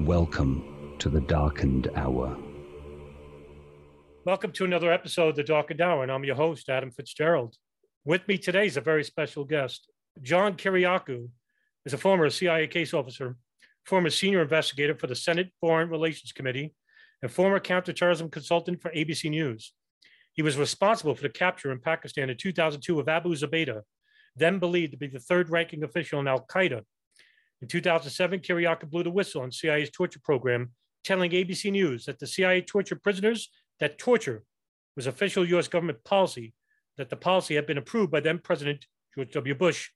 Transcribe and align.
Welcome 0.00 0.96
to 0.98 1.08
the 1.08 1.20
darkened 1.20 1.88
hour. 1.94 2.36
Welcome 4.24 4.50
to 4.52 4.64
another 4.64 4.92
episode 4.92 5.28
of 5.28 5.36
the 5.36 5.44
Darkened 5.44 5.80
Hour, 5.80 6.02
and 6.02 6.10
I'm 6.10 6.24
your 6.24 6.34
host, 6.34 6.68
Adam 6.68 6.90
Fitzgerald. 6.90 7.54
With 8.04 8.26
me 8.26 8.36
today 8.36 8.66
is 8.66 8.76
a 8.76 8.80
very 8.80 9.04
special 9.04 9.44
guest. 9.44 9.88
John 10.20 10.56
Kiriakou 10.56 11.28
is 11.86 11.94
a 11.94 11.98
former 11.98 12.28
CIA 12.28 12.66
case 12.66 12.92
officer, 12.92 13.36
former 13.86 14.10
senior 14.10 14.42
investigator 14.42 14.96
for 14.96 15.06
the 15.06 15.14
Senate 15.14 15.52
Foreign 15.60 15.88
Relations 15.88 16.32
Committee, 16.32 16.74
and 17.22 17.30
former 17.30 17.60
counterterrorism 17.60 18.30
consultant 18.30 18.82
for 18.82 18.90
ABC 18.90 19.30
News. 19.30 19.72
He 20.32 20.42
was 20.42 20.58
responsible 20.58 21.14
for 21.14 21.22
the 21.22 21.28
capture 21.28 21.70
in 21.70 21.78
Pakistan 21.78 22.30
in 22.30 22.36
2002 22.36 22.98
of 22.98 23.08
Abu 23.08 23.36
Zubaydah, 23.36 23.82
then 24.34 24.58
believed 24.58 24.90
to 24.90 24.98
be 24.98 25.06
the 25.06 25.20
third 25.20 25.50
ranking 25.50 25.84
official 25.84 26.18
in 26.18 26.26
Al 26.26 26.44
Qaeda 26.44 26.82
in 27.64 27.68
2007, 27.68 28.40
Kiriakou 28.40 28.90
blew 28.90 29.02
the 29.02 29.10
whistle 29.10 29.40
on 29.40 29.50
CIA's 29.50 29.88
torture 29.90 30.20
program, 30.22 30.72
telling 31.02 31.30
ABC 31.30 31.72
News 31.72 32.04
that 32.04 32.18
the 32.18 32.26
CIA 32.26 32.60
tortured 32.60 33.02
prisoners, 33.02 33.48
that 33.80 33.96
torture 33.96 34.44
was 34.96 35.06
official 35.06 35.46
US 35.46 35.66
government 35.66 36.04
policy, 36.04 36.52
that 36.98 37.08
the 37.08 37.16
policy 37.16 37.54
had 37.54 37.66
been 37.66 37.78
approved 37.78 38.12
by 38.12 38.20
then 38.20 38.38
President 38.38 38.84
George 39.14 39.32
W. 39.32 39.54
Bush. 39.54 39.88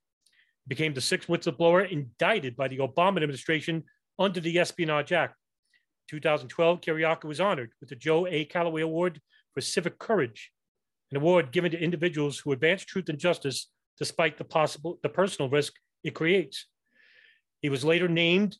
He 0.64 0.69
became 0.70 0.94
the 0.94 1.02
sixth 1.02 1.28
whistleblower 1.28 1.86
indicted 1.92 2.56
by 2.56 2.69
the 2.69 2.78
Obama 2.78 3.16
administration 3.16 3.84
under 4.19 4.41
the 4.41 4.58
Espionage 4.58 5.12
Act. 5.12 5.34
In 6.10 6.16
2012, 6.16 6.80
Kiriakou 6.80 7.25
was 7.25 7.38
honored 7.38 7.72
with 7.80 7.91
the 7.91 7.97
Joe 7.97 8.27
A. 8.27 8.47
Callaway 8.47 8.80
Award 8.80 9.20
for 9.53 9.60
Civic 9.60 9.98
Courage, 9.98 10.53
an 11.10 11.19
award 11.19 11.53
given 11.53 11.70
to 11.72 11.78
individuals 11.78 12.38
who 12.38 12.53
advance 12.53 12.82
truth 12.82 13.10
and 13.10 13.19
justice 13.19 13.70
despite 13.98 14.38
the 14.38 14.44
possible 14.44 14.98
the 15.03 15.10
personal 15.10 15.50
risk 15.50 15.75
it 16.03 16.14
creates. 16.14 16.64
He 17.60 17.68
was 17.68 17.84
later 17.84 18.08
named 18.08 18.56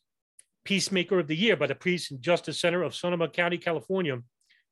Peacemaker 0.65 1.19
of 1.19 1.27
the 1.27 1.35
Year 1.35 1.55
by 1.55 1.67
the 1.67 1.75
Peace 1.75 2.11
and 2.11 2.21
Justice 2.21 2.59
Center 2.59 2.83
of 2.83 2.93
Sonoma 2.93 3.29
County, 3.29 3.57
California. 3.57 4.19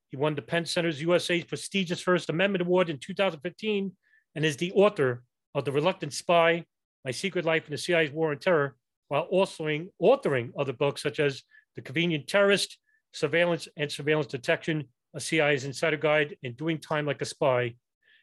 He 0.10 0.18
won 0.18 0.36
the 0.36 0.42
PEN 0.42 0.66
Center's 0.66 1.02
USA's 1.02 1.46
prestigious 1.46 2.02
First 2.02 2.30
Amendment 2.30 2.62
Award 2.62 2.90
in 2.90 2.98
2015 3.00 3.92
and 4.36 4.46
is 4.46 4.58
the 4.58 4.74
author 4.74 5.24
of 5.56 5.66
The 5.66 5.72
Reluctant 5.72 6.14
Spy, 6.14 6.66
My 7.06 7.12
Secret 7.12 7.46
Life 7.46 7.66
in 7.68 7.72
the 7.72 7.78
CIA's 7.78 8.12
War 8.12 8.32
on 8.32 8.40
Terror, 8.40 8.76
while 9.08 9.28
authoring, 9.32 9.90
authoring 10.02 10.52
other 10.58 10.74
books 10.74 11.02
such 11.02 11.20
as 11.20 11.44
The 11.76 11.82
Convenient 11.82 12.28
Terrorist, 12.28 12.78
Surveillance 13.14 13.68
and 13.78 13.90
Surveillance 13.92 14.28
Detection, 14.28 14.90
a 15.14 15.22
CIA's 15.22 15.64
Insider 15.64 15.98
Guide, 15.98 16.38
and 16.44 16.58
Doing 16.58 16.80
Time 16.80 17.06
Like 17.06 17.22
a 17.22 17.26
Spy, 17.26 17.76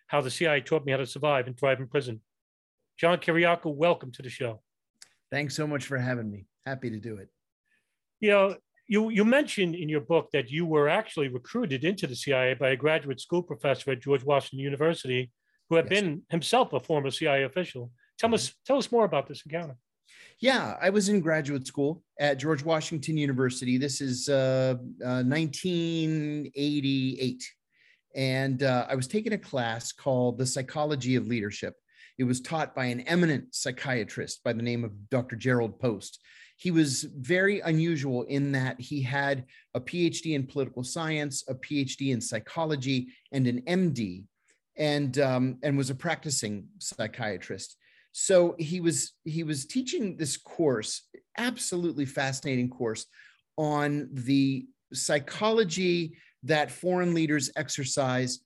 How 0.06 0.20
the 0.20 0.30
CIA 0.30 0.60
Taught 0.60 0.84
Me 0.84 0.92
How 0.92 0.98
to 0.98 1.06
Survive 1.06 1.46
and 1.46 1.58
Thrive 1.58 1.80
in 1.80 1.88
Prison. 1.88 2.20
John 2.98 3.18
Kiriakou, 3.18 3.74
welcome 3.74 4.12
to 4.12 4.22
the 4.22 4.30
show. 4.30 4.63
Thanks 5.34 5.56
so 5.56 5.66
much 5.66 5.86
for 5.86 5.98
having 5.98 6.30
me. 6.30 6.46
Happy 6.64 6.90
to 6.90 7.00
do 7.00 7.16
it. 7.16 7.28
You 8.20 8.30
know, 8.30 8.56
you, 8.86 9.08
you 9.08 9.24
mentioned 9.24 9.74
in 9.74 9.88
your 9.88 10.02
book 10.02 10.28
that 10.32 10.48
you 10.48 10.64
were 10.64 10.88
actually 10.88 11.26
recruited 11.26 11.82
into 11.82 12.06
the 12.06 12.14
CIA 12.14 12.54
by 12.54 12.68
a 12.68 12.76
graduate 12.76 13.20
school 13.20 13.42
professor 13.42 13.90
at 13.90 14.00
George 14.00 14.22
Washington 14.22 14.60
University 14.60 15.32
who 15.68 15.74
had 15.74 15.90
yes. 15.90 16.00
been 16.00 16.22
himself 16.28 16.72
a 16.72 16.78
former 16.78 17.10
CIA 17.10 17.42
official. 17.42 17.90
Tell 18.16 18.28
mm-hmm. 18.28 18.34
us 18.34 18.54
tell 18.64 18.78
us 18.78 18.92
more 18.92 19.04
about 19.04 19.26
this 19.26 19.42
encounter. 19.44 19.76
Yeah, 20.38 20.76
I 20.80 20.90
was 20.90 21.08
in 21.08 21.18
graduate 21.18 21.66
school 21.66 22.04
at 22.20 22.38
George 22.38 22.62
Washington 22.62 23.16
University. 23.16 23.76
This 23.76 24.00
is 24.00 24.28
uh, 24.28 24.76
uh, 25.04 25.24
1988. 25.24 27.44
And 28.14 28.62
uh, 28.62 28.86
I 28.88 28.94
was 28.94 29.08
taking 29.08 29.32
a 29.32 29.38
class 29.38 29.90
called 29.90 30.38
The 30.38 30.46
Psychology 30.46 31.16
of 31.16 31.26
Leadership. 31.26 31.74
It 32.18 32.24
was 32.24 32.40
taught 32.40 32.74
by 32.74 32.86
an 32.86 33.00
eminent 33.02 33.54
psychiatrist 33.54 34.44
by 34.44 34.52
the 34.52 34.62
name 34.62 34.84
of 34.84 35.10
Dr. 35.10 35.36
Gerald 35.36 35.78
Post. 35.80 36.20
He 36.56 36.70
was 36.70 37.02
very 37.02 37.60
unusual 37.60 38.22
in 38.24 38.52
that 38.52 38.80
he 38.80 39.02
had 39.02 39.44
a 39.74 39.80
PhD 39.80 40.34
in 40.34 40.46
political 40.46 40.84
science, 40.84 41.42
a 41.48 41.54
PhD 41.54 42.12
in 42.12 42.20
psychology, 42.20 43.08
and 43.32 43.46
an 43.46 43.62
MD, 43.62 44.24
and 44.76 45.18
um, 45.18 45.58
and 45.62 45.76
was 45.76 45.90
a 45.90 45.94
practicing 45.94 46.68
psychiatrist. 46.78 47.76
So 48.12 48.54
he 48.58 48.80
was 48.80 49.14
he 49.24 49.42
was 49.42 49.66
teaching 49.66 50.16
this 50.16 50.36
course, 50.36 51.08
absolutely 51.36 52.06
fascinating 52.06 52.70
course, 52.70 53.06
on 53.56 54.08
the 54.12 54.66
psychology 54.92 56.16
that 56.44 56.70
foreign 56.70 57.14
leaders 57.14 57.50
exercise 57.56 58.40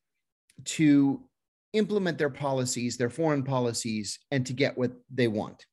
to 0.65 1.28
implement 1.73 2.19
their 2.19 2.31
policies, 2.31 2.97
their 2.97 3.11
foreign 3.11 3.43
policies, 3.43 4.19
and 4.31 4.47
to 4.47 4.53
get 4.53 4.77
what 4.77 4.93
they 5.13 5.29
want. 5.29 5.65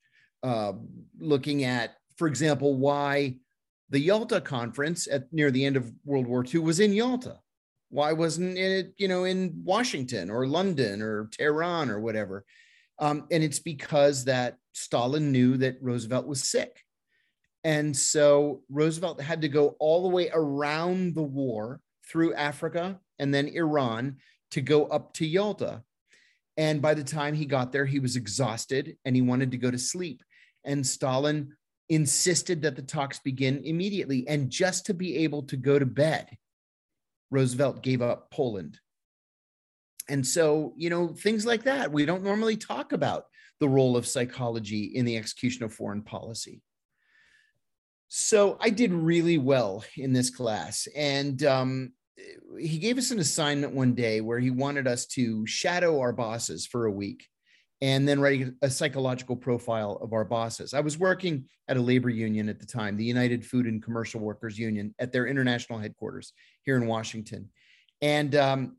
Uh, 0.44 0.74
looking 1.20 1.64
at, 1.64 1.96
for 2.18 2.28
example, 2.28 2.76
why 2.76 3.36
the 3.90 4.00
Yalta 4.00 4.42
conference 4.42 5.08
at 5.08 5.32
near 5.32 5.52
the 5.52 5.64
end 5.64 5.78
of 5.78 5.92
World 6.06 6.28
War 6.28 6.44
II 6.44 6.62
was 6.62 6.80
in 6.80 6.94
Yalta. 6.94 7.40
Why 7.90 8.14
wasn't 8.14 8.58
it, 8.58 8.94
you 8.98 9.08
know, 9.08 9.24
in 9.26 9.62
Washington 9.64 10.30
or 10.30 10.48
London 10.48 11.02
or 11.02 11.30
Tehran 11.32 11.90
or 11.90 12.00
whatever? 12.00 12.46
Um, 13.00 13.28
and 13.32 13.44
it's 13.44 13.60
because 13.60 14.26
that 14.26 14.58
Stalin 14.74 15.32
knew 15.32 15.58
that 15.58 15.78
Roosevelt 15.82 16.28
was 16.28 16.44
sick. 16.44 16.82
And 17.64 17.96
so 17.96 18.62
Roosevelt 18.70 19.22
had 19.22 19.42
to 19.42 19.50
go 19.50 19.76
all 19.80 20.04
the 20.04 20.16
way 20.16 20.30
around 20.34 21.16
the 21.16 21.24
war 21.24 21.80
through 22.08 22.34
Africa 22.36 23.00
and 23.18 23.34
then 23.34 23.48
Iran 23.48 24.18
to 24.52 24.62
go 24.62 24.86
up 24.86 25.14
to 25.14 25.26
Yalta. 25.26 25.84
And 26.58 26.82
by 26.82 26.94
the 26.94 27.04
time 27.04 27.34
he 27.34 27.46
got 27.46 27.72
there, 27.72 27.86
he 27.86 28.00
was 28.00 28.16
exhausted 28.16 28.98
and 29.04 29.16
he 29.16 29.22
wanted 29.22 29.52
to 29.52 29.58
go 29.58 29.70
to 29.70 29.78
sleep. 29.78 30.24
And 30.64 30.86
Stalin 30.86 31.54
insisted 31.90 32.62
that 32.62 32.76
the 32.76 32.82
talks 32.82 33.20
begin 33.20 33.62
immediately. 33.64 34.28
And 34.28 34.50
just 34.50 34.86
to 34.88 34.94
be 34.94 35.18
able 35.18 35.44
to 35.44 35.58
go 35.58 35.78
to 35.78 35.86
bed, 35.86 36.38
Roosevelt 37.30 37.84
gave 37.84 38.02
up 38.02 38.32
Poland. 38.32 38.80
And 40.08 40.26
so, 40.26 40.74
you 40.78 40.90
know, 40.90 41.10
things 41.10 41.46
like 41.46 41.64
that. 41.64 41.92
We 41.92 42.06
don't 42.06 42.24
normally 42.24 42.58
talk 42.58 42.92
about 42.94 43.26
the 43.60 43.70
role 43.70 43.98
of 43.98 44.08
psychology 44.08 44.84
in 44.96 45.06
the 45.06 45.18
execution 45.18 45.64
of 45.64 45.74
foreign 45.74 46.02
policy. 46.02 46.62
So 48.08 48.58
I 48.62 48.70
did 48.70 48.94
really 48.94 49.38
well 49.38 49.84
in 49.98 50.14
this 50.14 50.30
class. 50.30 50.88
And 50.96 51.44
um, 51.44 51.94
he 52.60 52.78
gave 52.78 52.98
us 52.98 53.12
an 53.12 53.20
assignment 53.20 53.74
one 53.74 53.94
day 53.94 54.22
where 54.22 54.40
he 54.40 54.52
wanted 54.52 54.88
us 54.88 55.06
to 55.06 55.46
shadow 55.46 56.00
our 56.00 56.14
bosses 56.14 56.66
for 56.66 56.86
a 56.86 56.92
week 56.92 57.28
and 57.82 58.08
then 58.08 58.22
write 58.22 58.54
a 58.62 58.70
psychological 58.70 59.36
profile 59.36 60.00
of 60.02 60.14
our 60.14 60.24
bosses. 60.24 60.74
I 60.74 60.80
was 60.80 60.98
working 60.98 61.46
at 61.68 61.78
a 61.78 61.82
labor 61.82 62.10
union 62.10 62.48
at 62.48 62.60
the 62.60 62.66
time, 62.66 62.96
the 62.96 63.04
United 63.04 63.46
Food 63.46 63.66
and 63.66 63.84
Commercial 63.84 64.22
Workers 64.22 64.58
Union, 64.58 64.96
at 64.98 65.12
their 65.12 65.28
international 65.28 65.80
headquarters 65.80 66.32
here 66.64 66.78
in 66.78 66.88
Washington. 66.88 67.50
And 68.02 68.34
um, 68.36 68.78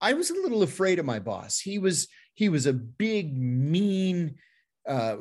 I 0.00 0.12
was 0.12 0.30
a 0.30 0.34
little 0.34 0.62
afraid 0.62 0.98
of 0.98 1.06
my 1.06 1.18
boss. 1.18 1.58
He 1.58 1.78
was 1.78 2.08
he 2.34 2.48
was 2.48 2.66
a 2.66 2.72
big, 2.72 3.36
mean, 3.36 4.36
uh, 4.88 5.16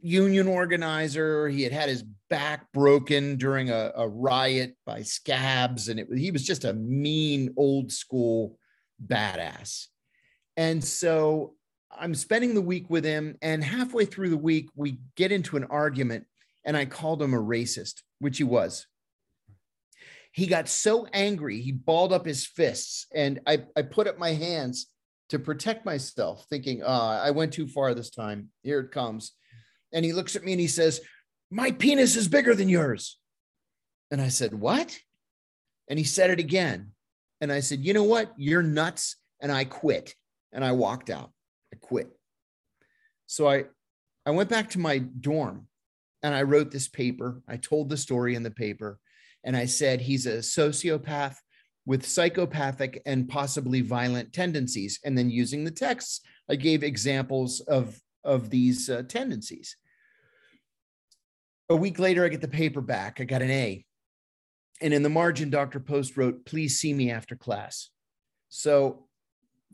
union 0.00 0.46
organizer. 0.46 1.48
He 1.48 1.62
had 1.62 1.72
had 1.72 1.88
his 1.88 2.04
back 2.30 2.70
broken 2.72 3.36
during 3.36 3.70
a, 3.70 3.92
a 3.96 4.08
riot 4.08 4.76
by 4.86 5.02
scabs, 5.02 5.88
and 5.88 6.00
it, 6.00 6.08
he 6.14 6.30
was 6.30 6.44
just 6.44 6.64
a 6.64 6.72
mean, 6.72 7.52
old 7.56 7.92
school 7.92 8.58
badass. 9.04 9.86
And 10.56 10.82
so 10.82 11.54
I'm 11.90 12.14
spending 12.14 12.54
the 12.54 12.60
week 12.60 12.88
with 12.88 13.04
him, 13.04 13.36
and 13.42 13.62
halfway 13.62 14.04
through 14.04 14.30
the 14.30 14.36
week, 14.36 14.68
we 14.76 14.98
get 15.16 15.32
into 15.32 15.56
an 15.56 15.64
argument, 15.64 16.26
and 16.64 16.76
I 16.76 16.84
called 16.84 17.22
him 17.22 17.34
a 17.34 17.42
racist, 17.42 18.02
which 18.18 18.38
he 18.38 18.44
was. 18.44 18.86
He 20.30 20.46
got 20.46 20.68
so 20.68 21.06
angry, 21.12 21.60
he 21.60 21.72
balled 21.72 22.12
up 22.12 22.24
his 22.24 22.46
fists, 22.46 23.06
and 23.14 23.40
I, 23.46 23.64
I 23.76 23.82
put 23.82 24.06
up 24.06 24.18
my 24.18 24.30
hands 24.30 24.86
to 25.32 25.38
protect 25.38 25.86
myself, 25.86 26.44
thinking, 26.50 26.82
uh, 26.82 27.20
I 27.24 27.30
went 27.30 27.54
too 27.54 27.66
far 27.66 27.94
this 27.94 28.10
time. 28.10 28.50
Here 28.62 28.80
it 28.80 28.92
comes. 28.92 29.32
And 29.90 30.04
he 30.04 30.12
looks 30.12 30.36
at 30.36 30.44
me 30.44 30.52
and 30.52 30.60
he 30.60 30.66
says, 30.66 31.00
My 31.50 31.70
penis 31.70 32.16
is 32.16 32.28
bigger 32.28 32.54
than 32.54 32.68
yours. 32.68 33.18
And 34.10 34.20
I 34.20 34.28
said, 34.28 34.52
What? 34.52 34.94
And 35.88 35.98
he 35.98 36.04
said 36.04 36.28
it 36.28 36.38
again. 36.38 36.90
And 37.40 37.50
I 37.50 37.60
said, 37.60 37.80
You 37.80 37.94
know 37.94 38.02
what? 38.02 38.34
You're 38.36 38.62
nuts. 38.62 39.16
And 39.40 39.50
I 39.50 39.64
quit. 39.64 40.14
And 40.52 40.62
I 40.62 40.72
walked 40.72 41.08
out. 41.08 41.30
I 41.72 41.78
quit. 41.80 42.10
So 43.24 43.48
I, 43.48 43.64
I 44.26 44.32
went 44.32 44.50
back 44.50 44.68
to 44.70 44.78
my 44.78 44.98
dorm 44.98 45.66
and 46.22 46.34
I 46.34 46.42
wrote 46.42 46.70
this 46.70 46.88
paper. 46.88 47.40
I 47.48 47.56
told 47.56 47.88
the 47.88 47.96
story 47.96 48.34
in 48.34 48.42
the 48.42 48.50
paper. 48.50 48.98
And 49.44 49.56
I 49.56 49.64
said, 49.64 50.02
He's 50.02 50.26
a 50.26 50.40
sociopath 50.40 51.36
with 51.84 52.06
psychopathic 52.06 53.02
and 53.06 53.28
possibly 53.28 53.80
violent 53.80 54.32
tendencies. 54.32 55.00
And 55.04 55.16
then 55.16 55.30
using 55.30 55.64
the 55.64 55.70
texts, 55.70 56.20
I 56.48 56.56
gave 56.56 56.82
examples 56.82 57.60
of, 57.60 58.00
of 58.24 58.50
these 58.50 58.88
uh, 58.88 59.02
tendencies. 59.08 59.76
A 61.68 61.76
week 61.76 61.98
later, 61.98 62.24
I 62.24 62.28
get 62.28 62.40
the 62.40 62.48
paper 62.48 62.80
back. 62.80 63.20
I 63.20 63.24
got 63.24 63.42
an 63.42 63.50
A. 63.50 63.84
And 64.80 64.92
in 64.92 65.02
the 65.02 65.08
margin, 65.08 65.50
Dr. 65.50 65.80
Post 65.80 66.16
wrote, 66.16 66.44
Please 66.44 66.78
see 66.78 66.92
me 66.92 67.10
after 67.10 67.36
class. 67.36 67.88
So 68.48 69.06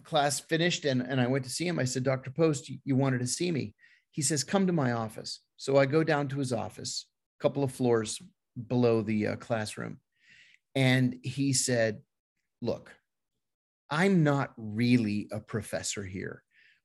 class 0.05 0.39
finished 0.39 0.85
and, 0.85 1.03
and 1.03 1.21
I 1.21 1.27
went 1.27 1.45
to 1.45 1.51
see 1.51 1.67
him. 1.67 1.79
I 1.79 1.85
said, 1.85 2.05
Dr. 2.05 2.31
Post, 2.31 2.71
you, 2.85 2.97
wanted 2.97 3.21
to 3.21 3.27
see 3.27 3.51
me. 3.51 3.75
He 4.13 4.23
says, 4.23 4.45
Come 4.45 4.67
to 4.67 4.73
my 4.73 4.93
office. 4.93 5.41
So 5.57 5.77
I 5.77 5.87
go 5.87 6.05
down 6.05 6.29
to 6.29 6.39
his 6.39 6.53
office, 6.53 7.07
a 7.39 7.43
couple 7.43 7.65
of 7.65 7.73
floors 7.73 8.21
below 8.69 9.03
the 9.03 9.29
uh, 9.29 9.37
classroom. 9.37 9.99
And 10.75 11.17
he 11.23 11.53
said, 11.53 12.00
Look, 12.61 12.93
I'm 13.91 14.25
not 14.25 14.53
really 14.56 15.29
a 15.32 15.41
professor 15.41 16.05
here. 16.05 16.43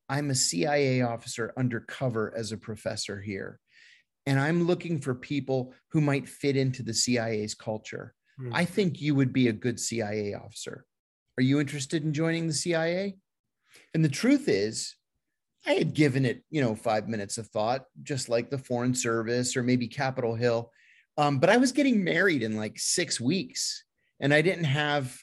I'm 0.09 0.29
a 0.29 0.35
CIA 0.35 1.01
officer 1.01 1.53
undercover 1.57 2.33
as 2.35 2.51
a 2.51 2.57
professor 2.57 3.19
here. 3.19 3.59
And 4.25 4.39
I'm 4.39 4.67
looking 4.67 5.01
for 5.01 5.15
people 5.15 5.73
who 5.91 6.01
might 6.01 6.29
fit 6.29 6.55
into 6.55 6.83
the 6.83 6.93
CIA's 6.93 7.55
culture. 7.55 8.13
Mm. 8.39 8.51
I 8.53 8.65
think 8.65 9.01
you 9.01 9.15
would 9.15 9.33
be 9.33 9.47
a 9.47 9.53
good 9.53 9.79
CIA 9.79 10.33
officer. 10.33 10.85
Are 11.37 11.43
you 11.43 11.59
interested 11.59 12.03
in 12.03 12.13
joining 12.13 12.47
the 12.47 12.53
CIA? 12.53 13.17
And 13.93 14.05
the 14.05 14.09
truth 14.09 14.47
is, 14.47 14.95
I 15.65 15.73
had 15.73 15.93
given 15.93 16.25
it, 16.25 16.43
you 16.49 16.61
know, 16.61 16.75
five 16.75 17.07
minutes 17.07 17.37
of 17.37 17.47
thought, 17.47 17.85
just 18.03 18.29
like 18.29 18.49
the 18.49 18.57
Foreign 18.57 18.93
Service 18.93 19.55
or 19.55 19.63
maybe 19.63 19.87
Capitol 19.87 20.35
Hill. 20.35 20.71
Um, 21.17 21.39
but 21.39 21.49
I 21.49 21.57
was 21.57 21.71
getting 21.71 22.03
married 22.03 22.43
in 22.43 22.57
like 22.57 22.79
six 22.79 23.19
weeks 23.19 23.83
and 24.19 24.33
I 24.33 24.41
didn't 24.41 24.63
have, 24.65 25.15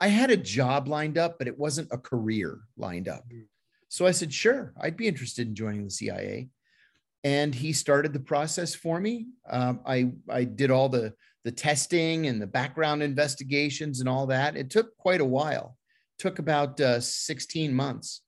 I 0.00 0.08
had 0.08 0.30
a 0.30 0.36
job 0.36 0.88
lined 0.88 1.18
up, 1.18 1.38
but 1.38 1.48
it 1.48 1.58
wasn't 1.58 1.88
a 1.90 1.98
career 1.98 2.60
lined 2.76 3.08
up. 3.08 3.24
Mm. 3.32 3.46
So 3.88 4.06
I 4.06 4.12
said, 4.12 4.32
sure, 4.32 4.72
I'd 4.80 4.96
be 4.96 5.08
interested 5.08 5.48
in 5.48 5.54
joining 5.54 5.84
the 5.84 5.90
CIA. 5.90 6.48
And 7.24 7.54
he 7.54 7.72
started 7.72 8.12
the 8.12 8.20
process 8.20 8.74
for 8.74 9.00
me. 9.00 9.26
Um, 9.50 9.80
I, 9.84 10.12
I 10.28 10.44
did 10.44 10.70
all 10.70 10.88
the, 10.88 11.12
the 11.44 11.50
testing 11.50 12.26
and 12.26 12.40
the 12.40 12.46
background 12.46 13.02
investigations 13.02 14.00
and 14.00 14.08
all 14.08 14.26
that. 14.26 14.56
It 14.56 14.70
took 14.70 14.96
quite 14.96 15.20
a 15.20 15.24
while, 15.24 15.76
it 16.18 16.22
took 16.22 16.38
about 16.38 16.80
uh, 16.80 17.00
16 17.00 17.74
months, 17.74 18.22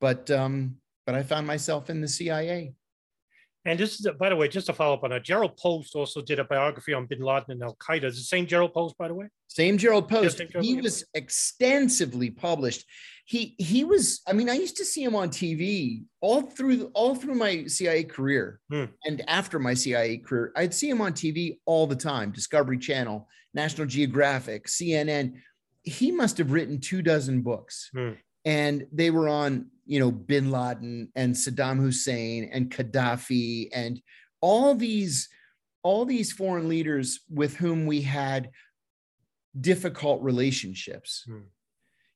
but, 0.00 0.30
um, 0.30 0.76
but 1.06 1.14
I 1.14 1.22
found 1.22 1.46
myself 1.46 1.88
in 1.88 2.00
the 2.00 2.08
CIA. 2.08 2.74
And 3.66 3.80
this 3.80 3.98
is, 3.98 4.06
by 4.18 4.28
the 4.28 4.36
way, 4.36 4.46
just 4.46 4.68
to 4.68 4.72
follow 4.72 4.94
up 4.94 5.02
on 5.02 5.10
that, 5.10 5.24
Gerald 5.24 5.56
Post 5.56 5.96
also 5.96 6.22
did 6.22 6.38
a 6.38 6.44
biography 6.44 6.94
on 6.94 7.06
Bin 7.06 7.20
Laden 7.20 7.50
and 7.50 7.62
Al 7.64 7.76
Qaeda. 7.76 8.04
Is 8.04 8.16
the 8.16 8.22
same 8.22 8.46
Gerald 8.46 8.72
Post, 8.72 8.96
by 8.96 9.08
the 9.08 9.14
way? 9.14 9.26
Same 9.48 9.76
Gerald 9.76 10.08
Post. 10.08 10.38
Gerald 10.38 10.64
he 10.64 10.80
was 10.80 11.04
extensively 11.14 12.30
published. 12.30 12.84
He 13.24 13.56
he 13.58 13.82
was. 13.82 14.22
I 14.28 14.34
mean, 14.34 14.48
I 14.48 14.54
used 14.54 14.76
to 14.76 14.84
see 14.84 15.02
him 15.02 15.16
on 15.16 15.30
TV 15.30 16.04
all 16.20 16.42
through 16.42 16.92
all 16.94 17.16
through 17.16 17.34
my 17.34 17.66
CIA 17.66 18.04
career, 18.04 18.60
hmm. 18.70 18.84
and 19.04 19.28
after 19.28 19.58
my 19.58 19.74
CIA 19.74 20.18
career, 20.18 20.52
I'd 20.54 20.72
see 20.72 20.88
him 20.88 21.00
on 21.00 21.12
TV 21.12 21.58
all 21.66 21.88
the 21.88 21.96
time. 21.96 22.30
Discovery 22.30 22.78
Channel, 22.78 23.28
National 23.52 23.88
Geographic, 23.88 24.68
CNN. 24.68 25.34
He 25.82 26.10
must 26.10 26.38
have 26.38 26.52
written 26.52 26.80
two 26.80 27.02
dozen 27.02 27.42
books. 27.42 27.90
Hmm 27.92 28.12
and 28.46 28.86
they 28.92 29.10
were 29.10 29.28
on 29.28 29.66
you 29.84 30.00
know 30.00 30.10
bin 30.10 30.50
laden 30.50 31.10
and 31.14 31.34
saddam 31.34 31.78
hussein 31.78 32.48
and 32.50 32.70
gaddafi 32.70 33.68
and 33.74 34.00
all 34.40 34.74
these 34.74 35.28
all 35.82 36.06
these 36.06 36.32
foreign 36.32 36.68
leaders 36.68 37.20
with 37.28 37.56
whom 37.56 37.86
we 37.86 38.00
had 38.00 38.50
difficult 39.60 40.22
relationships. 40.22 41.24
Hmm. 41.26 41.48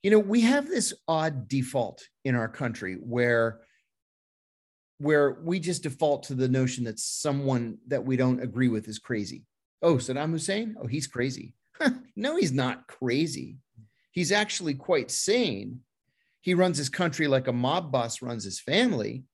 you 0.03 0.11
know 0.11 0.19
we 0.19 0.41
have 0.41 0.67
this 0.69 0.95
odd 1.07 1.49
default 1.49 2.03
in 2.25 2.35
our 2.35 2.49
country 2.49 2.95
where 2.95 3.61
where 4.99 5.39
we 5.43 5.59
just 5.59 5.83
default 5.83 6.25
to 6.25 6.35
the 6.35 6.49
notion 6.49 6.85
that 6.85 6.99
someone 6.99 7.79
that 7.89 8.05
we 8.05 8.17
don't 8.17 8.43
agree 8.43 8.69
with 8.69 8.87
is 8.89 8.99
crazy. 8.99 9.45
Oh 9.83 9.97
saddam 9.97 10.31
hussein? 10.31 10.77
Oh 10.81 10.87
he's 10.87 11.07
crazy. 11.07 11.55
No 12.17 12.37
he's 12.37 12.53
not 12.53 12.87
crazy. 12.87 13.57
He's 14.13 14.31
actually 14.31 14.75
quite 14.75 15.11
sane 15.11 15.81
he 16.41 16.55
runs 16.55 16.79
his 16.79 16.89
country 16.89 17.29
like 17.29 17.49
a 17.49 17.53
mob 17.53 17.93
boss 17.93 18.23
runs 18.23 18.45
his 18.45 18.61
family. 18.61 19.25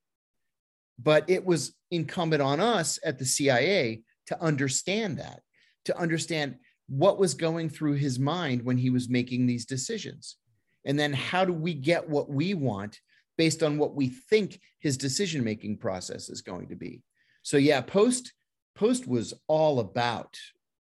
But 0.99 1.29
it 1.29 1.45
was 1.45 1.75
incumbent 1.91 2.43
on 2.43 2.61
us 2.61 2.99
at 3.05 3.19
the 3.19 3.25
CIA 3.25 4.03
to 4.27 4.43
understand 4.43 5.19
that, 5.19 5.41
to 5.85 5.97
understand 5.97 6.57
what 6.89 7.19
was 7.19 7.35
going 7.35 7.69
through 7.69 7.95
his 7.95 8.19
mind 8.19 8.63
when 8.63 8.79
he 8.79 8.91
was 8.91 9.09
making 9.09 9.47
these 9.47 9.67
decisions. 9.67 10.37
And 10.85 10.99
then 10.99 11.13
how 11.13 11.45
do 11.45 11.53
we 11.53 11.75
get 11.75 12.09
what 12.09 12.31
we 12.31 12.55
want 12.55 13.01
based 13.37 13.63
on 13.63 13.77
what 13.77 13.95
we 13.95 14.09
think 14.09 14.61
his 14.81 14.97
decision 14.97 15.45
making 15.45 15.79
process 15.79 16.29
is 16.29 16.41
going 16.43 16.69
to 16.69 16.77
be? 16.77 17.03
So, 17.43 17.57
yeah, 17.57 17.81
Post, 17.81 18.33
Post 18.75 19.07
was 19.07 19.35
all 19.49 19.81
about 19.81 20.37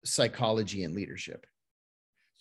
psychology 0.04 0.84
and 0.84 0.94
leadership 0.94 1.46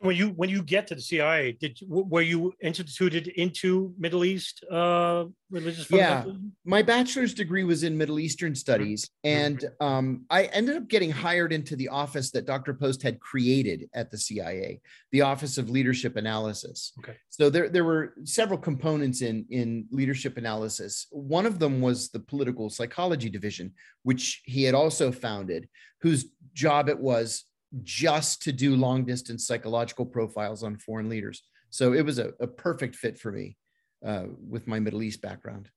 when 0.05 0.17
you 0.17 0.29
when 0.31 0.51
you 0.51 0.63
get 0.63 0.87
to 0.89 0.95
the 0.95 1.01
CIA, 1.01 1.53
did 1.53 1.79
were 1.89 2.21
you 2.21 2.53
instituted 2.61 3.29
into 3.29 3.95
Middle 3.99 4.25
East 4.25 4.63
uh, 4.71 5.25
religious? 5.51 5.91
Yeah, 5.91 6.25
my 6.65 6.83
bachelor's 6.83 7.33
degree 7.33 7.65
was 7.65 7.85
in 7.85 7.97
Middle 7.97 8.21
Eastern 8.21 8.55
studies, 8.55 9.09
mm-hmm. 9.25 9.39
and 9.39 9.65
um, 9.81 10.27
I 10.29 10.45
ended 10.45 10.77
up 10.77 10.89
getting 10.89 11.11
hired 11.11 11.55
into 11.55 11.75
the 11.75 11.89
office 11.89 12.31
that 12.33 12.45
Dr. 12.45 12.75
Post 12.75 13.03
had 13.03 13.19
created 13.19 13.89
at 13.95 14.11
the 14.11 14.19
CIA, 14.19 14.83
the 15.11 15.23
Office 15.23 15.57
of 15.57 15.71
Leadership 15.71 16.17
Analysis. 16.17 16.93
Okay. 16.99 17.17
So 17.31 17.49
there 17.49 17.71
there 17.71 17.85
were 17.85 18.15
several 18.25 18.59
components 18.59 19.23
in 19.23 19.47
in 19.49 19.87
leadership 19.91 20.37
analysis. 20.37 21.07
One 21.11 21.47
of 21.47 21.59
them 21.59 21.81
was 21.81 22.11
the 22.11 22.21
political 22.21 22.69
psychology 22.69 23.31
division, 23.31 23.73
which 24.03 24.43
he 24.45 24.65
had 24.65 24.75
also 24.75 25.11
founded, 25.11 25.67
whose 26.03 26.27
job 26.53 26.91
it 26.91 26.99
was 26.99 27.45
just 27.83 28.43
to 28.43 28.53
do 28.53 28.77
long 28.77 29.05
distance 29.05 29.47
psychological 29.47 30.07
profiles 30.07 30.63
on 30.63 30.79
foreign 30.79 31.09
leaders. 31.09 31.43
So 31.71 31.93
it 31.93 32.05
was 32.05 32.19
a, 32.19 32.33
a 32.41 32.47
perfect 32.47 32.95
fit 32.95 33.19
for 33.19 33.33
me 33.33 33.57
uh, 34.05 34.25
with 34.49 34.67
my 34.67 34.79
Middle 34.79 35.03
East 35.03 35.21
background. 35.21 35.71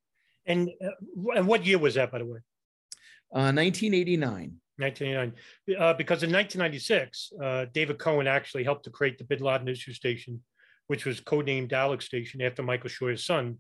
And, 0.46 0.70
uh, 0.84 1.32
and 1.36 1.48
what 1.48 1.66
year 1.66 1.78
was 1.78 1.96
that, 1.96 2.12
by 2.12 2.20
the 2.20 2.26
way? 2.26 2.40
Uh, 3.34 3.52
1989. 3.52 4.60
1989. 4.78 5.34
Uh, 5.80 5.94
because 5.94 6.24
in 6.24 6.32
1996, 6.32 7.34
uh, 7.44 7.66
David 7.74 7.98
Cohen 7.98 8.28
actually 8.28 8.64
helped 8.64 8.86
to 8.86 8.92
create 8.92 9.18
the 9.18 9.24
Bin 9.24 9.40
Laden 9.40 9.68
Issue 9.68 9.94
Station, 9.94 10.42
which 10.88 11.06
was 11.06 11.20
codenamed 11.20 11.74
Alex 11.74 12.06
Station 12.06 12.42
after 12.42 12.64
Michael 12.64 12.90
Scheuer's 12.90 13.26
son, 13.26 13.58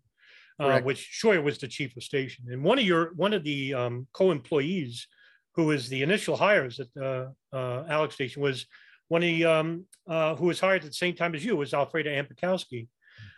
uh, 0.59 0.79
which 0.81 1.19
Scheuer 1.21 1.43
was 1.43 1.57
the 1.57 1.67
chief 1.67 1.95
of 1.97 2.03
station. 2.03 2.45
And 2.49 2.63
one 2.63 2.79
of 2.79 2.85
your 2.85 3.13
one 3.15 3.33
of 3.33 3.43
the 3.43 3.73
um, 3.73 4.07
co-employees 4.13 5.07
who 5.57 5.65
was 5.65 5.89
the 5.89 6.03
initial 6.03 6.37
hires 6.37 6.79
at 6.79 6.87
the 6.93 7.33
uh, 7.51 7.83
Alex 7.89 8.13
Station, 8.13 8.41
was 8.43 8.67
one 9.09 9.23
of 9.23 9.41
um, 9.41 9.85
uh, 10.07 10.35
who 10.35 10.45
was 10.45 10.59
hired 10.59 10.83
at 10.83 10.89
the 10.91 10.93
same 10.93 11.15
time 11.15 11.33
as 11.33 11.43
you, 11.43 11.57
was 11.57 11.71
Alfreda 11.71 12.07
Ann 12.07 12.27
Bikowsky. 12.27 12.87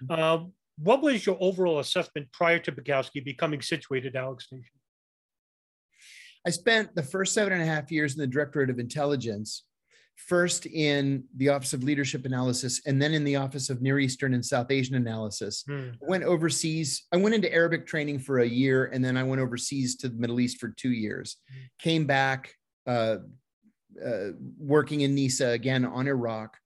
Mm-hmm. 0.03 0.11
Uh, 0.11 0.49
what 0.77 1.01
was 1.01 1.25
your 1.25 1.38
overall 1.39 1.79
assessment 1.79 2.31
prior 2.33 2.59
to 2.59 2.71
Bikowsky 2.71 3.23
becoming 3.23 3.61
situated 3.61 4.15
at 4.15 4.23
Alex 4.23 4.45
Station? 4.45 4.65
I 6.45 6.51
spent 6.51 6.93
the 6.93 7.03
first 7.03 7.33
seven 7.33 7.53
and 7.53 7.61
a 7.61 7.65
half 7.65 7.91
years 7.91 8.15
in 8.15 8.19
the 8.19 8.27
Directorate 8.27 8.69
of 8.69 8.79
Intelligence 8.79 9.63
first 10.27 10.65
in 10.65 11.23
the 11.38 11.49
Office 11.49 11.73
of 11.73 11.83
Leadership 11.83 12.25
Analysis 12.25 12.81
and 12.85 13.01
then 13.01 13.13
in 13.13 13.23
the 13.23 13.38
Office 13.38 13.69
of 13.69 13.81
Near 13.81 13.99
Eastern 13.99 14.33
and 14.33 14.45
South 14.45 14.69
Asian 14.69 14.95
Analysis. 14.95 15.63
Hmm. 15.67 15.89
Went 16.01 16.23
overseas. 16.23 17.07
I 17.11 17.17
went 17.17 17.35
into 17.35 17.51
Arabic 17.53 17.88
training 17.88 18.19
for 18.19 18.39
a 18.39 18.47
year 18.47 18.85
and 18.88 19.03
then 19.03 19.17
I 19.17 19.23
went 19.23 19.41
overseas 19.41 19.95
to 19.97 20.09
the 20.09 20.17
Middle 20.17 20.39
East 20.39 20.59
for 20.59 20.69
two 20.69 20.91
years. 20.91 21.38
Hmm. 21.49 21.59
Came 21.79 22.05
back 22.05 22.53
uh, 22.85 23.17
uh, 24.05 24.29
working 24.57 25.01
in 25.01 25.15
NESA 25.15 25.51
again 25.51 25.85
on 25.85 26.07
Iraq. 26.07 26.57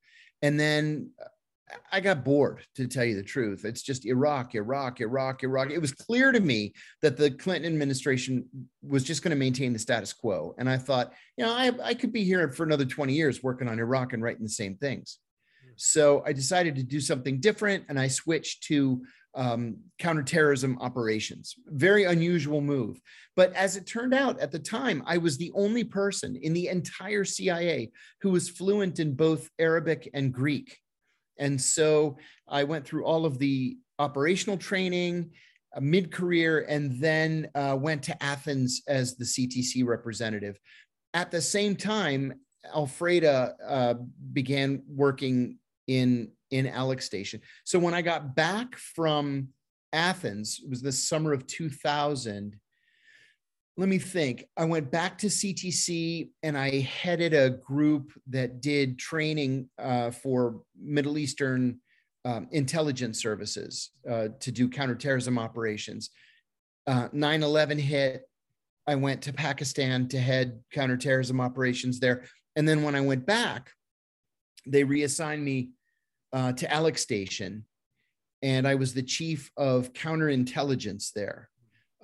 And 0.41 0.59
then 0.59 1.11
I 1.91 1.99
got 1.99 2.23
bored 2.23 2.61
to 2.75 2.87
tell 2.87 3.05
you 3.05 3.15
the 3.15 3.23
truth. 3.23 3.65
It's 3.65 3.81
just 3.81 4.05
Iraq, 4.05 4.55
Iraq, 4.55 5.01
Iraq, 5.01 5.43
Iraq. 5.43 5.71
It 5.71 5.79
was 5.79 5.91
clear 5.91 6.31
to 6.31 6.39
me 6.39 6.73
that 7.01 7.17
the 7.17 7.31
Clinton 7.31 7.71
administration 7.71 8.45
was 8.81 9.03
just 9.03 9.21
going 9.21 9.31
to 9.31 9.37
maintain 9.37 9.73
the 9.73 9.79
status 9.79 10.13
quo. 10.13 10.55
And 10.57 10.69
I 10.69 10.77
thought, 10.77 11.13
you 11.37 11.45
know, 11.45 11.53
I, 11.53 11.71
I 11.83 11.93
could 11.93 12.11
be 12.11 12.23
here 12.23 12.49
for 12.49 12.63
another 12.63 12.85
20 12.85 13.13
years 13.13 13.43
working 13.43 13.67
on 13.67 13.79
Iraq 13.79 14.13
and 14.13 14.23
writing 14.23 14.43
the 14.43 14.49
same 14.49 14.75
things. 14.75 15.19
So 15.75 16.23
I 16.25 16.33
decided 16.33 16.75
to 16.75 16.83
do 16.83 16.99
something 16.99 17.39
different 17.39 17.85
and 17.89 17.99
I 17.99 18.07
switched 18.07 18.63
to 18.63 19.03
um, 19.35 19.77
counterterrorism 19.97 20.77
operations. 20.79 21.55
Very 21.67 22.03
unusual 22.03 22.61
move. 22.61 23.01
But 23.35 23.53
as 23.53 23.75
it 23.75 23.87
turned 23.87 24.13
out 24.13 24.39
at 24.39 24.51
the 24.51 24.59
time, 24.59 25.03
I 25.05 25.17
was 25.17 25.37
the 25.37 25.51
only 25.55 25.83
person 25.83 26.35
in 26.35 26.53
the 26.53 26.67
entire 26.67 27.25
CIA 27.25 27.91
who 28.21 28.29
was 28.29 28.49
fluent 28.49 28.99
in 28.99 29.15
both 29.15 29.49
Arabic 29.57 30.09
and 30.13 30.31
Greek. 30.31 30.77
And 31.37 31.59
so 31.59 32.17
I 32.47 32.63
went 32.63 32.85
through 32.85 33.05
all 33.05 33.25
of 33.25 33.39
the 33.39 33.77
operational 33.99 34.57
training, 34.57 35.31
uh, 35.75 35.79
mid 35.81 36.11
career, 36.11 36.65
and 36.67 36.99
then 36.99 37.49
uh, 37.55 37.77
went 37.79 38.03
to 38.03 38.23
Athens 38.23 38.81
as 38.87 39.15
the 39.15 39.25
CTC 39.25 39.85
representative. 39.85 40.59
At 41.13 41.31
the 41.31 41.41
same 41.41 41.75
time, 41.75 42.33
Alfreda 42.73 43.53
uh, 43.65 43.93
began 44.31 44.83
working 44.87 45.57
in 45.87 46.31
in 46.51 46.67
Alex 46.67 47.05
Station. 47.05 47.41
So 47.63 47.79
when 47.79 47.95
I 47.95 48.03
got 48.03 48.35
back 48.35 48.75
from 48.75 49.49
Athens, 49.91 50.61
it 50.63 50.69
was 50.69 50.81
the 50.81 50.91
summer 50.91 51.33
of 51.33 51.47
2000. 51.47 52.59
Let 53.75 53.89
me 53.89 53.97
think. 53.97 54.45
I 54.55 54.65
went 54.65 54.91
back 54.91 55.17
to 55.19 55.27
CTC 55.27 56.29
and 56.43 56.57
I 56.57 56.81
headed 56.81 57.33
a 57.33 57.49
group 57.49 58.11
that 58.27 58.61
did 58.61 58.99
training 58.99 59.69
uh, 59.79 60.11
for 60.11 60.61
Middle 60.79 61.17
Eastern 61.17 61.79
um, 62.25 62.47
intelligence 62.51 63.19
services 63.19 63.91
uh, 64.09 64.29
to 64.39 64.51
do 64.51 64.69
counterterrorism 64.69 65.39
operations. 65.39 66.11
Uh, 66.85 67.07
9 67.11 67.43
11 67.43 67.79
hit. 67.79 68.23
I 68.85 68.95
went 68.95 69.21
to 69.23 69.33
Pakistan 69.33 70.07
to 70.09 70.19
head 70.19 70.59
counterterrorism 70.71 71.39
operations 71.41 71.99
there. 71.99 72.25
And 72.55 72.67
then 72.67 72.83
when 72.83 72.95
I 72.95 73.01
went 73.01 73.25
back, 73.25 73.71
they 74.65 74.83
reassigned 74.83 75.43
me 75.43 75.71
uh, 76.31 76.51
to 76.53 76.71
Alex 76.71 77.01
Station, 77.01 77.65
and 78.41 78.67
I 78.67 78.75
was 78.75 78.93
the 78.93 79.03
chief 79.03 79.51
of 79.55 79.93
counterintelligence 79.93 81.13
there, 81.13 81.49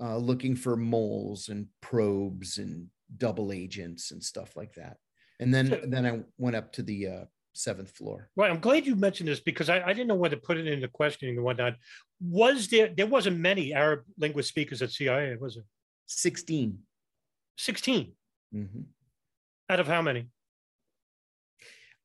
uh, 0.01 0.17
looking 0.17 0.55
for 0.55 0.75
moles 0.75 1.49
and 1.49 1.67
probes 1.81 2.57
and 2.57 2.87
double 3.17 3.51
agents 3.51 4.11
and 4.11 4.23
stuff 4.23 4.55
like 4.55 4.73
that. 4.75 4.97
And 5.39 5.53
then 5.53 5.67
So- 5.69 5.81
then 5.85 6.05
I 6.05 6.19
went 6.37 6.55
up 6.55 6.71
to 6.73 6.83
the 6.83 7.07
uh, 7.07 7.25
seventh 7.53 7.91
floor. 7.91 8.29
Right. 8.35 8.51
I'm 8.51 8.59
glad 8.59 8.85
you 8.85 8.95
mentioned 8.95 9.27
this 9.29 9.39
because 9.39 9.69
I, 9.69 9.81
I 9.81 9.93
didn't 9.93 10.07
know 10.07 10.15
whether 10.15 10.35
to 10.35 10.41
put 10.41 10.57
it 10.57 10.67
into 10.67 10.87
questioning 10.87 11.35
and 11.35 11.43
whatnot. 11.43 11.75
Was 12.21 12.67
there, 12.67 12.87
there 12.95 13.07
wasn't 13.07 13.39
many 13.39 13.73
Arab 13.73 14.03
linguist 14.17 14.49
speakers 14.49 14.81
at 14.81 14.91
CIA, 14.91 15.35
was 15.39 15.57
it? 15.57 15.63
16. 16.07 16.79
16 17.57 18.11
Mhm. 18.55 18.85
out 19.69 19.79
of 19.79 19.87
how 19.87 20.01
many? 20.01 20.27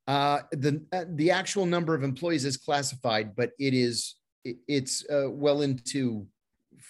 Uh, 0.06 0.40
the 0.52 0.84
uh, 0.92 1.04
the 1.08 1.30
actual 1.30 1.64
number 1.64 1.94
of 1.94 2.02
employees 2.02 2.44
is 2.44 2.58
classified, 2.58 3.34
but 3.34 3.52
it 3.58 3.72
is 3.72 4.16
it- 4.44 4.58
it's 4.68 5.08
uh, 5.08 5.30
well 5.30 5.62
into 5.62 6.26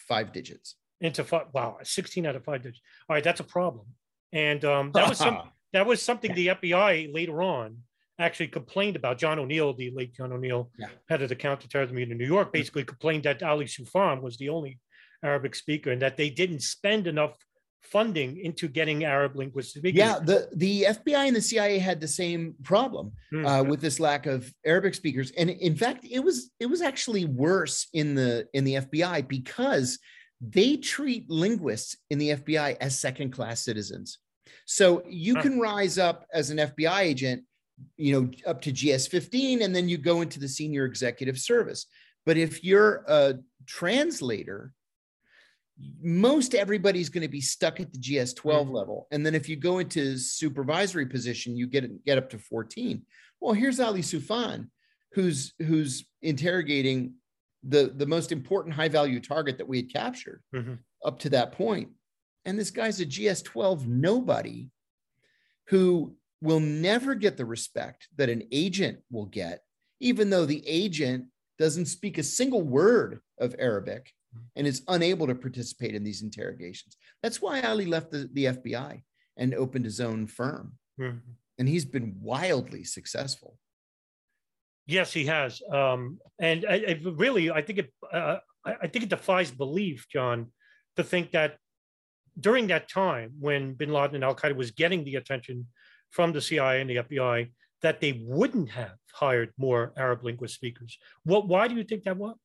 five 0.08 0.32
digits. 0.32 0.74
Into 1.00 1.24
five, 1.24 1.46
wow, 1.52 1.78
16 1.82 2.24
out 2.26 2.36
of 2.36 2.44
five 2.44 2.62
digits. 2.62 2.80
All 3.08 3.14
right, 3.14 3.24
that's 3.24 3.40
a 3.40 3.44
problem. 3.44 3.86
And 4.32 4.64
um, 4.64 4.90
that 4.94 5.08
was 5.08 5.18
some, 5.18 5.38
that 5.72 5.86
was 5.86 6.00
something 6.00 6.34
the 6.34 6.48
FBI 6.48 7.12
later 7.12 7.42
on 7.42 7.78
actually 8.18 8.48
complained 8.48 8.96
about. 8.96 9.18
John 9.18 9.38
O'Neill, 9.38 9.74
the 9.74 9.90
late 9.90 10.14
John 10.14 10.32
O'Neill, 10.32 10.70
Yeah. 10.78 10.86
head 11.08 11.20
of 11.22 11.28
the 11.28 11.36
counterterrorism 11.36 11.98
unit 11.98 12.12
in 12.12 12.18
New 12.18 12.26
York, 12.26 12.52
basically 12.52 12.84
complained 12.84 13.24
that 13.24 13.42
Ali 13.42 13.66
Soufan 13.66 14.22
was 14.22 14.36
the 14.36 14.48
only 14.48 14.78
Arabic 15.22 15.54
speaker 15.54 15.90
and 15.90 16.00
that 16.02 16.16
they 16.16 16.30
didn't 16.30 16.60
spend 16.60 17.06
enough 17.06 17.36
funding 17.82 18.38
into 18.38 18.66
getting 18.66 19.04
Arab 19.04 19.36
linguists 19.36 19.74
speaking. 19.74 19.98
Yeah, 19.98 20.18
the 20.18 20.48
the 20.56 20.84
FBI 20.88 21.26
and 21.26 21.36
the 21.36 21.40
CIA 21.42 21.78
had 21.78 22.00
the 22.00 22.08
same 22.08 22.54
problem 22.62 23.12
Hmm. 23.30 23.44
uh, 23.46 23.62
with 23.62 23.80
this 23.80 24.00
lack 24.00 24.26
of 24.26 24.50
Arabic 24.64 24.94
speakers, 24.94 25.32
and 25.32 25.50
in 25.50 25.76
fact, 25.76 26.04
it 26.08 26.20
was 26.20 26.50
it 26.60 26.66
was 26.66 26.80
actually 26.80 27.24
worse 27.26 27.88
in 27.92 28.14
the 28.14 28.46
in 28.54 28.64
the 28.64 28.74
FBI 28.76 29.28
because 29.28 29.98
they 30.40 30.76
treat 30.76 31.30
linguists 31.30 31.96
in 32.10 32.18
the 32.18 32.30
FBI 32.30 32.76
as 32.80 32.98
second 32.98 33.30
class 33.30 33.60
citizens. 33.60 34.18
So 34.66 35.02
you 35.08 35.34
can 35.36 35.58
rise 35.58 35.98
up 35.98 36.26
as 36.32 36.50
an 36.50 36.58
FBI 36.58 37.00
agent, 37.00 37.44
you 37.96 38.12
know, 38.12 38.30
up 38.46 38.62
to 38.62 38.72
GS 38.72 39.06
15, 39.06 39.62
and 39.62 39.74
then 39.74 39.88
you 39.88 39.98
go 39.98 40.20
into 40.20 40.40
the 40.40 40.48
senior 40.48 40.84
executive 40.84 41.38
service. 41.38 41.86
But 42.26 42.36
if 42.36 42.64
you're 42.64 43.04
a 43.06 43.34
translator, 43.66 44.72
most 46.00 46.54
everybody's 46.54 47.08
going 47.08 47.22
to 47.22 47.28
be 47.28 47.40
stuck 47.40 47.80
at 47.80 47.92
the 47.92 47.98
GS 47.98 48.34
12 48.34 48.68
hmm. 48.68 48.72
level. 48.72 49.06
And 49.10 49.24
then 49.24 49.34
if 49.34 49.48
you 49.48 49.56
go 49.56 49.78
into 49.78 50.16
supervisory 50.18 51.06
position, 51.06 51.56
you 51.56 51.66
get 51.66 52.04
get 52.04 52.18
up 52.18 52.30
to 52.30 52.38
14. 52.38 53.02
Well, 53.40 53.54
here's 53.54 53.80
Ali 53.80 54.02
Soufan, 54.02 54.68
who's 55.12 55.54
who's 55.58 56.06
interrogating 56.22 57.14
the 57.66 57.92
the 57.96 58.06
most 58.06 58.30
important 58.32 58.74
high 58.74 58.88
value 58.88 59.20
target 59.20 59.58
that 59.58 59.68
we 59.68 59.78
had 59.78 59.92
captured 59.92 60.42
Mhm. 60.54 60.78
up 61.04 61.18
to 61.20 61.30
that 61.30 61.52
point. 61.52 61.90
And 62.44 62.58
this 62.58 62.70
guy's 62.70 63.00
a 63.00 63.06
GS 63.06 63.42
12 63.42 63.88
nobody 63.88 64.70
who 65.68 66.16
will 66.42 66.60
never 66.60 67.14
get 67.14 67.36
the 67.36 67.44
respect 67.46 68.08
that 68.16 68.28
an 68.28 68.42
agent 68.52 68.98
will 69.10 69.26
get, 69.26 69.64
even 70.00 70.28
though 70.30 70.44
the 70.44 70.66
agent 70.66 71.26
doesn't 71.58 71.86
speak 71.86 72.18
a 72.18 72.22
single 72.22 72.62
word 72.62 73.20
of 73.38 73.54
Arabic 73.58 74.12
and 74.56 74.66
is 74.66 74.82
unable 74.88 75.26
to 75.28 75.34
participate 75.34 75.94
in 75.94 76.02
these 76.04 76.20
interrogations. 76.22 76.96
That's 77.22 77.40
why 77.40 77.60
Ali 77.62 77.86
left 77.86 78.10
the, 78.10 78.28
the 78.32 78.46
FBI 78.48 79.02
and 79.36 79.54
opened 79.54 79.84
his 79.84 80.00
own 80.00 80.26
firm. 80.26 80.76
Mhm. 80.98 81.20
And 81.58 81.68
he's 81.68 81.84
been 81.84 82.20
wildly 82.20 82.82
successful. 82.84 83.58
Yes, 84.86 85.12
he 85.12 85.24
has. 85.26 85.62
Um, 85.70 86.18
and 86.38 86.66
I, 86.68 86.74
I 86.74 87.00
really, 87.04 87.50
I 87.50 87.62
think 87.62 87.78
it, 87.78 87.92
uh, 88.12 88.38
I 88.64 88.86
think 88.86 89.04
it 89.04 89.10
defies 89.10 89.50
belief, 89.50 90.06
John, 90.10 90.52
to 90.96 91.04
think 91.04 91.32
that 91.32 91.58
during 92.38 92.66
that 92.68 92.88
time 92.88 93.32
when 93.38 93.74
Bin 93.74 93.92
Laden 93.92 94.16
and 94.16 94.24
Al 94.24 94.34
Qaeda 94.34 94.56
was 94.56 94.70
getting 94.70 95.04
the 95.04 95.16
attention 95.16 95.66
from 96.10 96.32
the 96.32 96.40
CIA 96.40 96.80
and 96.80 96.90
the 96.90 96.96
FBI, 96.96 97.50
that 97.82 98.00
they 98.00 98.24
wouldn't 98.24 98.70
have 98.70 98.96
hired 99.12 99.52
more 99.58 99.92
Arab 99.96 100.24
linguist 100.24 100.54
speakers. 100.54 100.98
What? 101.24 101.46
Why 101.46 101.68
do 101.68 101.74
you 101.74 101.84
think 101.84 102.04
that 102.04 102.16
was? 102.16 102.36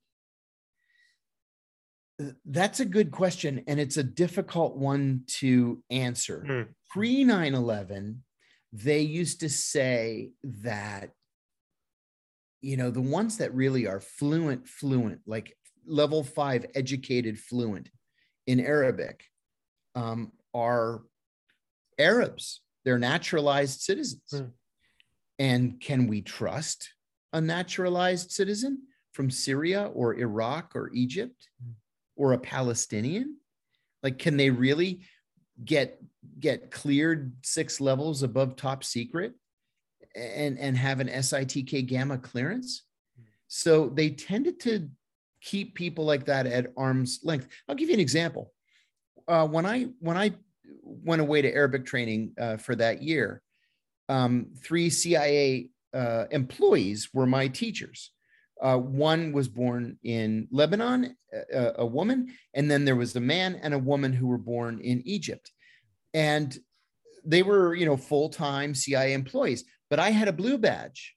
That's 2.46 2.81
a 2.81 2.86
good 2.86 3.12
question. 3.12 3.63
And 3.67 3.79
it's 3.79 3.96
a 3.96 4.03
difficult 4.03 4.75
one 4.75 5.24
to 5.39 5.81
answer. 5.89 6.43
Hmm. 6.46 6.72
Pre 6.91 7.24
9 7.24 7.53
11, 7.53 8.24
they 8.74 9.00
used 9.00 9.39
to 9.39 9.50
say 9.50 10.31
that, 10.43 11.12
you 12.61 12.77
know, 12.77 12.91
the 12.91 13.01
ones 13.01 13.37
that 13.37 13.53
really 13.53 13.87
are 13.87 13.99
fluent, 13.99 14.67
fluent, 14.67 15.21
like 15.25 15.55
level 15.85 16.23
five 16.23 16.65
educated 16.75 17.39
fluent 17.39 17.89
in 18.47 18.59
Arabic, 18.59 19.25
um, 19.95 20.31
are 20.53 21.01
Arabs. 21.97 22.61
They're 22.85 22.99
naturalized 22.99 23.81
citizens. 23.81 24.31
Hmm. 24.31 24.45
And 25.37 25.79
can 25.79 26.07
we 26.07 26.21
trust 26.21 26.93
a 27.31 27.39
naturalized 27.39 28.31
citizen 28.31 28.83
from 29.13 29.31
Syria 29.31 29.89
or 29.93 30.15
Iraq 30.15 30.75
or 30.75 30.91
Egypt 30.93 31.49
or 32.15 32.33
a 32.33 32.39
Palestinian? 32.39 33.37
Like, 34.03 34.17
can 34.17 34.37
they 34.37 34.49
really 34.49 35.01
get 35.63 35.99
get 36.39 36.71
cleared 36.71 37.33
six 37.41 37.81
levels 37.81 38.23
above 38.23 38.55
top 38.55 38.83
secret 38.83 39.33
and 40.15 40.57
and 40.57 40.77
have 40.77 40.99
an 40.99 41.07
SITK 41.07 41.87
gamma 41.87 42.17
clearance? 42.17 42.83
So 43.47 43.89
they 43.89 44.11
tended 44.11 44.59
to 44.61 44.89
keep 45.41 45.75
people 45.75 46.05
like 46.05 46.25
that 46.25 46.45
at 46.45 46.73
arm's 46.77 47.19
length. 47.23 47.47
I'll 47.67 47.75
give 47.75 47.89
you 47.89 47.95
an 47.95 47.99
example. 47.99 48.53
Uh, 49.27 49.47
when 49.47 49.65
I 49.65 49.87
when 49.99 50.17
I 50.17 50.33
went 50.83 51.21
away 51.21 51.41
to 51.41 51.53
Arabic 51.53 51.85
training 51.85 52.33
uh, 52.39 52.57
for 52.57 52.75
that 52.75 53.01
year, 53.01 53.41
um, 54.07 54.47
three 54.63 54.89
CIA 54.89 55.69
uh, 55.93 56.25
employees 56.31 57.09
were 57.13 57.25
my 57.25 57.47
teachers. 57.47 58.11
Uh, 58.61 58.77
one 58.77 59.31
was 59.31 59.47
born 59.47 59.97
in 60.03 60.47
Lebanon, 60.51 61.15
a, 61.53 61.73
a 61.77 61.85
woman, 61.85 62.33
and 62.53 62.69
then 62.69 62.83
there 62.83 62.95
was 62.95 63.15
a 63.15 63.21
man 63.21 63.55
and 63.63 63.73
a 63.73 63.79
woman 63.79 64.11
who 64.11 64.27
were 64.27 64.37
born 64.37 64.81
in 64.81 65.01
Egypt. 65.07 65.51
And 66.13 66.57
they 67.23 67.41
were, 67.41 67.73
you 67.73 67.85
know, 67.85 67.95
full-time 67.95 68.75
CIA 68.75 69.13
employees, 69.13 69.63
but 69.89 70.00
I 70.00 70.10
had 70.12 70.27
a 70.27 70.34
blue 70.34 70.58
badge 70.58 71.15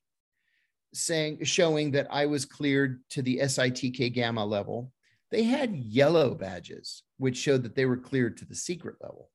saying 0.94 1.44
showing 1.44 1.92
that 1.92 2.06
I 2.10 2.26
was 2.26 2.44
cleared 2.44 3.02
to 3.10 3.22
the 3.22 3.38
SITK 3.38 4.12
gamma 4.12 4.44
level. 4.44 4.92
They 5.30 5.44
had 5.44 5.74
yellow 5.74 6.34
badges, 6.34 7.02
which 7.16 7.38
showed 7.38 7.62
that 7.62 7.74
they 7.74 7.86
were 7.86 7.96
cleared 7.96 8.36
to 8.38 8.44
the 8.44 8.54
secret 8.54 8.96
level. 9.00 9.30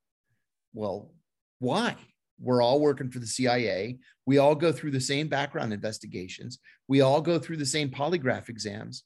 Well, 0.74 1.12
why? 1.60 1.96
we're 2.39 2.62
all 2.62 2.79
working 2.79 3.10
for 3.10 3.20
the 3.20 3.27
CIA. 3.27 3.98
We 4.25 4.38
all 4.38 4.56
go 4.56 4.72
through 4.72 4.91
the 4.91 5.01
same 5.01 5.27
background 5.27 5.74
investigations. 5.74 6.60
We 6.88 7.01
all 7.01 7.22
go 7.22 7.39
through 7.39 7.58
the 7.58 7.65
same 7.65 7.89
polygraph 7.89 8.50
exams. 8.50 9.03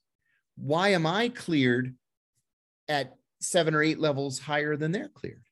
Why 0.56 0.90
am 0.90 1.06
I 1.06 1.30
cleared 1.30 1.96
at 2.90 3.16
seven 3.40 3.74
or 3.74 3.82
eight 3.82 4.00
levels 4.00 4.40
higher 4.40 4.76
than 4.76 4.92
they're 4.92 5.10
cleared? 5.10 5.44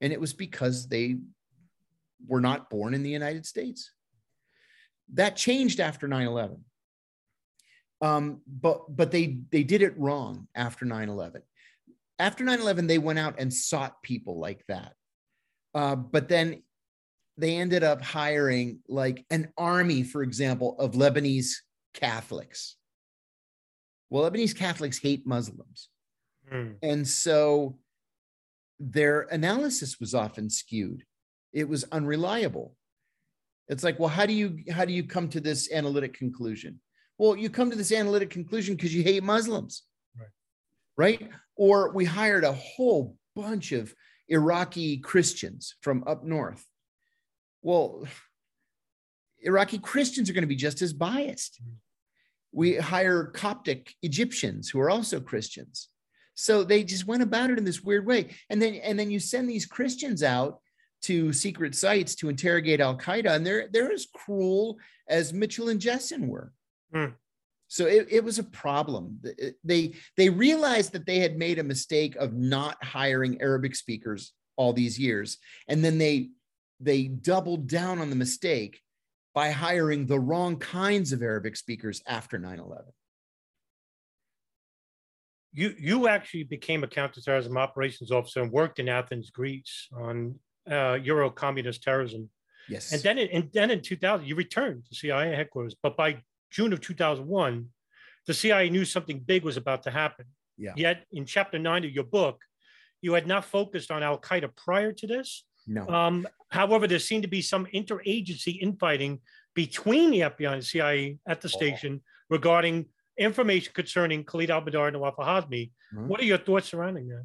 And 0.00 0.12
it 0.12 0.20
was 0.20 0.32
because 0.32 0.88
they 0.88 1.18
were 2.26 2.40
not 2.40 2.70
born 2.70 2.94
in 2.94 3.02
the 3.02 3.10
United 3.10 3.44
States. 3.44 3.92
That 5.14 5.36
changed 5.36 5.80
after 5.80 6.06
9 6.08 6.26
11. 6.26 6.64
Um, 8.02 8.40
but 8.46 8.94
but 8.94 9.10
they 9.10 9.40
they 9.50 9.62
did 9.62 9.82
it 9.82 9.98
wrong 9.98 10.48
after 10.54 10.86
9-11 10.86 11.42
after 12.20 12.44
9-11 12.44 12.86
they 12.86 12.98
went 12.98 13.18
out 13.18 13.34
and 13.38 13.52
sought 13.52 14.02
people 14.02 14.38
like 14.38 14.64
that. 14.68 14.92
Uh, 15.74 15.96
but 15.96 16.28
then 16.28 16.62
they 17.36 17.56
ended 17.56 17.82
up 17.82 18.02
hiring 18.02 18.80
like 18.88 19.24
an 19.30 19.52
army 19.56 20.02
for 20.02 20.22
example 20.22 20.76
of 20.78 20.92
lebanese 20.92 21.54
catholics. 21.94 22.76
Well 24.10 24.30
lebanese 24.30 24.56
catholics 24.56 24.98
hate 24.98 25.26
muslims. 25.26 25.88
Mm. 26.52 26.76
and 26.82 27.06
so 27.06 27.78
their 28.80 29.20
analysis 29.30 30.00
was 30.00 30.14
often 30.14 30.50
skewed. 30.50 31.04
It 31.52 31.68
was 31.68 31.84
unreliable 31.92 32.74
it's 33.70 33.84
like 33.84 33.98
well 34.00 34.08
how 34.08 34.26
do 34.26 34.32
you 34.32 34.58
how 34.70 34.84
do 34.84 34.92
you 34.92 35.04
come 35.04 35.28
to 35.28 35.40
this 35.40 35.72
analytic 35.72 36.12
conclusion? 36.12 36.80
Well 37.18 37.36
you 37.36 37.48
come 37.48 37.70
to 37.70 37.76
this 37.76 37.92
analytic 37.92 38.28
conclusion 38.28 38.74
because 38.74 38.94
you 38.94 39.02
hate 39.02 39.22
muslims. 39.22 39.84
Right. 40.18 40.28
right? 41.20 41.30
Or 41.56 41.92
we 41.92 42.04
hired 42.04 42.44
a 42.44 42.52
whole 42.52 43.16
bunch 43.36 43.70
of 43.72 43.94
iraqi 44.28 44.98
christians 44.98 45.76
from 45.80 46.02
up 46.06 46.24
north. 46.24 46.66
Well 47.62 48.06
iraqi 49.40 49.78
christians 49.78 50.28
are 50.28 50.32
going 50.32 50.42
to 50.42 50.48
be 50.48 50.56
just 50.56 50.82
as 50.82 50.92
biased. 50.92 51.60
Mm. 51.62 51.74
We 52.52 52.74
hire 52.74 53.26
coptic 53.26 53.94
egyptians 54.02 54.68
who 54.68 54.80
are 54.80 54.90
also 54.90 55.20
christians. 55.20 55.88
So 56.34 56.64
they 56.64 56.82
just 56.82 57.06
went 57.06 57.22
about 57.22 57.50
it 57.50 57.58
in 57.58 57.64
this 57.64 57.82
weird 57.82 58.04
way. 58.04 58.30
And 58.48 58.60
then 58.60 58.74
and 58.74 58.98
then 58.98 59.12
you 59.12 59.20
send 59.20 59.48
these 59.48 59.64
christians 59.64 60.24
out 60.24 60.58
to 61.02 61.32
secret 61.32 61.74
sites 61.74 62.14
to 62.16 62.28
interrogate 62.28 62.80
Al 62.80 62.96
Qaeda, 62.96 63.34
and 63.34 63.46
they're 63.46 63.68
they're 63.72 63.92
as 63.92 64.06
cruel 64.14 64.78
as 65.08 65.32
Mitchell 65.32 65.68
and 65.68 65.80
Jessen 65.80 66.26
were. 66.26 66.52
Hmm. 66.92 67.12
So 67.68 67.86
it, 67.86 68.08
it 68.10 68.24
was 68.24 68.38
a 68.38 68.44
problem. 68.44 69.20
They 69.62 69.94
they 70.16 70.28
realized 70.28 70.92
that 70.92 71.06
they 71.06 71.20
had 71.20 71.38
made 71.38 71.58
a 71.58 71.64
mistake 71.64 72.16
of 72.16 72.32
not 72.34 72.82
hiring 72.82 73.40
Arabic 73.40 73.76
speakers 73.76 74.32
all 74.56 74.72
these 74.72 74.98
years, 74.98 75.38
and 75.68 75.84
then 75.84 75.96
they 75.96 76.30
they 76.80 77.04
doubled 77.04 77.68
down 77.68 78.00
on 78.00 78.10
the 78.10 78.16
mistake 78.16 78.80
by 79.34 79.50
hiring 79.50 80.06
the 80.06 80.18
wrong 80.18 80.56
kinds 80.56 81.12
of 81.12 81.22
Arabic 81.22 81.56
speakers 81.56 82.02
after 82.06 82.38
9/11. 82.38 82.82
You 85.52 85.74
you 85.78 86.08
actually 86.08 86.44
became 86.44 86.82
a 86.82 86.88
counterterrorism 86.88 87.56
operations 87.56 88.10
officer 88.10 88.42
and 88.42 88.52
worked 88.52 88.80
in 88.80 88.88
Athens, 88.88 89.30
Greece, 89.30 89.88
on 89.96 90.38
uh, 90.70 90.98
Euro 91.02 91.30
communist 91.30 91.82
terrorism. 91.82 92.30
Yes. 92.68 92.92
And 92.92 93.02
then, 93.02 93.18
in, 93.18 93.28
and 93.30 93.50
then 93.52 93.70
in 93.70 93.80
2000, 93.80 94.26
you 94.26 94.34
returned 94.34 94.84
to 94.86 94.94
CIA 94.94 95.34
headquarters. 95.34 95.74
But 95.82 95.96
by 95.96 96.22
June 96.50 96.72
of 96.72 96.80
2001, 96.80 97.66
the 98.26 98.34
CIA 98.34 98.70
knew 98.70 98.84
something 98.84 99.18
big 99.20 99.44
was 99.44 99.56
about 99.56 99.82
to 99.84 99.90
happen. 99.90 100.26
Yeah. 100.56 100.72
Yet, 100.76 101.04
in 101.12 101.24
chapter 101.24 101.58
nine 101.58 101.84
of 101.84 101.90
your 101.90 102.04
book, 102.04 102.40
you 103.02 103.14
had 103.14 103.26
not 103.26 103.44
focused 103.44 103.90
on 103.90 104.02
Al 104.02 104.18
Qaeda 104.18 104.54
prior 104.56 104.92
to 104.92 105.06
this. 105.06 105.44
no. 105.66 105.86
Um, 105.88 106.26
however, 106.50 106.86
there 106.86 106.98
seemed 106.98 107.22
to 107.22 107.28
be 107.28 107.42
some 107.42 107.66
interagency 107.74 108.60
infighting 108.60 109.20
between 109.54 110.10
the 110.10 110.20
FBI 110.20 110.52
and 110.52 110.64
CIA 110.64 111.18
at 111.26 111.40
the 111.40 111.48
station 111.48 112.02
regarding 112.28 112.86
information 113.18 113.72
concerning 113.74 114.24
Khalid 114.24 114.50
al 114.50 114.60
Badr 114.60 114.78
and 114.86 114.94
Nawaf 114.94 115.14
al-Hazmi. 115.18 115.70
Mhm. 115.94 116.06
What 116.06 116.20
are 116.20 116.24
your 116.24 116.38
thoughts 116.38 116.68
surrounding 116.68 117.08
that? 117.08 117.24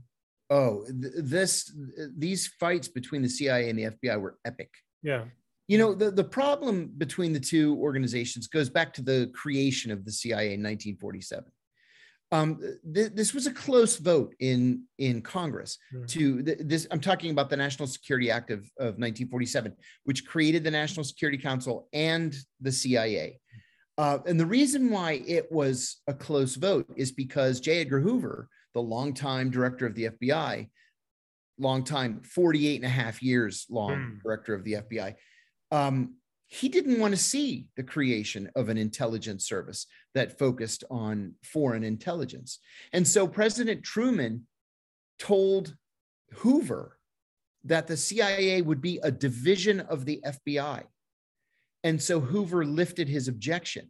Oh, 0.49 0.83
th- 0.85 1.13
this 1.17 1.75
these 2.17 2.47
fights 2.59 2.87
between 2.87 3.21
the 3.21 3.29
CIA 3.29 3.69
and 3.69 3.79
the 3.79 3.85
FBI 3.85 4.19
were 4.19 4.37
epic. 4.45 4.69
Yeah. 5.01 5.25
You 5.67 5.79
know, 5.79 5.95
the, 5.95 6.11
the 6.11 6.23
problem 6.23 6.91
between 6.97 7.33
the 7.33 7.39
two 7.39 7.75
organizations 7.77 8.45
goes 8.47 8.69
back 8.69 8.93
to 8.93 9.01
the 9.01 9.31
creation 9.33 9.91
of 9.91 10.05
the 10.05 10.11
CIA 10.11 10.53
in 10.53 10.61
1947. 10.61 11.45
Um, 12.31 12.59
th- 12.93 13.13
this 13.13 13.33
was 13.33 13.47
a 13.47 13.51
close 13.51 13.97
vote 13.97 14.35
in 14.39 14.83
in 14.99 15.21
Congress 15.21 15.77
Mhm. 15.93 16.07
to 16.09 16.43
th- 16.43 16.57
this. 16.61 16.87
I'm 16.91 16.99
talking 16.99 17.31
about 17.31 17.49
the 17.49 17.57
National 17.57 17.87
Security 17.87 18.29
Act 18.29 18.51
of, 18.51 18.59
of 18.79 18.97
1947, 18.99 19.73
which 20.03 20.25
created 20.27 20.63
the 20.63 20.71
National 20.71 21.03
Security 21.03 21.37
Council 21.37 21.87
and 21.93 22.35
the 22.61 22.71
CIA. 22.71 23.39
Uh, 23.97 24.19
and 24.27 24.39
the 24.39 24.45
reason 24.45 24.89
why 24.89 25.23
it 25.25 25.51
was 25.51 26.01
a 26.07 26.13
close 26.13 26.55
vote 26.55 26.85
is 26.97 27.11
because 27.11 27.59
J. 27.61 27.79
Edgar 27.81 28.01
Hoover, 28.01 28.49
the 28.75 28.81
longtime 28.81 29.49
director 29.49 29.87
of 29.87 29.95
the 29.95 30.09
FBI, 30.09 30.69
long 31.57 31.83
time, 31.83 32.21
48 32.21 32.75
and 32.75 32.85
a 32.85 32.89
half 32.89 33.23
years 33.23 33.65
long 33.69 33.95
Hmm. 33.95 34.17
director 34.23 34.53
of 34.53 34.63
the 34.63 34.73
FBI, 34.75 35.15
um, 35.71 36.15
he 36.47 36.69
didn't 36.69 36.99
want 36.99 37.13
to 37.13 37.19
see 37.19 37.69
the 37.75 37.83
creation 37.83 38.51
of 38.55 38.69
an 38.69 38.77
intelligence 38.77 39.47
service 39.47 39.87
that 40.13 40.37
focused 40.37 40.83
on 40.91 41.33
foreign 41.41 41.83
intelligence. 41.83 42.59
And 42.93 43.07
so 43.07 43.27
President 43.27 43.83
Truman 43.83 44.45
told 45.17 45.75
Hoover 46.33 46.99
that 47.63 47.87
the 47.87 47.97
CIA 47.97 48.61
would 48.61 48.81
be 48.81 48.99
a 49.01 49.09
division 49.09 49.79
of 49.79 50.05
the 50.05 50.21
FBI. 50.23 50.83
And 51.83 52.01
so 52.01 52.19
Hoover 52.19 52.63
lifted 52.65 53.07
his 53.07 53.27
objection. 53.27 53.89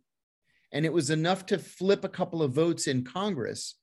And 0.72 0.86
it 0.86 0.94
was 0.94 1.10
enough 1.10 1.46
to 1.48 1.58
flip 1.58 2.04
a 2.06 2.10
couple 2.10 2.42
of 2.42 2.54
votes 2.54 2.88
in 2.88 3.04
Congress 3.04 3.76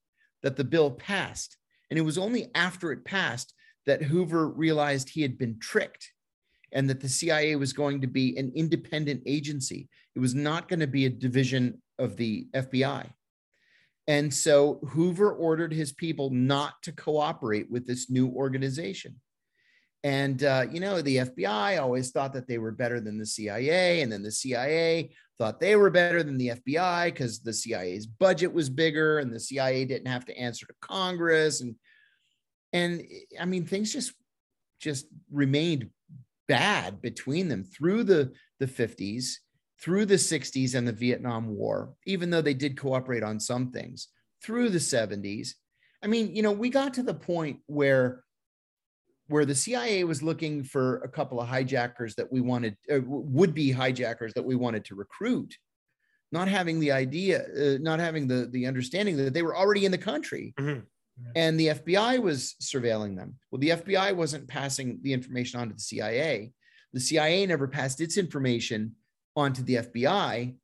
that 0.42 0.56
the 0.56 0.64
bill 0.64 0.90
passed. 0.90 1.56
And 1.90 1.98
it 1.98 2.02
was 2.02 2.18
only 2.18 2.50
after 2.54 2.92
it 2.92 3.04
passed 3.04 3.54
that 3.86 4.02
Hoover 4.02 4.48
realized 4.48 5.08
he 5.08 5.22
had 5.22 5.38
been 5.38 5.58
tricked 5.58 6.12
and 6.72 6.88
that 6.88 7.00
the 7.00 7.08
CIA 7.08 7.56
was 7.56 7.72
going 7.72 8.00
to 8.00 8.06
be 8.06 8.36
an 8.36 8.52
independent 8.54 9.22
agency. 9.26 9.88
It 10.14 10.20
was 10.20 10.34
not 10.34 10.68
going 10.68 10.80
to 10.80 10.86
be 10.86 11.06
a 11.06 11.10
division 11.10 11.82
of 11.98 12.16
the 12.16 12.46
FBI. 12.54 13.10
And 14.08 14.32
so 14.32 14.80
Hoover 14.88 15.32
ordered 15.32 15.72
his 15.72 15.92
people 15.92 16.30
not 16.30 16.82
to 16.82 16.92
cooperate 16.92 17.70
with 17.70 17.86
this 17.86 18.10
new 18.10 18.28
organization. 18.28 19.20
And, 20.04 20.42
uh, 20.42 20.66
you 20.70 20.80
know, 20.80 21.00
the 21.00 21.18
FBI 21.18 21.80
always 21.80 22.10
thought 22.10 22.32
that 22.32 22.48
they 22.48 22.58
were 22.58 22.72
better 22.72 23.00
than 23.00 23.18
the 23.18 23.26
CIA. 23.26 24.02
And 24.02 24.10
then 24.10 24.22
the 24.22 24.32
CIA 24.32 25.10
thought 25.38 25.60
they 25.60 25.76
were 25.76 25.90
better 25.90 26.22
than 26.22 26.38
the 26.38 26.48
FBI 26.48 27.06
because 27.06 27.40
the 27.40 27.52
CIA's 27.52 28.06
budget 28.06 28.52
was 28.52 28.68
bigger 28.68 29.20
and 29.20 29.32
the 29.32 29.38
CIA 29.38 29.84
didn't 29.84 30.08
have 30.08 30.24
to 30.26 30.36
answer 30.36 30.66
to 30.66 30.74
Congress. 30.80 31.60
And, 31.60 31.76
and 32.72 33.02
I 33.40 33.44
mean, 33.44 33.64
things 33.64 33.92
just, 33.92 34.12
just 34.80 35.06
remained 35.30 35.88
bad 36.48 37.00
between 37.00 37.46
them 37.48 37.62
through 37.62 38.02
the, 38.02 38.32
the 38.58 38.66
50s, 38.66 39.34
through 39.80 40.06
the 40.06 40.14
60s 40.14 40.74
and 40.74 40.86
the 40.86 40.92
Vietnam 40.92 41.56
War, 41.56 41.94
even 42.06 42.30
though 42.30 42.42
they 42.42 42.54
did 42.54 42.76
cooperate 42.76 43.22
on 43.22 43.38
some 43.38 43.70
things, 43.70 44.08
through 44.42 44.70
the 44.70 44.78
70s. 44.78 45.50
I 46.02 46.08
mean, 46.08 46.34
you 46.34 46.42
know, 46.42 46.50
we 46.50 46.70
got 46.70 46.94
to 46.94 47.04
the 47.04 47.14
point 47.14 47.60
where 47.66 48.24
where 49.28 49.44
the 49.44 49.54
CIA 49.54 50.04
was 50.04 50.22
looking 50.22 50.62
for 50.64 50.98
a 50.98 51.08
couple 51.08 51.40
of 51.40 51.48
hijackers 51.48 52.14
that 52.16 52.30
we 52.30 52.40
wanted, 52.40 52.76
uh, 52.92 53.00
would 53.06 53.54
be 53.54 53.70
hijackers 53.70 54.34
that 54.34 54.42
we 54.44 54.56
wanted 54.56 54.84
to 54.86 54.94
recruit, 54.94 55.56
not 56.32 56.48
having 56.48 56.80
the 56.80 56.92
idea, 56.92 57.42
uh, 57.56 57.78
not 57.80 57.98
having 58.00 58.26
the, 58.26 58.46
the 58.52 58.66
understanding 58.66 59.16
that 59.16 59.32
they 59.34 59.42
were 59.42 59.56
already 59.56 59.84
in 59.84 59.92
the 59.92 59.98
country 59.98 60.54
Mhm. 60.58 60.84
and 61.36 61.58
the 61.58 61.68
FBI 61.68 62.18
was 62.18 62.54
surveilling 62.60 63.16
them. 63.16 63.38
Well, 63.50 63.60
the 63.60 63.70
FBI 63.70 64.12
wasn't 64.12 64.48
passing 64.48 64.98
the 65.02 65.12
information 65.12 65.60
on 65.60 65.68
to 65.68 65.74
the 65.74 65.80
CIA. 65.80 66.52
The 66.92 67.00
CIA 67.00 67.46
never 67.46 67.68
passed 67.68 68.00
its 68.00 68.16
information 68.18 68.96
onto 69.36 69.62
the 69.62 69.76
FBI. 69.78 70.54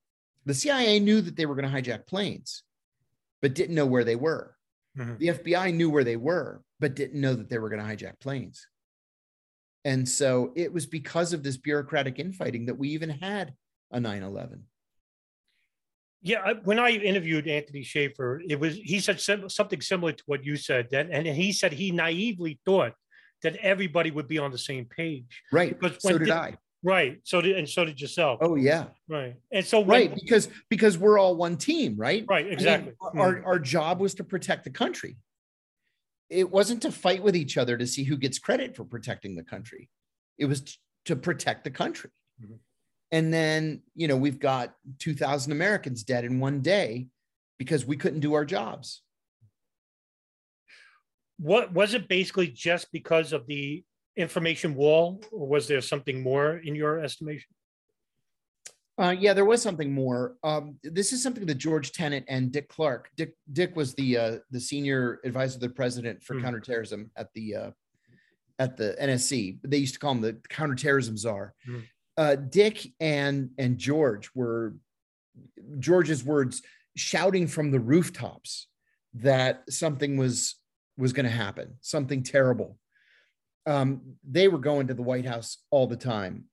The 0.45 0.55
CIA 0.55 0.99
knew 1.01 1.21
that 1.21 1.37
they 1.37 1.47
were 1.47 1.55
going 1.55 1.71
to 1.71 1.75
hijack 1.83 2.07
planes, 2.07 2.65
but 3.41 3.55
didn't 3.55 3.75
know 3.75 3.87
where 3.87 4.05
they 4.05 4.17
were. 4.17 4.57
Mhm. 4.97 5.19
The 5.19 5.29
FBI 5.29 5.71
knew 5.71 5.91
where 5.91 6.05
they 6.05 6.17
were, 6.17 6.63
but 6.81 6.95
didn't 6.95 7.21
know 7.21 7.35
that 7.35 7.49
they 7.49 7.59
were 7.59 7.69
going 7.69 7.83
to 7.83 7.87
hijack 7.87 8.21
planes. 8.21 8.67
And 9.85 10.09
so 10.09 10.53
it 10.57 10.73
was 10.73 10.87
because 10.87 11.33
of 11.33 11.43
this 11.43 11.57
bureaucratic 11.57 12.19
infighting 12.19 12.67
that 12.67 12.75
we 12.75 12.91
even 12.91 13.11
had 13.11 13.55
a 13.91 14.01
9 14.01 14.23
11. 14.23 14.65
Yeah, 16.21 16.55
when 16.65 16.81
I 16.81 16.91
interviewed 16.91 17.47
Anthony 17.47 17.85
Shaffer, 17.85 18.43
it 18.47 18.59
was 18.59 18.75
he 18.75 18.99
said 18.99 19.21
sim- 19.21 19.49
something 19.49 19.81
similar 19.81 20.13
to 20.13 20.23
what 20.27 20.45
you 20.45 20.57
said, 20.57 20.89
that, 20.91 21.09
and 21.13 21.27
he 21.27 21.53
said 21.53 21.73
he 21.73 21.93
naively 21.93 22.59
thought 22.67 22.93
that 23.45 23.55
everybody 23.57 24.11
would 24.11 24.27
be 24.27 24.39
on 24.39 24.51
the 24.51 24.59
same 24.59 24.85
page. 24.85 25.43
Right. 25.53 25.79
Because 25.79 26.03
So 26.03 26.19
did 26.19 26.31
I. 26.31 26.57
Right. 26.83 27.21
So 27.23 27.41
did 27.41 27.57
and 27.57 27.69
so 27.69 27.85
did 27.85 28.01
yourself. 28.01 28.39
Oh, 28.43 28.57
yeah. 28.57 28.87
Right. 29.09 29.37
And 29.53 29.65
so 29.65 29.79
when, 29.79 30.11
Right. 30.11 30.15
Because 30.15 30.49
because 30.69 30.99
we're 30.99 31.19
all 31.19 31.37
one 31.37 31.57
team, 31.57 31.97
right? 31.97 32.25
Right. 32.29 32.47
I 32.47 32.49
mean, 32.49 32.53
Exactly. 32.53 32.93
Hmm. 33.01 33.21
our, 33.21 33.45
our 33.45 33.59
job 33.61 34.01
was 34.01 34.15
to 34.15 34.25
protect 34.25 34.65
the 34.65 34.71
country. 34.71 35.17
It 36.31 36.51
wasn't 36.51 36.83
to 36.83 36.93
fight 36.93 37.23
with 37.23 37.35
each 37.37 37.57
other 37.57 37.77
to 37.77 37.87
see 37.87 38.05
who 38.05 38.17
gets 38.17 38.39
credit 38.39 38.77
for 38.77 38.85
protecting 38.85 39.35
the 39.35 39.43
country. 39.43 39.89
It 40.37 40.47
was 40.47 40.61
t- 40.63 40.75
to 41.07 41.17
protect 41.17 41.65
the 41.65 41.71
country. 41.71 42.11
Mhm. 42.43 42.59
And 43.11 43.33
then, 43.33 43.83
you 43.95 44.09
know, 44.09 44.17
we've 44.17 44.39
got 44.39 44.77
2,000 44.99 45.53
Americans 45.53 46.05
dead 46.05 46.25
in 46.25 46.41
one 46.41 46.61
day 46.61 47.09
because 47.59 47.87
we 47.87 47.97
couldn't 47.97 48.21
do 48.21 48.35
our 48.35 48.45
jobs. 48.45 49.03
What 51.39 51.73
was 51.73 51.95
it 51.95 52.09
basically 52.09 52.49
just 52.49 52.93
because 52.93 53.33
of 53.33 53.47
the 53.47 53.85
information 54.17 54.75
wall, 54.75 55.23
or 55.31 55.47
was 55.47 55.69
there 55.69 55.81
something 55.81 56.21
more 56.23 56.59
in 56.59 56.75
your 56.75 56.99
estimation? 57.01 57.55
Uh, 58.99 59.15
yeah, 59.19 59.33
there 59.33 59.45
was 59.45 59.63
something 59.63 59.93
more. 59.93 60.35
Um, 60.43 60.77
this 60.83 61.13
is 61.13 61.23
something 61.23 61.47
that 61.47 61.55
George 61.59 61.93
Tenet 61.93 62.25
and 62.29 62.51
Dick 62.51 62.69
Clarke. 62.69 63.11
Dick 63.17 63.35
Dick 63.53 63.77
was 63.77 63.95
the 63.95 64.17
uh, 64.17 64.37
the 64.51 64.61
senior 64.61 65.21
advisor 65.25 65.55
to 65.61 65.69
the 65.69 65.75
president 65.75 66.23
for 66.23 66.35
Hmm. 66.35 66.43
counterterrorism 66.43 67.11
at 67.17 67.33
the 67.35 67.55
uh, 67.55 67.71
at 68.59 68.77
the 68.77 68.97
NSC. 69.01 69.59
They 69.63 69.77
used 69.77 69.95
to 69.95 70.01
call 70.01 70.13
him 70.13 70.21
the 70.21 70.37
counterterrorism 70.49 71.17
czar. 71.17 71.55
Uh, 72.17 72.35
Dick 72.35 72.93
and 72.99 73.51
and 73.59 73.79
George 73.79 74.31
were 74.35 74.75
George's 75.79 76.25
words 76.25 76.63
shouting 76.97 77.47
from 77.47 77.71
the 77.71 77.79
rooftops 77.79 78.67
that 79.15 79.63
something 79.71 80.17
was 80.17 80.57
was 80.97 81.13
going 81.13 81.27
to 81.27 81.31
happen, 81.31 81.77
something 81.81 82.25
terrible. 82.25 82.77
Um, 83.67 84.17
they 84.29 84.49
were 84.49 84.59
going 84.59 84.89
to 84.89 84.95
the 84.95 85.03
White 85.03 85.27
House 85.27 85.59
all 85.71 85.87
the 85.87 85.97
time, 85.97 86.47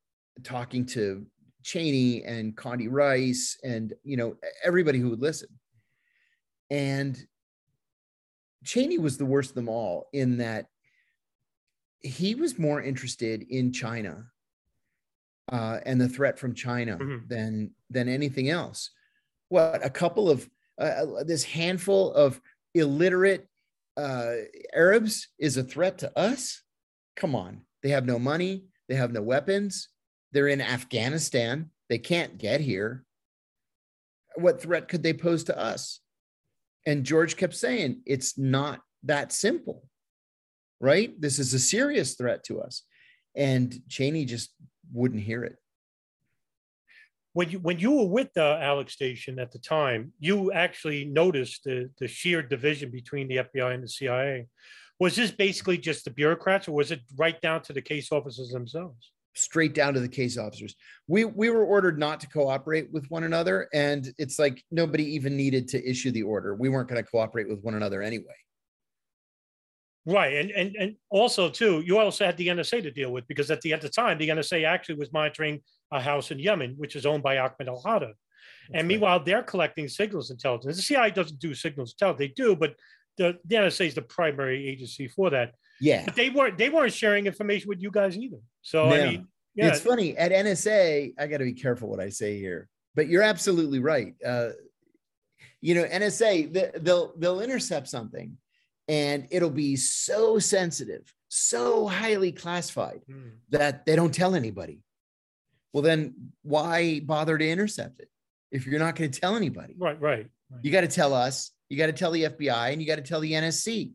talking 0.44 0.86
to 0.88 1.26
Cheney 1.66 2.24
and 2.24 2.56
Condi 2.56 2.88
Rice 2.90 3.58
and 3.64 3.92
you 4.04 4.18
know 4.18 4.38
everybody 4.64 5.00
who 5.00 5.10
would 5.10 5.20
listen. 5.22 5.50
And 6.70 7.18
Cheney 8.64 9.00
was 9.00 9.18
the 9.18 9.26
worst 9.26 9.50
of 9.50 9.56
them 9.56 9.68
all 9.68 10.08
in 10.14 10.38
that 10.38 10.68
he 12.02 12.36
was 12.36 12.60
more 12.60 12.84
interested 12.84 13.44
in 13.50 13.72
China 13.74 14.28
uh, 15.52 15.80
and 15.88 16.00
the 16.00 16.08
threat 16.08 16.38
from 16.38 16.54
China 16.54 16.98
Mhm. 16.98 17.28
than 17.28 17.72
than 17.90 18.08
anything 18.10 18.50
else. 18.50 18.92
What 19.50 19.84
a 19.84 19.90
couple 19.90 20.30
of 20.30 20.48
uh, 20.78 21.24
this 21.24 21.44
handful 21.44 22.14
of 22.14 22.40
illiterate 22.76 23.48
uh, 23.98 24.36
Arabs 24.74 25.30
is 25.40 25.58
a 25.58 25.64
threat 25.64 25.98
to 26.00 26.16
us. 26.20 26.62
Come 27.16 27.34
on, 27.34 27.66
they 27.82 27.90
have 27.90 28.06
no 28.06 28.20
money, 28.20 28.66
they 28.88 28.96
have 28.96 29.14
no 29.14 29.22
weapons, 29.24 29.88
they're 30.36 30.50
in 30.50 30.60
Afghanistan, 30.60 31.70
they 31.88 31.98
can't 31.98 32.38
get 32.38 32.60
here. 32.60 33.06
What 34.36 34.62
threat 34.62 34.90
could 34.90 35.02
they 35.02 35.14
pose 35.14 35.46
to 35.46 35.58
us? 35.58 36.02
And 36.86 37.06
George 37.06 37.38
kept 37.38 37.56
saying, 37.56 38.02
it's 38.06 38.38
not 38.38 38.82
that 39.04 39.32
simple, 39.32 39.88
right? 40.82 41.10
This 41.22 41.40
is 41.40 41.54
a 41.54 41.60
serious 41.60 42.16
threat 42.16 42.44
to 42.46 42.60
us. 42.60 42.84
And 43.34 43.82
Cheney 43.88 44.26
just 44.26 44.54
wouldn't 44.92 45.24
hear 45.24 45.46
it. 45.46 45.56
When 47.32 47.50
you 47.50 47.60
when 47.60 47.80
you 47.80 47.92
were 47.92 48.08
with 48.08 48.34
the 48.34 48.60
Alex 48.62 48.94
station 48.94 49.40
at 49.40 49.52
the 49.52 49.60
time, 49.60 50.12
you 50.20 50.52
actually 50.52 51.06
noticed 51.06 51.64
the 51.64 51.90
the 52.00 52.08
sheer 52.08 52.42
division 52.42 52.92
between 52.92 53.28
the 53.28 53.38
FBI 53.38 53.74
and 53.74 53.84
the 53.84 53.90
CIA. 53.90 54.48
Was 55.00 55.18
this 55.18 55.32
basically 55.32 55.78
just 55.78 56.06
the 56.06 56.12
bureaucrats, 56.12 56.70
or 56.70 56.74
was 56.74 56.92
it 56.92 57.02
right 57.18 57.42
down 57.42 57.62
to 57.64 57.74
the 57.74 57.82
case 57.82 58.10
officers 58.12 58.52
themselves? 58.52 59.12
Straight 59.36 59.74
down 59.74 59.94
to 59.94 60.00
the 60.00 60.08
case 60.08 60.38
officers. 60.38 60.76
We 61.08 61.26
we 61.26 61.50
were 61.50 61.66
ordered 61.66 62.00
not 62.00 62.20
to 62.22 62.28
cooperate 62.28 62.92
with 62.92 63.06
one 63.10 63.24
another, 63.24 63.68
and 63.74 64.12
it's 64.18 64.40
like 64.40 64.64
nobody 64.72 65.04
even 65.16 65.38
needed 65.38 65.68
to 65.70 65.90
issue 65.90 66.12
the 66.12 66.24
order. 66.24 66.56
We 66.56 66.70
weren't 66.70 66.90
going 66.90 67.04
to 67.04 67.10
cooperate 67.10 67.48
with 67.50 67.62
one 67.62 67.76
another 67.76 68.02
anyway. 68.02 68.36
Right, 70.08 70.34
and 70.34 70.52
and 70.52 70.76
and 70.76 70.96
also 71.10 71.50
too, 71.50 71.82
you 71.86 71.98
also 71.98 72.26
had 72.26 72.38
the 72.38 72.48
NSA 72.48 72.84
to 72.84 72.92
deal 72.92 73.12
with 73.12 73.28
because 73.28 73.50
at 73.52 73.62
the 73.62 73.74
at 73.74 73.82
the 73.82 73.90
time, 73.90 74.18
the 74.18 74.30
NSA 74.30 74.66
actually 74.66 74.96
was 74.96 75.12
monitoring 75.12 75.62
a 75.92 76.00
house 76.00 76.32
in 76.32 76.40
Yemen, 76.40 76.76
which 76.78 76.96
is 76.96 77.06
owned 77.06 77.24
by 77.24 77.38
Ahmed 77.38 77.68
Al 77.68 77.82
Hada. 77.82 78.14
And 78.68 78.76
right. 78.76 78.86
meanwhile, 78.86 79.20
they're 79.24 79.44
collecting 79.44 79.88
signals 79.88 80.32
intelligence. 80.32 80.76
The 80.76 80.82
CIA 80.82 81.12
doesn't 81.12 81.40
do 81.40 81.54
signals 81.54 81.94
intelligence; 81.94 82.20
they 82.20 82.44
do, 82.44 82.56
but 82.56 82.76
the, 83.18 83.38
the 83.46 83.56
NSA 83.56 83.88
is 83.88 83.96
the 83.96 84.02
primary 84.02 84.68
agency 84.68 85.08
for 85.08 85.30
that. 85.32 85.54
Yeah, 85.82 86.06
But 86.06 86.16
they 86.16 86.30
weren't 86.30 86.58
they 86.58 86.70
weren't 86.70 86.94
sharing 86.94 87.26
information 87.28 87.68
with 87.70 87.82
you 87.82 87.92
guys 87.92 88.18
either. 88.18 88.38
So 88.62 88.86
I 88.90 89.06
mean, 89.12 89.28
yeah, 89.56 89.68
it's 89.68 89.80
funny 89.82 90.18
at 90.18 90.32
NSA. 90.32 91.14
I 91.20 91.28
got 91.28 91.38
to 91.38 91.44
be 91.46 91.54
careful 91.54 91.90
what 91.90 92.00
I 92.00 92.10
say 92.10 92.38
here, 92.40 92.70
but 92.96 93.08
you're 93.08 93.24
absolutely 93.24 93.80
right. 93.80 94.14
Uh, 94.26 94.52
you 95.62 95.76
know, 95.76 95.84
NSA 95.84 96.52
they- 96.54 96.72
they'll 96.80 97.14
they'll 97.18 97.42
intercept 97.42 97.88
something, 97.88 98.38
and 98.88 99.28
it'll 99.32 99.50
be 99.50 99.76
so 99.76 100.40
sensitive, 100.40 101.14
so 101.28 101.88
highly 101.88 102.32
classified 102.32 103.02
Hmm. 103.10 103.30
that 103.50 103.86
they 103.86 103.96
don't 103.96 104.14
tell 104.14 104.36
anybody. 104.36 104.82
Well, 105.74 105.82
then 105.84 106.32
why 106.44 107.02
bother 107.02 107.38
to 107.38 107.48
intercept 107.50 108.00
it 108.00 108.10
if 108.52 108.66
you're 108.66 108.80
not 108.80 108.96
going 108.96 109.12
to 109.12 109.20
tell 109.20 109.36
anybody? 109.36 109.76
right, 109.78 110.00
right. 110.00 110.28
right. 110.50 110.60
You 110.64 110.72
got 110.72 110.82
to 110.82 110.88
tell 110.88 111.14
us, 111.14 111.52
you 111.68 111.78
got 111.78 111.88
to 111.88 111.94
tell 111.94 112.12
the 112.12 112.24
FBI, 112.24 112.72
and 112.72 112.82
you 112.82 112.88
got 112.88 112.96
to 112.96 113.02
tell 113.02 113.20
the 113.20 113.34
NSC. 113.34 113.92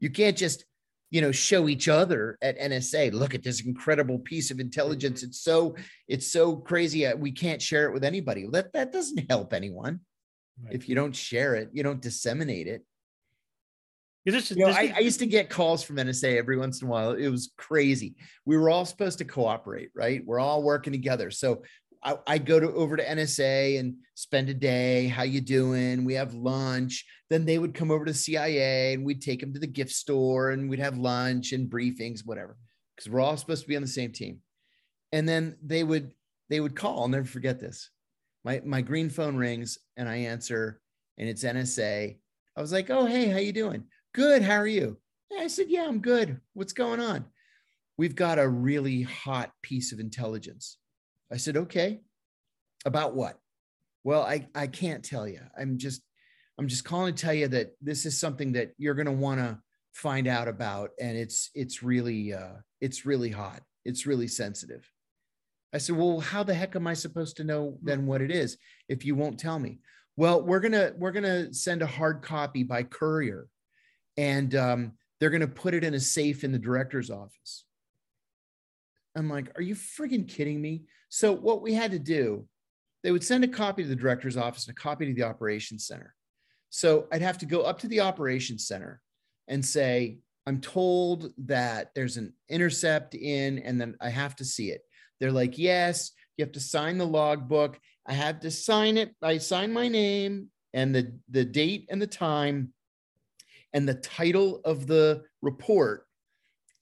You 0.00 0.08
can't 0.10 0.36
just, 0.36 0.64
you 1.10 1.20
know, 1.20 1.32
show 1.32 1.68
each 1.68 1.88
other 1.88 2.38
at 2.42 2.58
NSA. 2.58 3.12
Look 3.12 3.34
at 3.34 3.42
this 3.42 3.64
incredible 3.64 4.18
piece 4.18 4.50
of 4.50 4.60
intelligence. 4.60 5.22
It's 5.22 5.40
so, 5.40 5.76
it's 6.06 6.30
so 6.30 6.56
crazy. 6.56 7.06
uh, 7.06 7.16
We 7.16 7.32
can't 7.32 7.62
share 7.62 7.86
it 7.86 7.92
with 7.92 8.04
anybody. 8.04 8.46
That 8.50 8.72
that 8.74 8.92
doesn't 8.92 9.30
help 9.30 9.52
anyone. 9.52 10.00
Right. 10.62 10.74
If 10.74 10.88
you 10.88 10.94
don't 10.94 11.14
share 11.14 11.54
it, 11.54 11.70
you 11.72 11.82
don't 11.82 12.02
disseminate 12.02 12.66
it. 12.66 12.82
This 14.26 14.50
You 14.50 14.56
know, 14.58 14.66
this 14.66 14.76
I, 14.76 14.92
I 14.96 14.98
used 14.98 15.20
to 15.20 15.26
get 15.26 15.48
calls 15.48 15.82
from 15.82 15.96
NSA 15.96 16.36
every 16.36 16.58
once 16.58 16.82
in 16.82 16.88
a 16.88 16.90
while. 16.90 17.12
It 17.12 17.28
was 17.28 17.52
crazy. 17.56 18.14
We 18.44 18.58
were 18.58 18.68
all 18.68 18.84
supposed 18.84 19.18
to 19.18 19.24
cooperate, 19.24 19.90
right? 19.94 20.22
We're 20.24 20.40
all 20.40 20.62
working 20.62 20.92
together. 20.92 21.30
So 21.30 21.62
I, 22.02 22.16
I 22.26 22.38
go 22.38 22.60
to 22.60 22.72
over 22.72 22.96
to 22.96 23.04
NSA 23.04 23.78
and 23.78 23.96
spend 24.14 24.48
a 24.48 24.54
day. 24.54 25.08
How 25.08 25.22
you 25.22 25.40
doing? 25.40 26.04
We 26.04 26.14
have 26.14 26.34
lunch. 26.34 27.04
Then 27.30 27.44
they 27.44 27.58
would 27.58 27.74
come 27.74 27.90
over 27.90 28.04
to 28.04 28.14
CIA 28.14 28.94
and 28.94 29.04
we'd 29.04 29.22
take 29.22 29.40
them 29.40 29.52
to 29.54 29.60
the 29.60 29.66
gift 29.66 29.92
store 29.92 30.50
and 30.50 30.70
we'd 30.70 30.78
have 30.78 30.98
lunch 30.98 31.52
and 31.52 31.70
briefings, 31.70 32.24
whatever, 32.24 32.56
because 32.94 33.10
we're 33.10 33.20
all 33.20 33.36
supposed 33.36 33.62
to 33.62 33.68
be 33.68 33.76
on 33.76 33.82
the 33.82 33.88
same 33.88 34.12
team. 34.12 34.40
And 35.12 35.28
then 35.28 35.56
they 35.62 35.82
would 35.82 36.12
they 36.50 36.60
would 36.60 36.76
call. 36.76 37.00
I'll 37.00 37.08
never 37.08 37.26
forget 37.26 37.58
this. 37.58 37.90
My 38.44 38.62
my 38.64 38.80
green 38.80 39.10
phone 39.10 39.36
rings 39.36 39.78
and 39.96 40.08
I 40.08 40.16
answer, 40.16 40.80
and 41.18 41.28
it's 41.28 41.44
NSA. 41.44 42.18
I 42.56 42.60
was 42.60 42.72
like, 42.72 42.90
"Oh, 42.90 43.06
hey, 43.06 43.28
how 43.28 43.38
you 43.38 43.52
doing? 43.52 43.84
Good. 44.14 44.42
How 44.42 44.56
are 44.56 44.66
you?" 44.66 44.98
I 45.38 45.48
said, 45.48 45.66
"Yeah, 45.68 45.86
I'm 45.86 46.00
good. 46.00 46.40
What's 46.54 46.72
going 46.72 47.00
on?" 47.00 47.26
We've 47.96 48.14
got 48.14 48.38
a 48.38 48.48
really 48.48 49.02
hot 49.02 49.52
piece 49.62 49.92
of 49.92 49.98
intelligence. 49.98 50.78
I 51.30 51.36
said, 51.36 51.56
"Okay. 51.56 52.00
About 52.84 53.14
what?" 53.14 53.38
Well, 54.04 54.22
I 54.22 54.48
I 54.54 54.66
can't 54.66 55.04
tell 55.04 55.28
you. 55.28 55.40
I'm 55.58 55.78
just 55.78 56.02
I'm 56.58 56.68
just 56.68 56.84
calling 56.84 57.14
to 57.14 57.22
tell 57.22 57.34
you 57.34 57.48
that 57.48 57.72
this 57.80 58.06
is 58.06 58.18
something 58.18 58.52
that 58.52 58.72
you're 58.78 58.94
going 58.94 59.06
to 59.06 59.12
want 59.12 59.40
to 59.40 59.58
find 59.92 60.26
out 60.26 60.48
about 60.48 60.90
and 61.00 61.16
it's 61.16 61.50
it's 61.54 61.82
really 61.82 62.32
uh 62.32 62.52
it's 62.80 63.04
really 63.06 63.30
hot. 63.30 63.62
It's 63.84 64.06
really 64.06 64.28
sensitive. 64.28 64.88
I 65.72 65.78
said, 65.78 65.96
"Well, 65.96 66.20
how 66.20 66.42
the 66.42 66.54
heck 66.54 66.76
am 66.76 66.86
I 66.86 66.94
supposed 66.94 67.36
to 67.36 67.44
know 67.44 67.78
then 67.82 68.06
what 68.06 68.22
it 68.22 68.30
is 68.30 68.56
if 68.88 69.04
you 69.04 69.14
won't 69.14 69.38
tell 69.38 69.58
me?" 69.58 69.80
Well, 70.16 70.42
we're 70.42 70.60
gonna 70.60 70.92
we're 70.96 71.12
gonna 71.12 71.52
send 71.52 71.82
a 71.82 71.86
hard 71.86 72.22
copy 72.22 72.62
by 72.62 72.82
courier, 72.82 73.46
and 74.16 74.54
um, 74.54 74.92
they're 75.20 75.30
gonna 75.30 75.46
put 75.46 75.74
it 75.74 75.84
in 75.84 75.94
a 75.94 76.00
safe 76.00 76.42
in 76.44 76.52
the 76.52 76.58
director's 76.58 77.10
office. 77.10 77.64
I'm 79.18 79.28
like, 79.28 79.50
"Are 79.56 79.62
you 79.62 79.74
friggin' 79.74 80.28
kidding 80.28 80.60
me?" 80.60 80.84
So 81.08 81.32
what 81.32 81.62
we 81.62 81.74
had 81.74 81.90
to 81.90 81.98
do, 81.98 82.46
they 83.02 83.12
would 83.12 83.24
send 83.24 83.44
a 83.44 83.48
copy 83.48 83.82
to 83.82 83.88
the 83.88 83.96
director's 83.96 84.36
office 84.36 84.66
and 84.66 84.76
a 84.76 84.80
copy 84.80 85.06
to 85.06 85.14
the 85.14 85.24
operations 85.24 85.86
center. 85.86 86.14
So 86.70 87.08
I'd 87.12 87.22
have 87.22 87.38
to 87.38 87.46
go 87.46 87.62
up 87.62 87.78
to 87.80 87.88
the 87.88 88.00
operations 88.00 88.66
center 88.66 89.00
and 89.48 89.64
say, 89.64 90.18
"I'm 90.46 90.60
told 90.60 91.32
that 91.38 91.94
there's 91.94 92.16
an 92.16 92.32
intercept 92.48 93.14
in, 93.14 93.58
and 93.58 93.80
then 93.80 93.96
I 94.00 94.10
have 94.10 94.36
to 94.36 94.44
see 94.44 94.70
it." 94.70 94.82
They're 95.20 95.32
like, 95.32 95.58
yes, 95.58 96.12
you 96.36 96.44
have 96.44 96.52
to 96.52 96.60
sign 96.60 96.98
the 96.98 97.06
logbook. 97.06 97.78
I 98.06 98.12
have 98.12 98.40
to 98.40 98.50
sign 98.50 98.96
it. 98.96 99.14
I 99.22 99.38
sign 99.38 99.72
my 99.72 99.88
name 99.88 100.50
and 100.72 100.94
the, 100.94 101.12
the 101.28 101.44
date 101.44 101.86
and 101.90 102.00
the 102.00 102.06
time 102.06 102.72
and 103.72 103.88
the 103.88 103.94
title 103.94 104.60
of 104.64 104.86
the 104.86 105.24
report. 105.42 106.06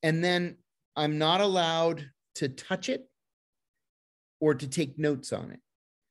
And 0.03 0.23
then 0.23 0.57
I'm 0.95 1.19
not 1.19 1.41
allowed 1.41 2.09
to 2.37 2.49
touch 2.49 2.89
it 2.89 3.09
or 4.41 4.55
to 4.55 4.69
take 4.69 4.99
notes 4.99 5.33
on 5.33 5.51
it. 5.51 5.61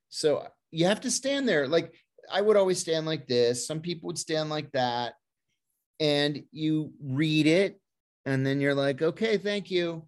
So 0.10 0.48
you 0.72 0.86
have 0.86 1.02
to 1.02 1.12
stand 1.12 1.48
there. 1.48 1.68
Like 1.68 1.94
I 2.32 2.42
would 2.42 2.58
always 2.58 2.80
stand 2.80 3.06
like 3.06 3.28
this. 3.28 3.68
Some 3.68 3.80
people 3.80 4.08
would 4.08 4.18
stand 4.18 4.50
like 4.50 4.72
that. 4.72 5.14
And 6.00 6.44
you 6.52 6.92
read 7.02 7.48
it 7.48 7.80
and 8.26 8.46
then 8.46 8.60
you're 8.60 8.76
like, 8.76 9.02
okay, 9.02 9.38
thank 9.38 9.72
you. 9.72 10.08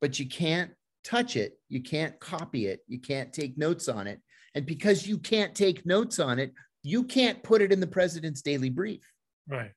But 0.00 0.18
you 0.18 0.26
can't 0.26 0.72
touch 1.04 1.36
it. 1.36 1.58
You 1.68 1.82
can't 1.82 2.18
copy 2.18 2.66
it. 2.66 2.80
You 2.88 2.98
can't 2.98 3.32
take 3.32 3.56
notes 3.56 3.88
on 3.88 4.06
it. 4.06 4.20
And 4.54 4.66
because 4.66 5.06
you 5.06 5.18
can't 5.18 5.54
take 5.54 5.86
notes 5.86 6.18
on 6.18 6.38
it, 6.38 6.52
you 6.82 7.04
can't 7.04 7.42
put 7.42 7.62
it 7.62 7.72
in 7.72 7.80
the 7.80 7.86
president's 7.86 8.42
daily 8.42 8.70
brief, 8.70 9.02
right. 9.48 9.72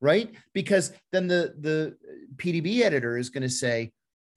right? 0.00 0.32
Because 0.52 0.92
then 1.12 1.26
the 1.26 1.54
the 1.58 1.96
PDB 2.36 2.80
editor 2.82 3.18
is 3.18 3.30
going 3.30 3.42
to 3.42 3.50
say, 3.50 3.92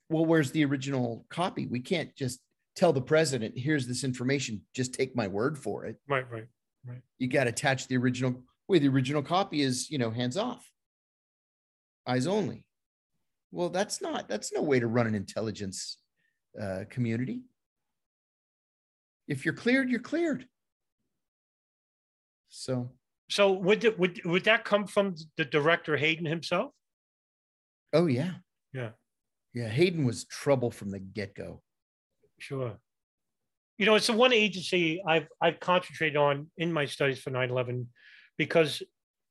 well, 0.10 0.26
where's 0.26 0.52
the 0.52 0.64
original 0.66 1.26
copy? 1.30 1.68
We 1.68 1.80
can't 1.80 2.16
just 2.16 2.40
tell 2.76 2.94
the 2.94 3.02
president, 3.02 3.58
here's 3.58 3.88
this 3.88 4.04
information, 4.04 4.62
just 4.74 4.94
take 4.94 5.16
my 5.16 5.28
word 5.28 5.58
for 5.58 5.86
it. 5.86 5.98
Right, 6.08 6.30
right. 6.32 6.48
Right. 6.88 7.02
You 7.18 7.28
got 7.28 7.46
to 7.46 7.50
attach 7.50 7.88
the 7.88 7.98
original 7.98 8.44
way 8.68 8.80
the 8.80 8.88
original 8.88 9.22
copy 9.24 9.62
is, 9.62 9.90
you 9.90 9.98
know, 9.98 10.10
hands 10.12 10.38
off, 10.38 10.70
eyes 12.06 12.28
only. 12.28 12.64
Well, 13.52 13.70
that's 13.70 14.02
not, 14.02 14.30
that's 14.30 14.54
no 14.54 14.62
way 14.62 14.80
to 14.80 14.88
run 14.88 15.08
an 15.08 15.16
intelligence 15.16 15.98
uh, 16.62 16.84
community. 16.90 17.42
If 19.28 19.44
you're 19.44 19.54
cleared, 19.54 19.90
you're 19.90 20.00
cleared. 20.00 20.48
So, 22.50 22.92
So 23.30 23.52
would, 23.54 23.84
it- 23.84 24.00
would, 24.00 24.24
would 24.26 24.44
that 24.46 24.64
come 24.66 24.86
from 24.88 25.16
the 25.36 25.46
director 25.46 25.98
Hayden 25.98 26.26
himself? 26.26 26.72
oh, 27.94 28.06
yeah. 28.06 28.34
Yeah. 28.74 28.90
Yeah. 29.58 29.70
Hayden 29.70 30.06
was 30.06 30.26
trouble 30.26 30.70
from 30.70 30.92
the 30.92 31.00
get 31.00 31.34
go. 31.34 31.62
Sure. 32.38 32.78
You 33.80 33.86
know, 33.88 33.96
it's 33.96 34.08
the 34.08 34.14
one 34.14 34.34
agency 34.34 35.02
I've 35.06 35.28
I've 35.42 35.60
concentrated 35.60 36.16
on 36.18 36.52
in 36.58 36.72
my 36.72 36.86
studies 36.86 37.20
for 37.20 37.32
9/11 37.32 37.88
because 38.38 38.84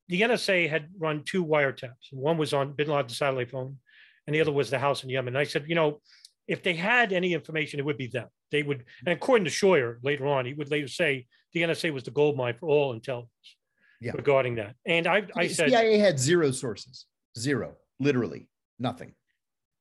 the 0.08 0.20
NSA 0.22 0.68
had 0.68 0.88
run 0.98 1.22
two 1.24 1.44
wiretaps. 1.44 2.12
One 2.12 2.38
was 2.38 2.52
on 2.52 2.72
Bin 2.74 2.88
Laden's 2.88 3.16
satellite 3.18 3.50
phone, 3.50 3.78
and 4.26 4.34
the 4.34 4.40
other 4.40 4.52
was 4.52 4.70
the 4.70 4.78
house 4.80 5.04
in 5.04 5.10
Yemen. 5.10 5.34
And 5.34 5.38
I 5.38 5.44
said, 5.44 5.64
you 5.68 5.74
know, 5.76 6.00
if 6.48 6.62
they 6.62 6.74
had 6.74 7.12
any 7.12 7.32
information, 7.32 7.78
it 7.78 7.84
would 7.86 7.98
be 7.98 8.06
them. 8.08 8.28
They 8.50 8.62
would, 8.62 8.84
and 9.04 9.12
according 9.12 9.44
to 9.44 9.50
Scheuer 9.50 9.98
later 10.02 10.26
on, 10.26 10.46
he 10.46 10.54
would 10.54 10.70
later 10.70 10.88
say 10.88 11.26
the 11.52 11.62
NSA 11.62 11.92
was 11.92 12.04
the 12.04 12.12
gold 12.12 12.36
mine 12.36 12.54
for 12.58 12.68
all 12.68 12.92
intelligence 12.92 13.56
Yeah. 14.00 14.12
regarding 14.12 14.56
that. 14.56 14.74
And 14.84 15.06
I 15.06 15.26
I 15.36 15.48
said, 15.48 15.70
CIA 15.70 15.98
had 15.98 16.18
zero 16.18 16.50
sources, 16.52 17.06
zero, 17.38 17.76
literally 17.98 18.48
nothing. 18.78 19.14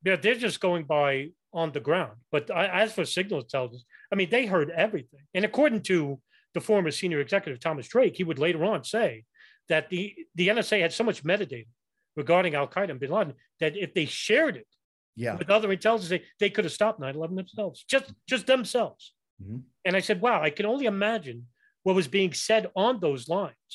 Yeah, 0.06 0.16
they're 0.16 0.36
just 0.48 0.60
going 0.60 0.84
by 0.84 1.30
on 1.52 1.72
the 1.72 1.80
ground. 1.80 2.16
But 2.30 2.44
I, 2.50 2.82
as 2.82 2.92
for 2.92 3.04
signal 3.04 3.40
intelligence, 3.40 3.84
I 4.12 4.14
mean, 4.14 4.30
they 4.30 4.46
heard 4.46 4.70
everything. 4.70 5.20
And 5.34 5.44
according 5.44 5.82
to 5.90 6.20
the 6.54 6.60
former 6.60 6.90
senior 6.92 7.20
executive 7.20 7.58
Thomas 7.60 7.88
Drake, 7.88 8.16
he 8.16 8.24
would 8.24 8.38
later 8.38 8.64
on 8.64 8.84
say 8.84 9.24
that 9.68 9.90
the, 9.90 10.14
the 10.36 10.46
NSA 10.48 10.80
had 10.80 10.92
so 10.92 11.02
much 11.04 11.24
metadata 11.24 11.66
regarding 12.14 12.54
Al 12.54 12.68
Qaeda 12.68 12.90
and 12.90 13.00
Bin 13.00 13.10
Laden 13.10 13.34
that 13.60 13.76
if 13.76 13.94
they 13.94 14.06
shared 14.06 14.56
it 14.56 14.68
Yeah. 15.16 15.34
with 15.36 15.50
other 15.50 15.72
intelligence, 15.72 16.08
they, 16.08 16.22
they 16.38 16.50
could 16.50 16.64
have 16.64 16.72
stopped 16.72 17.00
9/11 17.00 17.34
themselves, 17.36 17.84
just 17.94 18.12
just 18.28 18.46
themselves. 18.46 19.12
Mhm. 19.42 19.62
And 19.84 19.96
I 19.96 20.00
said, 20.00 20.20
wow, 20.20 20.40
I 20.40 20.50
can 20.50 20.66
only 20.66 20.86
imagine 20.86 21.38
what 21.82 21.96
was 21.96 22.08
being 22.08 22.32
said 22.32 22.64
on 22.76 23.00
those 23.00 23.28
lines 23.28 23.72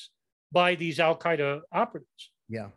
by 0.50 0.74
these 0.76 0.98
Al 0.98 1.16
Qaeda 1.24 1.60
operatives. 1.72 2.22
Yeah. 2.48 2.70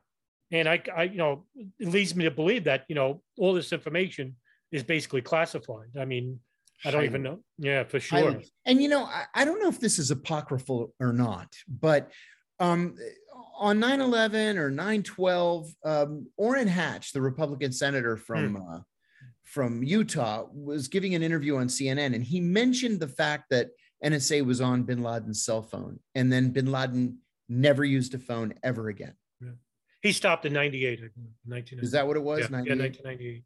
And 0.52 0.70
I, 0.70 0.82
I, 0.96 1.04
you 1.04 1.18
know, 1.18 1.46
it 1.56 1.88
leads 1.88 2.16
me 2.16 2.26
to 2.26 2.32
believe 2.32 2.66
that, 2.66 2.86
you 2.88 2.96
know, 2.96 3.22
all 3.38 3.54
this 3.54 3.74
information 3.74 4.36
is 4.72 4.84
basically 4.84 5.22
classified. 5.22 5.90
I 6.00 6.06
mean, 6.06 6.40
I 6.84 6.92
don't 6.92 7.06
even 7.06 7.24
know. 7.24 7.40
Yeah, 7.58 7.84
for 7.84 8.00
sure. 8.00 8.32
Highly- 8.32 8.52
And 8.66 8.82
you 8.82 8.90
know, 8.90 9.06
I, 9.06 9.26
I 9.34 9.46
don't 9.46 9.62
know 9.62 9.70
if 9.70 9.80
this 9.80 9.98
is 9.98 10.12
apocryphal 10.12 10.94
or 11.00 11.14
not, 11.14 11.54
but 11.68 12.12
um, 12.60 12.96
on 13.58 13.80
9-11 13.80 14.58
or 14.58 14.72
9-12, 14.72 15.70
um, 15.84 16.28
Orrin 16.38 16.68
Hatch, 16.68 17.12
the 17.12 17.22
Republican 17.22 17.72
senator 17.72 18.18
from 18.18 18.58
uh, 18.58 18.80
from 19.44 19.84
Utah, 19.84 20.46
was 20.54 20.88
giving 20.88 21.16
an 21.16 21.24
interview 21.24 21.56
on 21.58 21.68
CNN, 21.68 22.14
and 22.16 22.24
he 22.24 22.40
mentioned 22.42 23.00
the 23.00 23.08
fact 23.08 23.46
that 23.52 23.70
NSA 24.04 24.46
was 24.46 24.60
on 24.60 24.84
Bin 24.84 25.02
Laden's 25.04 25.46
cell 25.46 25.62
phone, 25.62 26.00
and 26.16 26.32
then 26.32 26.50
Bin 26.50 26.72
Laden 26.72 27.18
never 27.48 27.86
used 27.86 28.14
a 28.16 28.20
phone 28.20 28.54
ever 28.64 28.90
again. 28.90 29.14
He 30.06 30.12
stopped 30.12 30.46
in 30.46 30.54
98, 30.54 31.02
1998. 31.46 31.84
Is 31.84 31.92
that 31.94 32.06
what 32.06 32.16
it 32.16 32.22
was? 32.22 32.42
yeah, 32.42 32.48
98? 32.50 32.70
yeah, 32.78 32.84
1998. 32.84 33.44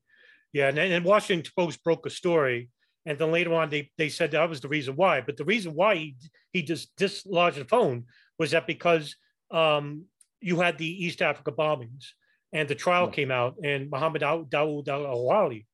Yeah, 0.52 0.68
and, 0.68 0.78
and 0.78 1.06
Washington 1.06 1.50
Post 1.56 1.82
broke 1.86 2.06
a 2.06 2.10
story, 2.10 2.70
and 3.06 3.18
then 3.18 3.32
later 3.32 3.54
on 3.54 3.70
they, 3.70 3.90
they 3.98 4.10
said 4.10 4.32
that 4.32 4.50
was 4.50 4.60
the 4.60 4.68
reason 4.68 4.98
why. 4.98 5.22
But 5.22 5.38
the 5.38 5.46
reason 5.46 5.74
why 5.74 5.96
he 5.96 6.16
he 6.52 6.62
just 6.62 6.94
dislodged 6.98 7.58
the 7.58 7.64
phone 7.64 8.08
was 8.38 8.52
that 8.52 8.68
because 8.68 9.16
um, 9.52 10.04
you 10.42 10.60
had 10.60 10.78
the 10.78 11.06
East 11.06 11.22
Africa 11.22 11.54
bombings, 11.54 12.08
and 12.52 12.68
the 12.68 12.76
trial 12.76 13.06
Yeah. 13.06 13.12
came 13.12 13.32
out, 13.32 13.56
and 13.64 13.90
Mohammed 13.90 14.20
Daw- 14.22 14.44
Dawood 14.44 14.90
Al 14.90 15.06
Awali 15.06 15.66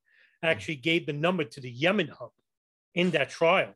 actually 0.44 0.76
gave 0.76 1.08
the 1.08 1.14
number 1.14 1.46
to 1.46 1.60
the 1.62 1.72
Yemen 1.72 2.10
hub 2.10 2.30
in 2.94 3.10
that 3.12 3.32
trial, 3.32 3.74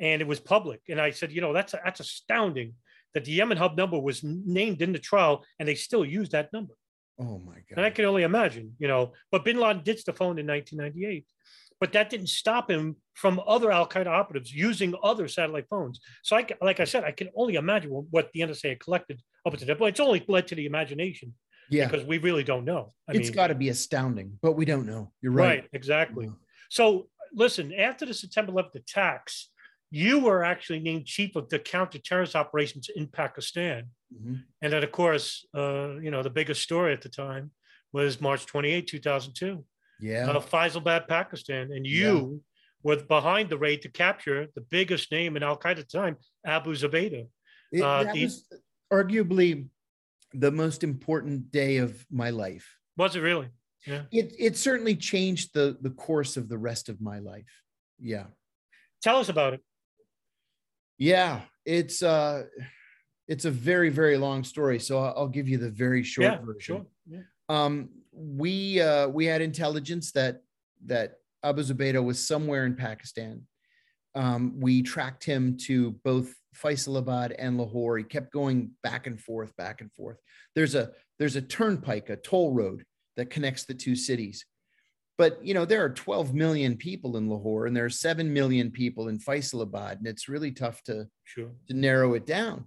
and 0.00 0.22
it 0.22 0.26
was 0.26 0.40
public. 0.40 0.80
And 0.88 0.98
I 0.98 1.10
said, 1.10 1.30
you 1.30 1.42
know, 1.42 1.52
that's 1.52 1.72
that's 1.72 2.00
astounding 2.00 2.72
that 3.14 3.24
the 3.24 3.32
Yemen 3.32 3.58
hub 3.58 3.76
number 3.76 3.98
was 3.98 4.22
named 4.22 4.82
in 4.82 4.92
the 4.92 4.98
trial, 4.98 5.44
and 5.58 5.68
they 5.68 5.74
still 5.74 6.04
use 6.04 6.30
that 6.30 6.52
number. 6.52 6.74
Oh 7.20 7.38
my 7.38 7.54
god! 7.54 7.76
And 7.76 7.86
I 7.86 7.90
can 7.90 8.04
only 8.04 8.22
imagine, 8.22 8.74
you 8.78 8.88
know, 8.88 9.12
but 9.30 9.44
bin 9.44 9.58
Laden 9.58 9.82
ditched 9.84 10.06
the 10.06 10.12
phone 10.12 10.38
in 10.38 10.46
1998. 10.46 11.26
But 11.80 11.92
that 11.94 12.10
didn't 12.10 12.28
stop 12.28 12.70
him 12.70 12.94
from 13.14 13.40
other 13.44 13.72
Al 13.72 13.88
Qaeda 13.88 14.06
operatives 14.06 14.54
using 14.54 14.94
other 15.02 15.26
satellite 15.26 15.66
phones. 15.68 15.98
So, 16.22 16.36
I, 16.36 16.46
like 16.60 16.78
I 16.78 16.84
said, 16.84 17.02
I 17.02 17.10
can 17.10 17.28
only 17.34 17.56
imagine 17.56 17.90
what- 17.90 18.30
the 18.32 18.40
NSA 18.40 18.68
had 18.68 18.78
collected 18.78 19.20
up 19.44 19.56
that 19.58 19.78
point. 19.78 19.94
It's 19.94 20.00
only 20.00 20.24
led 20.28 20.46
to 20.46 20.54
the 20.54 20.66
imagination 20.66 21.34
yeah, 21.70 21.88
because 21.88 22.06
we 22.06 22.18
really 22.18 22.44
don't 22.44 22.64
know. 22.64 22.92
I 23.08 23.14
it's 23.14 23.30
got 23.30 23.48
to 23.48 23.56
be 23.56 23.68
astounding, 23.68 24.38
but 24.40 24.52
we 24.52 24.64
don't 24.64 24.86
know. 24.86 25.10
You're 25.20 25.32
right. 25.32 25.62
right. 25.62 25.68
exactly. 25.72 26.26
Yeah. 26.26 26.32
So, 26.70 27.08
listen, 27.34 27.74
after 27.74 28.06
the 28.06 28.14
September 28.14 28.52
11th 28.52 28.76
attacks, 28.76 29.50
you 29.94 30.18
were 30.20 30.42
actually 30.42 30.80
named 30.80 31.04
chief 31.04 31.36
of 31.36 31.50
the 31.50 31.58
counter-terrorist 31.58 32.34
operations 32.34 32.88
in 32.96 33.06
Pakistan. 33.06 33.90
Mhm. 34.12 34.42
And 34.62 34.72
then, 34.72 34.82
of 34.82 34.90
course, 34.90 35.46
uh, 35.54 35.98
you 36.04 36.10
know, 36.10 36.22
the 36.22 36.30
biggest 36.30 36.62
story 36.62 36.94
at 36.94 37.02
the 37.02 37.10
time 37.10 37.52
was 37.92 38.18
March 38.18 38.46
28, 38.46 38.86
2002, 38.86 39.66
Yeah. 40.00 40.30
uh, 40.30 40.40
Faisalabad, 40.40 41.06
Pakistan. 41.08 41.70
And 41.72 41.86
you 41.86 42.42
were 42.82 42.96
behind 43.04 43.50
the 43.50 43.58
raid 43.58 43.82
to 43.82 43.90
capture 43.90 44.48
the 44.54 44.62
biggest 44.62 45.12
name 45.12 45.36
in 45.36 45.42
Al 45.42 45.58
Qaeda 45.58 45.80
at 45.80 45.88
the 45.90 45.98
time, 46.02 46.16
Abu 46.44 46.74
Zubaydah. 46.74 47.28
It- 47.70 47.82
Uh, 47.82 48.04
that 48.04 48.14
the- 48.14 48.24
was 48.24 48.50
arguably 48.90 49.68
the 50.32 50.50
most 50.50 50.82
important 50.82 51.50
day 51.52 51.76
of 51.76 52.06
my 52.10 52.30
life. 52.30 52.78
Was 52.96 53.14
it 53.14 53.20
really? 53.20 53.50
Yeah. 53.86 54.04
It 54.10 54.32
it 54.38 54.56
certainly 54.56 54.96
changed 54.96 55.52
the 55.52 55.76
the 55.82 55.90
course 55.90 56.38
of 56.38 56.48
the 56.48 56.56
rest 56.56 56.88
of 56.88 56.96
my 57.02 57.18
life. 57.18 57.52
Yeah. 57.98 58.28
Tell 59.02 59.18
us 59.18 59.28
about 59.28 59.52
it. 59.54 59.60
Yeah, 60.98 61.40
it's 61.64 62.02
uh 62.02 62.44
it's 63.28 63.44
a 63.44 63.50
very 63.50 63.88
very 63.88 64.16
long 64.18 64.44
story, 64.44 64.78
so 64.78 64.98
I'll, 64.98 65.14
I'll 65.16 65.28
give 65.28 65.48
you 65.48 65.58
the 65.58 65.70
very 65.70 66.02
short 66.02 66.24
yeah, 66.24 66.38
version. 66.38 66.60
sure. 66.60 66.86
Yeah. 67.08 67.20
Um 67.48 67.88
we 68.12 68.80
uh 68.80 69.08
we 69.08 69.26
had 69.26 69.40
intelligence 69.40 70.12
that 70.12 70.42
that 70.86 71.14
Abu 71.42 71.62
Zubaydah 71.62 72.04
was 72.04 72.26
somewhere 72.26 72.66
in 72.66 72.74
Pakistan. 72.74 73.42
Um, 74.14 74.60
we 74.60 74.82
tracked 74.82 75.24
him 75.24 75.56
to 75.62 75.92
both 76.04 76.34
Faisalabad 76.54 77.34
and 77.38 77.56
Lahore. 77.56 77.98
He 77.98 78.04
kept 78.04 78.32
going 78.32 78.72
back 78.82 79.06
and 79.06 79.18
forth, 79.18 79.56
back 79.56 79.80
and 79.80 79.90
forth. 79.92 80.18
There's 80.54 80.74
a 80.74 80.90
there's 81.18 81.36
a 81.36 81.42
turnpike, 81.42 82.10
a 82.10 82.16
toll 82.16 82.52
road 82.52 82.84
that 83.16 83.30
connects 83.30 83.64
the 83.64 83.74
two 83.74 83.96
cities. 83.96 84.44
But 85.18 85.44
you 85.44 85.54
know, 85.54 85.64
there 85.64 85.84
are 85.84 85.90
12 85.90 86.34
million 86.34 86.76
people 86.76 87.16
in 87.16 87.28
Lahore 87.28 87.66
and 87.66 87.76
there 87.76 87.84
are 87.84 87.90
7 87.90 88.32
million 88.32 88.70
people 88.70 89.08
in 89.08 89.18
Faisalabad, 89.18 89.98
and 89.98 90.06
it's 90.06 90.28
really 90.28 90.52
tough 90.52 90.82
to, 90.84 91.08
Sure. 91.24 91.50
to 91.68 91.74
narrow 91.74 92.14
it 92.14 92.26
down. 92.26 92.66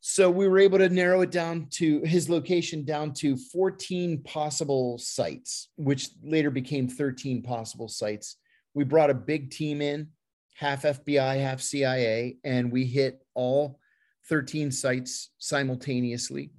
So 0.00 0.30
we 0.30 0.46
were 0.46 0.60
able 0.60 0.78
to 0.78 0.88
narrow 0.88 1.22
it 1.22 1.32
down 1.32 1.66
to 1.72 2.00
his 2.02 2.30
location 2.30 2.84
down 2.84 3.12
to 3.14 3.36
14 3.36 4.22
possible 4.22 4.98
sites, 4.98 5.70
which 5.76 6.10
later 6.22 6.50
became 6.50 6.86
13 6.86 7.42
possible 7.42 7.88
sites. 7.88 8.36
We 8.72 8.84
brought 8.84 9.10
a 9.10 9.14
big 9.14 9.50
team 9.50 9.82
in, 9.82 10.08
half 10.54 10.82
FBI, 10.82 11.40
half 11.40 11.60
CIA, 11.60 12.36
and 12.44 12.70
we 12.70 12.84
hit 12.84 13.20
all 13.34 13.80
13 14.28 14.70
sites 14.70 15.30
simultaneously. 15.38 16.52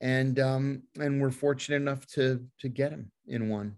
And 0.00 0.40
um, 0.40 0.82
and 0.98 1.20
we're 1.20 1.30
fortunate 1.30 1.76
enough 1.76 2.06
to 2.14 2.44
to 2.60 2.68
get 2.68 2.90
him 2.90 3.12
in 3.26 3.48
one. 3.48 3.76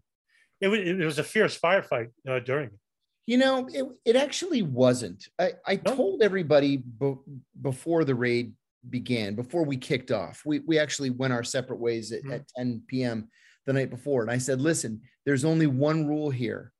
It 0.64 0.68
was, 0.68 0.80
it 0.80 1.04
was 1.04 1.18
a 1.18 1.24
fierce 1.24 1.58
firefight 1.58 2.08
uh, 2.26 2.38
during 2.40 2.68
it. 2.68 2.78
You 3.26 3.36
know, 3.38 3.68
it, 3.70 3.84
it 4.06 4.16
actually 4.16 4.62
wasn't. 4.62 5.28
I, 5.38 5.52
I 5.66 5.80
No? 5.84 5.94
told 5.94 6.22
everybody 6.22 6.78
be, 6.78 7.14
before 7.60 8.04
the 8.04 8.14
raid 8.14 8.54
began, 8.88 9.34
before 9.34 9.64
we 9.64 9.76
kicked 9.76 10.10
off, 10.10 10.42
we, 10.46 10.60
we 10.60 10.78
actually 10.78 11.10
went 11.10 11.32
our 11.34 11.44
separate 11.44 11.80
ways 11.80 12.12
at, 12.12 12.22
Mhm. 12.24 12.34
at 12.34 12.48
10 12.56 12.82
p.m. 12.86 13.28
the 13.66 13.74
night 13.74 13.90
before. 13.90 14.22
And 14.22 14.30
I 14.30 14.38
said, 14.38 14.60
listen, 14.60 15.02
there's 15.26 15.44
only 15.44 15.66
one 15.66 16.06
rule 16.06 16.30
here. 16.30 16.72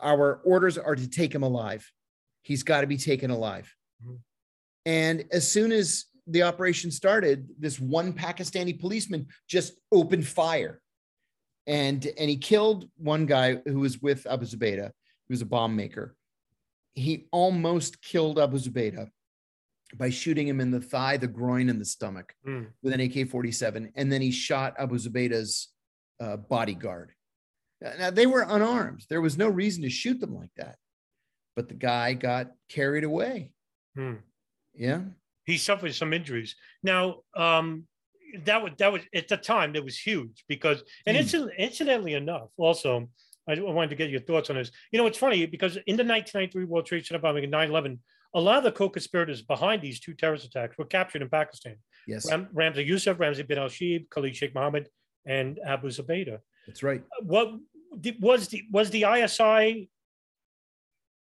Our 0.00 0.36
orders 0.44 0.78
are 0.78 0.94
to 0.94 1.08
take 1.10 1.34
him 1.34 1.42
alive. 1.42 1.90
He's 2.42 2.62
got 2.62 2.82
to 2.82 2.86
be 2.86 2.96
taken 2.96 3.30
alive. 3.32 3.72
Mhm. 4.04 4.18
And 4.86 5.24
as 5.32 5.50
soon 5.50 5.72
as 5.72 6.04
the 6.28 6.42
operation 6.44 6.90
started, 6.92 7.48
this 7.58 7.80
one 7.80 8.12
Pakistani 8.12 8.78
policeman 8.78 9.26
just 9.48 9.72
opened 9.90 10.26
fire. 10.26 10.80
And, 11.68 12.04
and 12.18 12.28
he 12.30 12.36
killed 12.38 12.88
one 12.96 13.26
guy 13.26 13.56
who 13.66 13.80
was 13.80 14.00
with 14.00 14.26
Abu 14.26 14.46
Zubaydah. 14.46 14.90
He 15.28 15.32
was 15.32 15.42
a 15.42 15.46
bomb 15.46 15.76
maker. 15.76 16.16
He 16.94 17.28
almost 17.30 18.02
killed 18.02 18.38
Abu 18.40 18.56
Zubaydah 18.58 19.08
by 19.96 20.10
shooting 20.10 20.48
him 20.48 20.60
in 20.60 20.70
the 20.70 20.80
thigh, 20.80 21.18
the 21.18 21.26
groin, 21.28 21.68
and 21.68 21.80
the 21.80 21.84
stomach 21.84 22.34
Mm. 22.46 22.68
with 22.82 22.92
an 22.94 23.00
AK 23.00 23.28
47. 23.28 23.92
And 23.94 24.10
then 24.10 24.20
he 24.22 24.30
shot 24.30 24.74
Abu 24.78 24.96
Zubaydah's 24.98 25.68
uh, 26.20 26.36
bodyguard. 26.38 27.12
Now 27.80 28.10
they 28.10 28.26
were 28.26 28.44
unarmed. 28.48 29.04
There 29.08 29.20
was 29.20 29.38
no 29.38 29.48
reason 29.48 29.82
to 29.84 29.90
shoot 29.90 30.18
them 30.18 30.34
like 30.34 30.50
that. 30.56 30.76
But 31.54 31.68
the 31.68 31.74
guy 31.74 32.14
got 32.14 32.50
carried 32.68 33.04
away. 33.04 33.52
Hmm. 33.94 34.14
Yeah. 34.74 35.02
He 35.44 35.58
suffered 35.58 35.94
some 35.94 36.12
injuries. 36.12 36.56
Now, 36.82 37.20
um, 37.36 37.86
that 38.44 38.62
was 38.62 38.72
that 38.78 38.92
was 38.92 39.02
at 39.14 39.28
the 39.28 39.36
time 39.36 39.72
that 39.72 39.84
was 39.84 39.98
huge 39.98 40.44
because, 40.48 40.82
and 41.06 41.16
Huge. 41.16 41.24
incident, 41.26 41.52
incidentally 41.58 42.14
enough, 42.14 42.48
also, 42.56 43.08
I 43.48 43.58
wanted 43.60 43.90
to 43.90 43.96
get 43.96 44.10
your 44.10 44.20
thoughts 44.20 44.50
on 44.50 44.56
this. 44.56 44.70
You 44.92 44.98
know, 44.98 45.06
it's 45.06 45.18
funny 45.18 45.46
because 45.46 45.76
in 45.76 45.96
the 45.96 46.04
1993 46.04 46.64
World 46.64 46.86
Trade 46.86 47.06
Center 47.06 47.20
bombing 47.20 47.44
and 47.44 47.52
9/11, 47.52 47.98
a 48.34 48.40
lot 48.40 48.58
of 48.58 48.64
the 48.64 48.72
co-conspirators 48.72 49.42
behind 49.42 49.82
these 49.82 50.00
two 50.00 50.14
terrorist 50.14 50.44
attacks 50.44 50.76
were 50.76 50.84
captured 50.84 51.22
in 51.22 51.28
Pakistan. 51.28 51.76
Yes. 52.06 52.30
Ram, 52.30 52.48
Ramzi 52.54 52.86
Youssef, 52.86 53.16
Ramzi 53.18 53.46
bin 53.46 53.58
Al 53.58 53.68
Shibh, 53.68 54.08
Khalid 54.10 54.36
Sheikh 54.36 54.54
Mohammed, 54.54 54.88
and 55.26 55.58
Abu 55.64 55.88
Zubaydah. 55.88 56.38
That's 56.66 56.82
right. 56.82 57.02
What 57.22 57.54
was 58.20 58.48
the 58.48 58.62
was 58.70 58.90
the 58.90 59.04
ISI? 59.04 59.88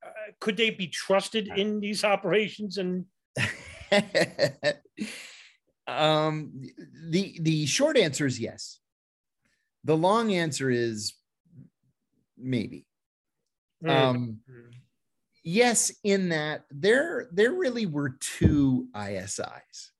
Uh, 0.05 0.09
could 0.39 0.57
they 0.57 0.69
be 0.69 0.87
trusted 0.87 1.47
in 1.55 1.79
these 1.79 2.03
operations? 2.03 2.77
And 2.77 3.05
um, 5.87 6.61
the 7.09 7.37
the 7.41 7.65
short 7.65 7.97
answer 7.97 8.25
is 8.25 8.39
yes. 8.39 8.79
The 9.83 9.97
long 9.97 10.33
answer 10.33 10.69
is 10.69 11.13
maybe. 12.37 12.85
Hmm. 13.81 13.89
Um, 13.89 14.39
yes, 15.43 15.91
in 16.03 16.29
that 16.29 16.65
there 16.69 17.29
there 17.31 17.53
really 17.53 17.85
were 17.85 18.17
two 18.19 18.87
ISIs. 18.93 19.91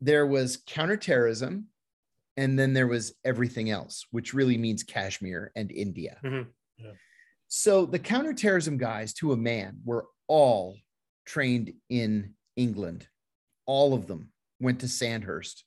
There 0.00 0.26
was 0.26 0.62
counterterrorism, 0.66 1.66
and 2.36 2.58
then 2.58 2.72
there 2.72 2.88
was 2.88 3.12
everything 3.24 3.70
else, 3.70 4.06
which 4.10 4.34
really 4.34 4.56
means 4.58 4.82
Kashmir 4.82 5.52
and 5.54 5.70
India. 5.70 6.18
Mhm. 6.24 6.48
Yeah. 6.78 6.92
So 7.48 7.84
the 7.84 7.98
counterterrorism 7.98 8.78
guys, 8.78 9.12
to 9.14 9.32
a 9.32 9.36
man, 9.36 9.80
were 9.84 10.06
all 10.26 10.76
trained 11.26 11.74
in 11.88 12.34
England. 12.56 13.06
All 13.66 13.92
of 13.94 14.06
them 14.06 14.32
went 14.60 14.80
to 14.80 14.88
Sandhurst. 14.88 15.64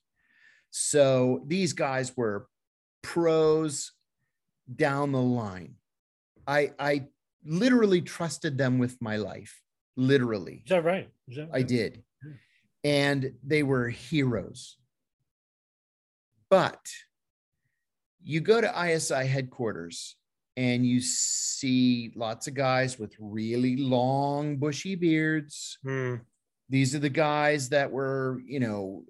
So 0.70 1.42
these 1.46 1.72
guys 1.72 2.16
were 2.16 2.48
pros 3.02 3.92
down 4.74 5.12
the 5.12 5.20
line. 5.20 5.74
I 6.46 6.72
I 6.78 7.06
literally 7.44 8.00
trusted 8.00 8.56
them 8.56 8.78
with 8.78 9.00
my 9.00 9.16
life. 9.16 9.60
Literally. 9.96 10.62
is 10.64 10.70
that 10.70 10.84
right? 10.84 11.08
Is 11.28 11.36
that 11.36 11.50
I 11.52 11.62
did. 11.62 12.02
And 12.82 13.32
they 13.46 13.62
were 13.62 13.88
heroes. 13.88 14.76
But 16.50 16.80
you 18.22 18.40
go 18.40 18.60
to 18.60 18.92
ISI 18.92 19.26
headquarters 19.26 20.16
and 20.56 20.86
you 20.86 21.00
see 21.00 22.12
lots 22.14 22.46
of 22.46 22.54
guys 22.54 22.98
with 22.98 23.14
really 23.18 23.76
long, 23.76 24.56
bushy 24.56 24.94
beards. 24.94 25.78
Hmm. 25.84 26.16
These 26.74 26.92
are 26.96 26.98
the 26.98 27.08
guys 27.08 27.68
that 27.68 27.92
were, 27.92 28.42
you 28.48 28.58
know, 28.58 29.04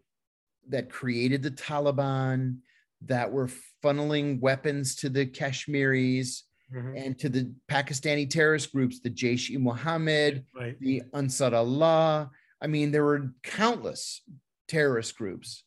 that 0.69 0.91
created 0.91 1.43
the 1.43 1.51
Taliban, 1.51 2.59
that 3.07 3.33
were 3.33 3.49
funneling 3.83 4.39
weapons 4.39 4.95
to 4.97 5.09
the 5.09 5.25
Kashmiris 5.25 6.43
Mhm. 6.71 6.93
and 7.07 7.19
to 7.21 7.31
the 7.31 7.51
Pakistani 7.67 8.29
terrorist 8.29 8.71
groups, 8.71 9.01
the 9.01 9.09
Jaish 9.09 9.49
e 9.49 9.57
Mohammed, 9.57 10.45
Right. 10.55 10.79
the 10.79 11.05
Ansar 11.15 11.55
Allah. 11.55 12.31
I 12.61 12.67
mean, 12.67 12.91
there 12.91 13.05
were 13.05 13.33
countless 13.43 14.21
terrorist 14.69 15.17
groups. 15.17 15.65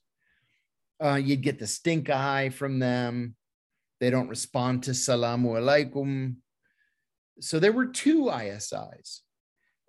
Uh, 1.04 1.16
you'd 1.16 1.42
get 1.42 1.58
the 1.58 1.66
stink 1.66 2.12
eye 2.12 2.50
from 2.50 2.78
them. 2.78 3.36
They 4.00 4.12
don't 4.12 4.30
respond 4.30 4.84
to 4.84 4.92
salamu 4.92 5.58
alaikum. 5.58 6.36
So 7.40 7.60
there 7.60 7.74
were 7.74 7.88
two 7.88 8.30
ISIs. 8.30 9.24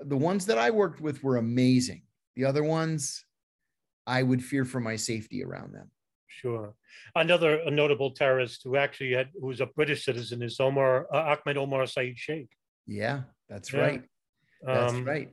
The 0.00 0.16
ones 0.16 0.46
that 0.46 0.58
I 0.58 0.70
worked 0.70 1.00
with 1.00 1.22
were 1.22 1.36
amazing. 1.36 2.02
The 2.36 2.44
other 2.44 2.62
ones, 2.62 3.24
I 4.06 4.22
would 4.22 4.42
fear 4.42 4.64
for 4.64 4.80
my 4.80 4.96
safety 4.96 5.44
around 5.44 5.74
them. 5.74 5.90
Sure. 6.28 6.74
Another 7.16 7.56
a 7.60 7.70
notable 7.70 8.12
terrorist 8.12 8.60
who 8.64 8.76
actually 8.76 9.12
had 9.12 9.30
who 9.40 9.48
was 9.48 9.60
a 9.60 9.66
British 9.66 10.04
citizen 10.04 10.42
is 10.42 10.60
Omar 10.60 11.06
uh, 11.12 11.34
Ahmed 11.36 11.56
Omar 11.56 11.86
Saeed 11.86 12.16
Sheikh. 12.18 12.48
Yeah, 12.86 13.22
that's 13.48 13.72
Yeah. 13.72 13.80
right. 13.80 14.02
That's 14.62 14.92
Um, 14.92 15.04
right. 15.04 15.30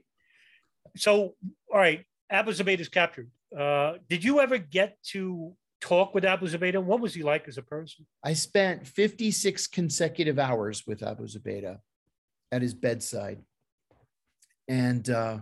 So, 0.98 1.36
all 1.72 1.80
right, 1.80 2.06
Abu 2.30 2.52
Zubaydah 2.52 2.80
is 2.80 2.90
captured. 2.90 3.30
Uh, 3.56 3.94
did 4.10 4.24
you 4.24 4.40
ever 4.40 4.58
get 4.58 4.98
to 5.12 5.56
talk 5.82 6.16
with 6.16 6.26
Abu 6.26 6.48
Zubaydah? 6.48 6.84
What 6.84 7.02
was 7.02 7.14
he 7.14 7.22
like 7.22 7.48
as 7.48 7.58
a 7.58 7.62
person? 7.64 8.08
I 8.24 8.34
spent 8.34 8.88
56 8.88 9.68
consecutive 9.68 10.40
hours 10.40 10.88
with 10.88 11.04
Abu 11.04 11.28
Zubaydah 11.28 11.80
at 12.52 12.62
his 12.62 12.74
bedside. 12.74 13.44
And 14.68 15.10
uh, 15.10 15.40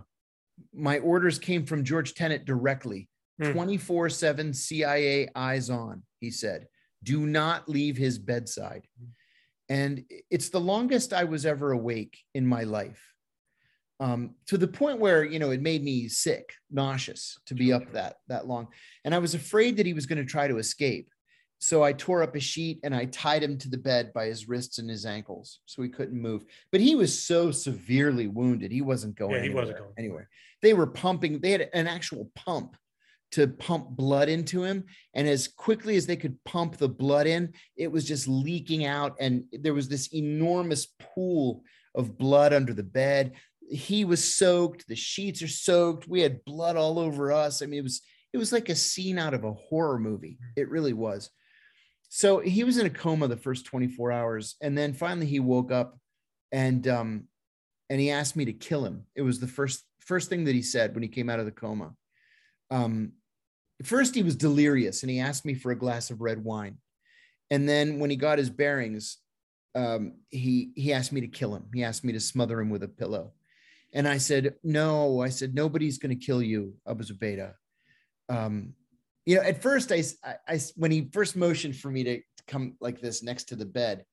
my 0.72 0.98
orders 0.98 1.38
came 1.38 1.64
from 1.64 1.84
George 1.84 2.14
Tenet 2.14 2.44
directly 2.44 3.08
Hmm. 3.40 3.52
24 3.52 4.10
7 4.10 4.54
CIA 4.54 5.28
eyes 5.34 5.70
on, 5.70 6.02
he 6.20 6.30
said. 6.30 6.68
Do 7.02 7.26
not 7.26 7.68
leave 7.68 7.96
his 7.96 8.18
bedside. 8.18 8.86
And 9.68 10.04
it's 10.30 10.50
the 10.50 10.60
longest 10.60 11.12
I 11.12 11.24
was 11.24 11.46
ever 11.46 11.72
awake 11.72 12.18
in 12.34 12.46
my 12.46 12.64
life. 12.64 13.02
Um, 14.00 14.34
to 14.46 14.58
the 14.58 14.68
point 14.68 14.98
where 14.98 15.24
you 15.24 15.38
know 15.38 15.50
it 15.50 15.62
made 15.62 15.82
me 15.82 16.08
sick, 16.08 16.52
nauseous 16.70 17.38
to 17.46 17.54
be 17.54 17.72
up 17.72 17.92
that 17.92 18.16
that 18.28 18.46
long, 18.46 18.68
and 19.04 19.14
I 19.14 19.18
was 19.18 19.34
afraid 19.34 19.76
that 19.76 19.86
he 19.86 19.94
was 19.94 20.06
going 20.06 20.18
to 20.18 20.24
try 20.24 20.48
to 20.48 20.58
escape. 20.58 21.08
So 21.58 21.82
I 21.82 21.92
tore 21.94 22.22
up 22.22 22.36
a 22.36 22.40
sheet 22.40 22.80
and 22.84 22.94
I 22.94 23.06
tied 23.06 23.42
him 23.42 23.56
to 23.58 23.70
the 23.70 23.78
bed 23.78 24.12
by 24.12 24.26
his 24.26 24.48
wrists 24.48 24.78
and 24.78 24.90
his 24.90 25.06
ankles 25.06 25.60
so 25.64 25.82
he 25.82 25.88
couldn't 25.88 26.20
move. 26.20 26.44
But 26.70 26.80
he 26.82 26.94
was 26.94 27.18
so 27.18 27.50
severely 27.50 28.26
wounded, 28.26 28.70
he 28.70 28.82
wasn't 28.82 29.16
going 29.16 29.32
Yeah, 29.32 29.38
he 29.38 29.44
anywhere. 29.46 29.62
wasn't 29.62 29.78
going. 29.78 29.92
anywhere. 29.96 30.28
They 30.60 30.74
were 30.74 30.86
pumping, 30.86 31.40
they 31.40 31.52
had 31.52 31.70
an 31.72 31.86
actual 31.86 32.30
pump 32.34 32.76
to 33.32 33.48
pump 33.48 33.88
blood 33.88 34.28
into 34.28 34.62
him. 34.62 34.84
And 35.14 35.26
as 35.26 35.48
quickly 35.48 35.96
as 35.96 36.06
they 36.06 36.16
could 36.16 36.42
pump 36.44 36.76
the 36.76 36.88
blood 36.88 37.26
in, 37.26 37.52
it 37.76 37.90
was 37.90 38.04
just 38.04 38.28
leaking 38.28 38.84
out. 38.84 39.16
And 39.18 39.44
there 39.52 39.74
was 39.74 39.88
this 39.88 40.12
enormous 40.14 40.86
pool 41.00 41.62
of 41.94 42.18
blood 42.18 42.52
under 42.52 42.72
the 42.74 42.82
bed. 42.84 43.32
He 43.68 44.04
was 44.04 44.34
soaked, 44.34 44.86
the 44.86 44.94
sheets 44.94 45.42
are 45.42 45.48
soaked. 45.48 46.06
We 46.06 46.20
had 46.20 46.44
blood 46.44 46.76
all 46.76 46.98
over 46.98 47.32
us. 47.32 47.62
I 47.62 47.66
mean, 47.66 47.78
it 47.80 47.82
was 47.82 48.02
it 48.32 48.38
was 48.38 48.52
like 48.52 48.68
a 48.68 48.74
scene 48.74 49.18
out 49.18 49.32
of 49.32 49.44
a 49.44 49.52
horror 49.52 49.98
movie. 49.98 50.32
Mm-hmm. 50.40 50.60
It 50.60 50.68
really 50.68 50.92
was. 50.92 51.30
So 52.16 52.38
he 52.38 52.62
was 52.62 52.78
in 52.78 52.86
a 52.86 52.90
coma 52.90 53.26
the 53.26 53.36
first 53.36 53.66
24 53.66 54.12
hours, 54.12 54.54
and 54.60 54.78
then 54.78 54.92
finally 54.92 55.26
he 55.26 55.40
woke 55.40 55.72
up, 55.72 55.98
and 56.52 56.86
um, 56.86 57.24
and 57.90 58.00
he 58.00 58.12
asked 58.12 58.36
me 58.36 58.44
to 58.44 58.52
kill 58.52 58.84
him. 58.84 59.04
It 59.16 59.22
was 59.22 59.40
the 59.40 59.48
first 59.48 59.82
first 59.98 60.28
thing 60.28 60.44
that 60.44 60.54
he 60.54 60.62
said 60.62 60.94
when 60.94 61.02
he 61.02 61.08
came 61.08 61.28
out 61.28 61.40
of 61.40 61.44
the 61.44 61.50
coma. 61.50 61.92
Um, 62.70 63.14
first 63.82 64.14
he 64.14 64.22
was 64.22 64.36
delirious, 64.36 65.02
and 65.02 65.10
he 65.10 65.18
asked 65.18 65.44
me 65.44 65.54
for 65.54 65.72
a 65.72 65.76
glass 65.76 66.10
of 66.10 66.20
red 66.20 66.44
wine, 66.44 66.76
and 67.50 67.68
then 67.68 67.98
when 67.98 68.10
he 68.10 68.16
got 68.16 68.38
his 68.38 68.48
bearings, 68.48 69.18
um, 69.74 70.12
he 70.30 70.70
he 70.76 70.92
asked 70.92 71.10
me 71.10 71.20
to 71.20 71.26
kill 71.26 71.52
him. 71.52 71.64
He 71.74 71.82
asked 71.82 72.04
me 72.04 72.12
to 72.12 72.20
smother 72.20 72.60
him 72.60 72.70
with 72.70 72.84
a 72.84 72.88
pillow, 72.88 73.32
and 73.92 74.06
I 74.06 74.18
said 74.18 74.54
no. 74.62 75.20
I 75.20 75.30
said 75.30 75.52
nobody's 75.52 75.98
going 75.98 76.16
to 76.16 76.24
kill 76.24 76.44
you, 76.44 76.74
Abu 76.86 77.02
Zubaydah. 77.02 77.54
Um, 78.28 78.74
you 79.26 79.36
know, 79.36 79.42
at 79.42 79.62
first, 79.62 79.92
I, 79.92 80.02
I, 80.22 80.34
I- 80.48 80.60
when 80.76 80.90
he 80.90 81.08
first 81.12 81.36
motioned 81.36 81.76
for 81.76 81.90
me 81.90 82.04
to 82.04 82.20
come 82.46 82.76
like 82.80 83.00
this 83.00 83.22
next 83.22 83.44
to 83.48 83.56
the 83.56 83.66
bed, 83.66 84.04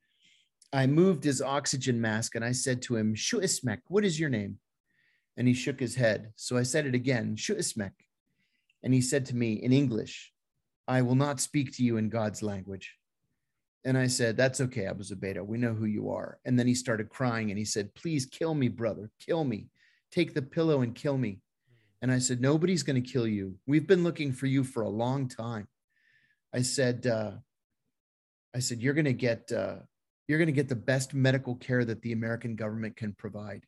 I 0.73 0.87
moved 0.87 1.23
his 1.23 1.41
oxygen 1.41 1.99
mask 1.99 2.35
and 2.35 2.45
I 2.45 2.53
said 2.53 2.81
to 2.83 2.95
him, 2.95 3.13
Shu 3.13 3.39
Ismek, 3.39 3.79
what 3.87 4.05
is 4.05 4.19
your 4.19 4.29
name? 4.29 4.57
And 5.35 5.47
he 5.47 5.53
shook 5.53 5.79
his 5.79 5.95
head. 5.95 6.31
So 6.37 6.57
I 6.57 6.63
said 6.63 6.85
it 6.85 6.95
again, 6.95 7.35
Shu 7.35 7.55
Ismek. 7.55 7.91
And 8.83 8.93
he 8.93 9.01
said 9.01 9.25
to 9.27 9.35
me 9.35 9.53
in 9.53 9.73
English, 9.73 10.31
I 10.87 11.01
will 11.01 11.15
not 11.15 11.39
speak 11.39 11.73
to 11.73 11.83
you 11.83 11.97
in 11.97 12.09
God's 12.09 12.41
language. 12.41 12.95
And 13.83 13.97
I 13.97 14.07
said, 14.07 14.37
That's 14.37 14.61
okay, 14.61 14.85
Abu 14.85 15.03
Zubaydah. 15.03 15.45
We 15.45 15.57
know 15.57 15.73
who 15.73 15.85
you 15.85 16.11
are. 16.11 16.39
And 16.45 16.57
then 16.57 16.67
he 16.67 16.75
started 16.75 17.09
crying 17.09 17.49
and 17.49 17.57
he 17.57 17.65
said, 17.65 17.93
Please 17.95 18.25
kill 18.25 18.53
me, 18.53 18.67
brother. 18.67 19.09
Kill 19.19 19.43
me. 19.43 19.67
Take 20.11 20.33
the 20.33 20.41
pillow 20.41 20.81
and 20.81 20.93
kill 20.95 21.17
me. 21.17 21.39
And 22.01 22.11
I 22.11 22.19
said, 22.19 22.41
Nobody's 22.41 22.83
going 22.83 23.01
to 23.01 23.11
kill 23.11 23.27
you. 23.27 23.55
We've 23.67 23.87
been 23.87 24.03
looking 24.03 24.31
for 24.31 24.47
you 24.47 24.63
for 24.63 24.83
a 24.83 24.89
long 24.89 25.27
time. 25.27 25.67
I 26.53 26.61
said, 26.63 27.05
uh, 27.07 27.31
I 28.55 28.59
said, 28.59 28.81
You're 28.81 28.93
going 28.93 29.05
to 29.05 29.13
get. 29.13 29.51
Uh, 29.51 29.75
you're 30.27 30.39
going 30.39 30.47
to 30.47 30.53
get 30.53 30.69
the 30.69 30.75
best 30.75 31.13
medical 31.13 31.55
care 31.55 31.83
that 31.83 32.01
the 32.03 32.13
American 32.13 32.55
government 32.55 32.95
can 32.95 33.11
provide. 33.11 33.65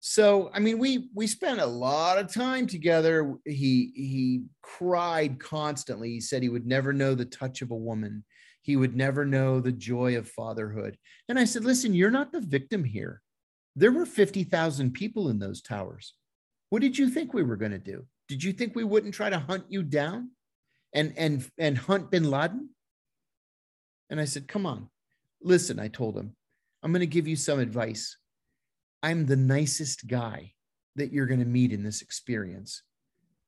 So, 0.00 0.50
I 0.52 0.60
mean, 0.60 0.78
we 0.78 1.08
we 1.14 1.26
spent 1.26 1.58
a 1.58 1.66
lot 1.66 2.18
of 2.18 2.32
time 2.32 2.66
together. 2.66 3.34
He 3.44 3.92
he 3.94 4.44
cried 4.62 5.40
constantly. 5.40 6.10
He 6.10 6.20
said 6.20 6.42
he 6.42 6.48
would 6.48 6.66
never 6.66 6.92
know 6.92 7.14
the 7.14 7.24
touch 7.24 7.62
of 7.62 7.70
a 7.70 7.76
woman. 7.76 8.24
He 8.60 8.76
would 8.76 8.94
never 8.94 9.24
know 9.24 9.58
the 9.58 9.72
joy 9.72 10.18
of 10.18 10.28
fatherhood. 10.28 10.98
And 11.28 11.38
I 11.38 11.44
said, 11.44 11.64
"Listen, 11.64 11.94
you're 11.94 12.10
not 12.10 12.30
the 12.30 12.40
victim 12.40 12.84
here. 12.84 13.22
There 13.74 13.92
were 13.92 14.06
50,000 14.06 14.92
people 14.92 15.28
in 15.28 15.38
those 15.38 15.60
towers. 15.60 16.14
What 16.70 16.82
did 16.82 16.98
you 16.98 17.08
think 17.08 17.32
we 17.32 17.42
were 17.42 17.56
going 17.56 17.72
to 17.72 17.78
do? 17.78 18.06
Did 18.28 18.42
you 18.42 18.52
think 18.52 18.74
we 18.74 18.84
wouldn't 18.84 19.14
try 19.14 19.30
to 19.30 19.38
hunt 19.38 19.64
you 19.68 19.82
down 19.82 20.30
and 20.92 21.14
and 21.16 21.48
and 21.58 21.78
hunt 21.78 22.10
bin 22.10 22.30
Laden?" 22.30 22.70
And 24.10 24.20
I 24.20 24.24
said, 24.24 24.48
"Come 24.48 24.66
on. 24.66 24.88
Listen, 25.42 25.78
I 25.78 25.88
told 25.88 26.16
him, 26.16 26.34
I'm 26.82 26.92
going 26.92 27.00
to 27.00 27.06
give 27.06 27.28
you 27.28 27.36
some 27.36 27.58
advice. 27.58 28.16
I'm 29.02 29.26
the 29.26 29.36
nicest 29.36 30.06
guy 30.06 30.54
that 30.96 31.12
you're 31.12 31.26
going 31.26 31.40
to 31.40 31.46
meet 31.46 31.72
in 31.72 31.82
this 31.82 32.02
experience. 32.02 32.82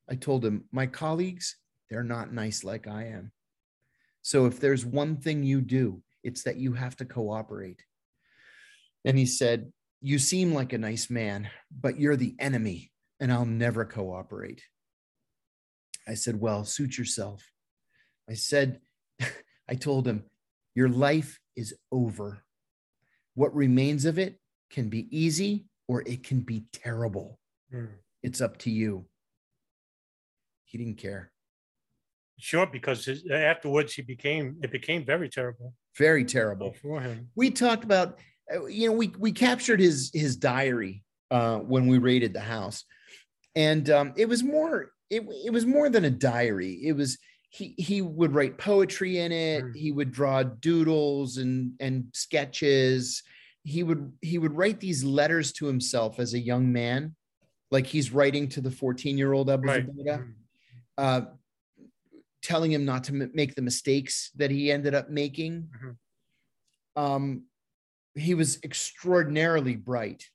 I 0.08 0.14
told 0.14 0.44
him, 0.44 0.64
my 0.70 0.86
colleagues, 0.86 1.56
they're 1.90 2.04
not 2.04 2.32
nice 2.32 2.62
like 2.64 2.86
I 2.86 3.06
am. 3.06 3.32
So 4.22 4.46
if 4.46 4.60
there's 4.60 4.84
one 4.84 5.16
thing 5.16 5.42
you 5.42 5.60
do, 5.60 6.02
it's 6.22 6.42
that 6.44 6.56
you 6.56 6.74
have 6.74 6.96
to 6.96 7.04
cooperate. 7.04 7.82
And 9.04 9.16
he 9.16 9.26
said, 9.26 9.72
You 10.00 10.18
seem 10.18 10.52
like 10.52 10.72
a 10.72 10.78
nice 10.78 11.08
man, 11.08 11.48
but 11.70 11.98
you're 11.98 12.16
the 12.16 12.34
enemy, 12.38 12.92
and 13.20 13.32
I'll 13.32 13.44
never 13.44 13.84
cooperate. 13.84 14.62
I 16.06 16.14
said, 16.14 16.40
Well, 16.40 16.64
suit 16.64 16.96
yourself. 16.98 17.42
I 18.28 18.34
said, 18.34 18.80
I 19.68 19.74
told 19.74 20.06
him, 20.06 20.24
Your 20.74 20.88
life 20.88 21.38
is 21.56 21.74
over. 21.92 22.44
What 23.34 23.54
remains 23.54 24.04
of 24.04 24.18
it 24.18 24.38
can 24.70 24.88
be 24.88 25.06
easy 25.16 25.66
or 25.86 26.02
it 26.06 26.22
can 26.22 26.40
be 26.40 26.64
terrible. 26.72 27.38
Mm. 27.72 27.88
It's 28.22 28.40
up 28.40 28.58
to 28.58 28.70
you. 28.70 29.06
He 30.64 30.76
didn't 30.78 30.98
care. 30.98 31.30
Sure, 32.38 32.66
because 32.66 33.04
his, 33.04 33.24
afterwards 33.30 33.94
he 33.94 34.02
became 34.02 34.58
it 34.62 34.70
became 34.70 35.04
very 35.04 35.28
terrible 35.28 35.74
Very 35.96 36.24
terrible. 36.24 36.72
for 36.80 37.00
him. 37.00 37.28
we 37.34 37.50
talked 37.50 37.82
about 37.84 38.18
uh, 38.54 38.66
you 38.66 38.88
know 38.88 38.92
we 38.94 39.08
we 39.18 39.32
captured 39.32 39.80
his 39.80 40.10
his 40.14 40.36
diary 40.36 41.02
uh 41.30 41.58
when 41.58 41.86
we 41.86 41.98
raided 41.98 42.32
the 42.32 42.40
house 42.40 42.84
and 43.54 43.90
um 43.90 44.12
it 44.16 44.28
was 44.28 44.42
more 44.42 44.92
it, 45.10 45.22
it 45.44 45.52
was 45.52 45.66
more 45.66 45.88
than 45.90 46.04
a 46.04 46.10
diary 46.10 46.74
it 46.82 46.92
was 46.94 47.18
he 47.50 47.74
he 47.78 48.02
would 48.02 48.32
write 48.34 48.58
poetry 48.58 49.18
in 49.18 49.32
it 49.32 49.64
Mm. 49.64 49.76
he 49.76 49.92
would 49.92 50.12
draw 50.12 50.42
doodles 50.42 51.36
and 51.38 51.72
and 51.80 52.04
sketches 52.12 53.22
he 53.64 53.82
would 53.82 54.12
he 54.22 54.38
would 54.38 54.52
write 54.56 54.80
these 54.80 55.04
letters 55.04 55.52
to 55.52 55.66
himself 55.66 56.18
as 56.18 56.34
a 56.34 56.38
young 56.38 56.72
man 56.72 57.14
like 57.70 57.86
he's 57.86 58.12
writing 58.12 58.48
to 58.48 58.60
the 58.60 58.70
14 58.70 59.18
year 59.18 59.32
old 59.32 59.50
abu 59.50 59.66
Right. 59.68 59.86
Zubaydah 59.86 60.18
Mm. 60.18 60.32
uh, 60.98 61.20
telling 62.42 62.70
him 62.72 62.84
not 62.84 63.04
to 63.04 63.12
m- 63.12 63.30
make 63.34 63.54
the 63.54 63.62
mistakes 63.62 64.30
that 64.36 64.50
he 64.50 64.70
ended 64.70 64.94
up 64.94 65.10
making. 65.10 65.68
Mhm. 65.76 65.96
Um, 66.96 67.42
he 68.14 68.34
was 68.34 68.58
extraordinarily 68.62 69.76
bright, 69.76 70.28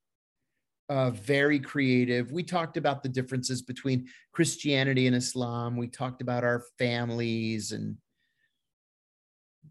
uh, 0.90 1.12
very 1.12 1.60
creative. 1.60 2.32
We 2.32 2.44
talked 2.44 2.78
about 2.78 3.04
the 3.04 3.10
differences 3.10 3.62
between 3.62 4.08
Christianity 4.32 5.08
and 5.08 5.16
Islam. 5.16 5.78
We 5.78 5.88
talked 5.88 6.22
about 6.22 6.44
our 6.44 6.64
families, 6.78 7.72
and 7.72 7.98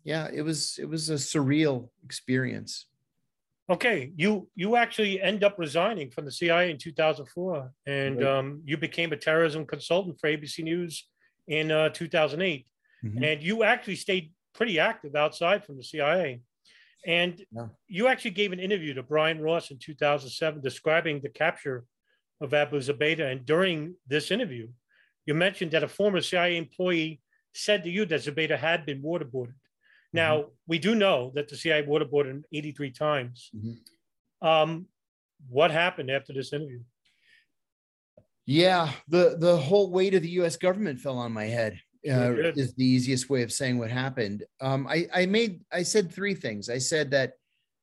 yeah, 0.05 0.29
it 0.33 0.43
was 0.43 0.79
it 0.81 0.89
was 0.89 1.11
a 1.11 1.15
surreal 1.15 1.91
experience. 2.05 2.87
Okay, 3.71 4.13
you 4.17 4.49
you 4.55 4.77
actually 4.77 5.21
end 5.21 5.45
up 5.45 5.59
resigning 5.59 6.11
from 6.11 6.25
the 6.25 6.33
CIA 6.33 6.71
in 6.71 6.79
2004, 6.79 7.73
and 7.87 8.17
Right. 8.21 8.27
um, 8.27 8.63
you 8.65 8.77
became 8.77 9.13
a 9.13 9.17
terrorism 9.17 9.67
consultant 9.67 10.19
for 10.19 10.29
ABC 10.29 10.63
News 10.63 11.09
in 11.47 11.71
uh, 11.71 11.89
2008, 11.91 12.67
Mhm. 13.05 13.23
and 13.25 13.43
you 13.43 13.63
actually 13.65 13.97
stayed 13.97 14.33
pretty 14.55 14.79
active 14.79 15.15
outside 15.15 15.65
from 15.65 15.77
the 15.77 15.85
CIA. 15.85 16.41
And 17.07 17.45
Yeah. 17.51 17.69
you 17.89 18.07
actually 18.09 18.31
gave 18.33 18.53
an 18.53 18.61
interview 18.61 18.95
to 18.95 19.03
Brian 19.03 19.41
Ross 19.41 19.71
in 19.71 19.79
2007 19.79 20.61
describing 20.61 21.21
the 21.21 21.29
capture 21.29 21.85
of 22.41 22.55
Abu 22.55 22.79
Zubaydah. 22.79 23.31
And 23.33 23.45
during 23.45 23.97
this 24.07 24.31
interview, 24.31 24.69
you 25.27 25.35
mentioned 25.35 25.73
that 25.73 25.83
a 25.85 25.89
former 25.89 26.21
CIA 26.21 26.57
employee 26.57 27.21
said 27.55 27.85
to 27.85 27.91
you 27.91 28.05
that 28.07 28.21
Zubaydah 28.21 28.59
had 28.59 28.87
been 28.87 29.03
waterboarded. 29.03 29.55
Now, 30.15 30.51
we 30.67 30.79
do 30.79 30.95
know 30.95 31.33
that 31.35 31.49
the 31.49 31.57
CIA 31.57 31.83
waterboarded 31.85 32.31
him 32.31 32.45
83 32.53 32.91
times. 32.91 33.51
Mhm. 33.55 33.79
Um, 34.43 34.89
what 35.49 35.71
happened 35.71 36.11
after 36.11 36.33
this 36.35 36.53
interview? 36.53 36.83
Yeah, 38.45 38.93
the 39.09 39.37
the 39.39 39.57
whole 39.57 39.91
weight 39.91 40.15
of 40.15 40.23
the 40.23 40.31
U.S. 40.41 40.57
government 40.57 41.01
fell 41.01 41.17
on 41.19 41.33
my 41.33 41.45
head. 41.45 41.81
Uh, 42.09 42.33
is 42.57 42.75
the 42.75 42.85
easiest 42.85 43.31
way 43.31 43.43
of 43.43 43.53
saying 43.53 43.79
what 43.79 43.91
happened. 43.91 44.45
Um, 44.61 44.89
I 44.89 45.07
I 45.15 45.27
made 45.27 45.61
I 45.73 45.85
said 45.85 46.13
three 46.13 46.35
things. 46.35 46.69
I 46.69 46.79
said 46.79 47.13
that 47.13 47.35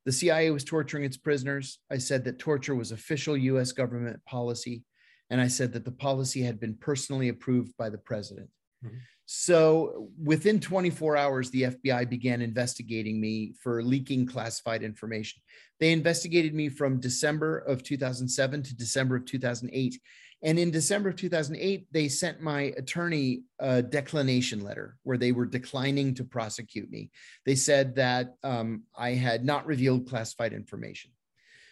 the 0.05 0.11
CIA 0.11 0.51
was 0.51 0.65
torturing 0.65 1.05
its 1.05 1.15
prisoners. 1.15 1.79
I 1.89 1.99
said 1.99 2.25
that 2.25 2.39
torture 2.39 2.75
was 2.75 2.91
official 2.91 3.37
U.S. 3.37 3.71
government 3.71 4.19
policy, 4.25 4.83
and 5.29 5.39
I 5.39 5.47
said 5.47 5.71
that 5.73 5.85
the 5.85 5.91
policy 5.91 6.41
had 6.41 6.59
been 6.59 6.75
personally 6.75 7.29
approved 7.29 7.73
by 7.77 7.89
the 7.89 7.97
president. 7.97 8.49
Mhm. 8.83 8.99
So 9.25 10.09
within 10.21 10.59
24 10.59 11.15
hours, 11.15 11.51
the 11.51 11.63
FBI 11.63 12.09
began 12.09 12.41
investigating 12.41 13.21
me 13.21 13.53
for 13.61 13.83
leaking 13.83 14.25
classified 14.25 14.81
information. 14.81 15.41
They 15.79 15.91
investigated 15.91 16.55
me 16.55 16.67
from 16.67 16.99
December 16.99 17.59
of 17.59 17.83
2007 17.83 18.63
to 18.63 18.75
December 18.75 19.17
of 19.17 19.25
2008. 19.25 20.01
And 20.41 20.57
in 20.57 20.71
December 20.71 21.09
of 21.09 21.17
2008, 21.17 21.87
they 21.91 22.07
sent 22.07 22.41
my 22.41 22.73
attorney 22.77 23.43
a 23.59 23.81
declination 23.81 24.61
letter 24.61 24.97
where 25.03 25.17
they 25.17 25.33
were 25.33 25.45
declining 25.45 26.13
to 26.15 26.23
prosecute 26.23 26.89
me. 26.89 27.11
They 27.45 27.55
said 27.55 27.95
that 27.95 28.35
um, 28.43 28.83
I 28.97 29.11
had 29.11 29.43
not 29.43 29.65
revealed 29.65 30.07
classified 30.07 30.53
information. 30.53 31.11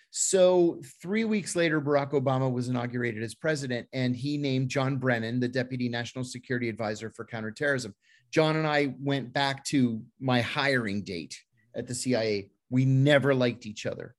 So, 0.10 0.82
three 1.02 1.26
weeks 1.26 1.56
later, 1.56 1.82
Barack 1.82 2.12
Obama 2.12 2.52
was 2.52 2.70
inaugurated 2.70 3.24
as 3.24 3.36
president, 3.36 3.88
and 3.94 4.16
he 4.16 4.38
named 4.38 4.70
John 4.70 4.98
Brennan 4.98 5.40
the 5.40 5.50
deputy 5.50 5.90
national 5.90 6.24
security 6.24 6.70
advisor 6.70 7.10
for 7.10 7.26
counterterrorism. 7.26 7.94
John 8.32 8.56
and 8.56 8.66
I 8.66 8.96
went 9.00 9.34
back 9.34 9.64
to 9.66 10.02
my 10.20 10.42
hiring 10.42 11.04
date 11.04 11.38
at 11.76 11.88
the 11.88 11.96
CIA. 11.96 12.50
We 12.70 12.86
never 12.86 13.34
liked 13.34 13.66
each 13.66 13.86
other. 13.86 14.16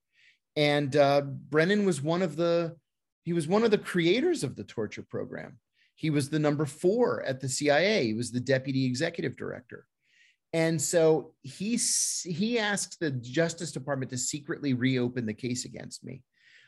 And 0.56 0.94
uh, 0.94 1.22
Brennan 1.22 1.84
was 1.84 2.02
one 2.02 2.22
of 2.22 2.36
the 2.36 2.76
he 3.28 3.34
was 3.34 3.46
one 3.46 3.62
of 3.62 3.70
the 3.70 3.76
creators 3.76 4.42
of 4.42 4.56
the 4.56 4.64
torture 4.64 5.02
program. 5.02 5.58
He 5.96 6.08
was 6.08 6.30
the 6.30 6.38
number 6.38 6.64
four 6.64 7.22
at 7.24 7.42
the 7.42 7.48
CIA. 7.50 8.06
He 8.06 8.14
was 8.14 8.32
the 8.32 8.40
deputy 8.40 8.86
executive 8.86 9.36
director. 9.36 9.84
And 10.54 10.80
so 10.80 11.34
he, 11.42 11.76
he 12.24 12.58
asked 12.58 12.98
the 12.98 13.10
Justice 13.10 13.70
Department 13.70 14.10
to 14.12 14.16
secretly 14.16 14.72
reopen 14.72 15.26
the 15.26 15.34
case 15.34 15.66
against 15.66 16.02
me. 16.02 16.22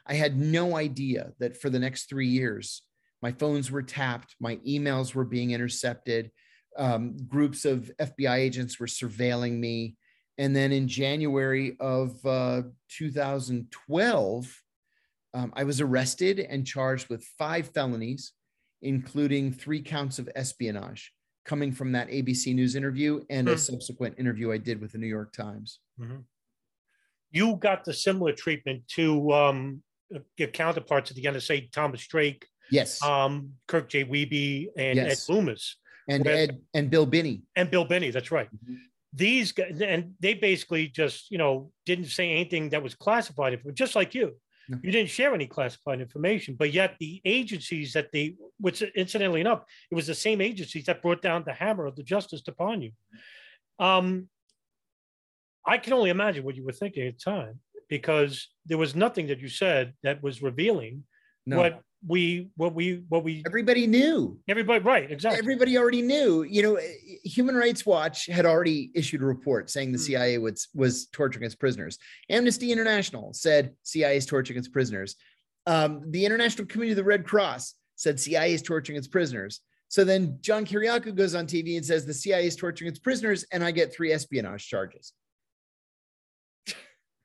I 0.07 0.13
had 0.13 0.39
no 0.39 0.77
idea 0.77 1.33
that 1.39 1.57
for 1.59 1.71
the 1.71 1.79
next 1.79 2.11
three 2.11 2.29
years, 2.29 2.83
my 3.23 3.33
phones 3.33 3.71
were 3.71 3.83
tapped, 3.83 4.37
my 4.39 4.57
emails 4.57 5.15
were 5.15 5.25
being 5.25 5.53
intercepted, 5.53 6.31
um, 6.77 7.17
groups 7.27 7.65
of 7.65 7.91
FBI 7.99 8.37
agents 8.37 8.79
were 8.79 8.87
surveilling 8.87 9.59
me. 9.59 9.97
And 10.37 10.55
then 10.55 10.73
in 10.73 10.89
January 10.89 11.79
of 11.81 12.23
uh, 12.27 12.65
2012, 12.91 14.63
um, 15.35 15.53
I 15.55 15.65
was 15.65 15.81
arrested 15.81 16.41
and 16.41 16.67
charged 16.67 17.09
with 17.09 17.25
five 17.39 17.69
felonies, 17.69 18.33
including 18.83 19.53
three 19.53 19.81
counts 19.83 20.19
of 20.19 20.29
espionage 20.35 21.13
coming 21.45 21.73
from 21.73 21.93
that 21.93 22.09
ABC 22.09 22.55
News 22.55 22.75
interview 22.77 23.25
and 23.31 23.49
a 23.49 23.53
Hmm. 23.53 23.59
subsequent 23.59 24.19
interview 24.19 24.53
I 24.53 24.59
did 24.59 24.81
with 24.81 24.93
the 24.93 24.99
New 24.99 25.07
York 25.07 25.33
Times. 25.33 25.81
You 27.31 27.57
got 27.57 27.85
the 27.85 27.95
similar 27.95 28.33
treatment 28.33 28.87
to 28.97 29.31
um, 29.33 29.83
your 30.37 30.49
counterparts 30.49 31.11
at 31.11 31.17
the 31.17 31.25
NSA, 31.25 31.71
Thomas 31.73 32.07
Drake, 32.07 32.47
Yes. 32.71 33.03
um, 33.03 33.53
Kirk 33.69 33.89
J. 33.89 34.05
Wiebe, 34.05 34.69
and 34.77 34.97
Yes. 34.97 35.29
Ed 35.29 35.33
Loomis, 35.33 35.77
and 36.09 36.25
where- 36.25 36.35
Ed 36.37 36.61
and 36.75 36.91
Bill 36.91 37.07
Binney. 37.07 37.43
and 37.57 37.71
Bill 37.71 37.85
Binney. 37.85 38.11
That's 38.11 38.31
right. 38.33 38.49
Mhm. 38.53 38.77
These 39.13 39.53
guys, 39.53 39.81
and 39.81 40.15
they 40.21 40.35
basically 40.35 40.89
just, 40.89 41.31
you 41.31 41.39
know, 41.39 41.73
didn't 41.87 42.07
say 42.07 42.31
anything 42.31 42.71
that 42.71 42.83
was 42.83 42.95
classified, 42.95 43.55
If 43.55 43.75
just 43.75 43.95
like 43.97 44.15
you. 44.15 44.41
No. 44.71 44.79
You 44.85 44.93
didn't 44.93 45.11
share 45.11 45.35
any 45.35 45.49
classified 45.49 46.01
information, 46.01 46.55
but 46.57 46.73
yet 46.73 46.95
the 47.01 47.21
agencies 47.25 47.93
that 47.95 48.13
they, 48.13 48.37
which 48.61 48.83
incidentally 48.83 49.41
enough, 49.41 49.65
it 49.91 49.97
was 49.97 50.07
the 50.07 50.15
same 50.15 50.41
agencies 50.41 50.85
that 50.85 51.03
brought 51.03 51.21
down 51.21 51.43
the 51.45 51.53
hammer 51.53 51.87
of 51.87 51.97
the 51.97 52.05
justice 52.05 52.43
upon 52.47 52.83
you. 52.83 52.93
Um, 53.81 54.29
I 55.67 55.79
can 55.79 55.93
only 55.93 56.11
imagine 56.11 56.45
what 56.45 56.55
you 56.55 56.65
were 56.65 56.71
thinking 56.71 57.09
at 57.09 57.19
the 57.19 57.31
time 57.33 57.59
because 57.89 58.49
there 58.65 58.79
was 58.79 58.95
nothing 58.95 59.27
that 59.27 59.41
you 59.41 59.49
said 59.49 59.93
that 60.05 60.23
was 60.23 60.41
revealing 60.41 61.03
No. 61.47 61.59
what 61.59 61.83
we, 62.07 62.49
what 62.57 62.75
we, 62.75 63.03
what 63.09 63.25
we, 63.25 63.43
Everybody 63.47 63.87
knew. 63.87 64.39
everybody, 64.49 64.83
right? 64.83 65.11
Exactly. 65.11 65.39
Everybody 65.39 65.77
already 65.77 66.01
knew. 66.03 66.43
You 66.45 66.63
know, 66.63 66.79
Human 67.25 67.55
Rights 67.55 67.85
Watch 67.85 68.27
had 68.27 68.47
already 68.47 68.91
issued 68.95 69.21
a 69.23 69.27
report 69.27 69.69
saying 69.71 69.93
the 69.93 69.99
Hmm. 69.99 70.05
CIA 70.05 70.39
was 70.39 70.69
was 70.75 71.07
torturing 71.07 71.45
its 71.45 71.55
prisoners. 71.55 71.99
Amnesty 72.31 72.73
International 72.73 73.33
said 73.35 73.75
CIA 73.83 74.17
is 74.17 74.27
torturing 74.27 74.59
its 74.59 74.69
prisoners. 74.69 75.17
Um, 75.67 76.11
the 76.11 76.25
International 76.25 76.67
Committee 76.67 76.93
of 76.93 76.97
the 76.97 77.05
Red 77.05 77.25
Cross 77.27 77.75
said 77.97 78.19
CIA 78.19 78.55
is 78.55 78.63
torturing 78.63 78.97
its 78.97 79.09
prisoners. 79.09 79.61
So 79.89 80.05
then 80.05 80.39
John 80.41 80.65
Kiriakou 80.65 81.15
goes 81.15 81.35
on 81.35 81.47
TV 81.47 81.77
and 81.77 81.85
says 81.85 82.07
the 82.07 82.15
CIA 82.15 82.47
is 82.47 82.57
torturing 82.57 82.89
its 82.89 82.99
prisoners, 82.99 83.45
and 83.53 83.63
I 83.63 83.73
get 83.73 83.93
three 83.93 84.13
espionage 84.13 84.67
charges. 84.67 85.13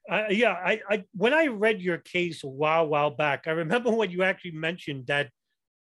I, 0.10 0.30
yeah, 0.30 0.52
I, 0.52 0.82
I 0.90 1.04
when 1.16 1.34
I 1.34 1.48
read 1.48 1.82
your 1.82 1.98
case 1.98 2.44
a 2.44 2.48
while 2.48 2.88
while 2.88 3.12
back, 3.12 3.44
I 3.48 3.52
remember 3.52 3.92
when 3.96 4.12
you 4.12 4.24
actually 4.24 4.52
mentioned 4.52 5.08
that 5.08 5.30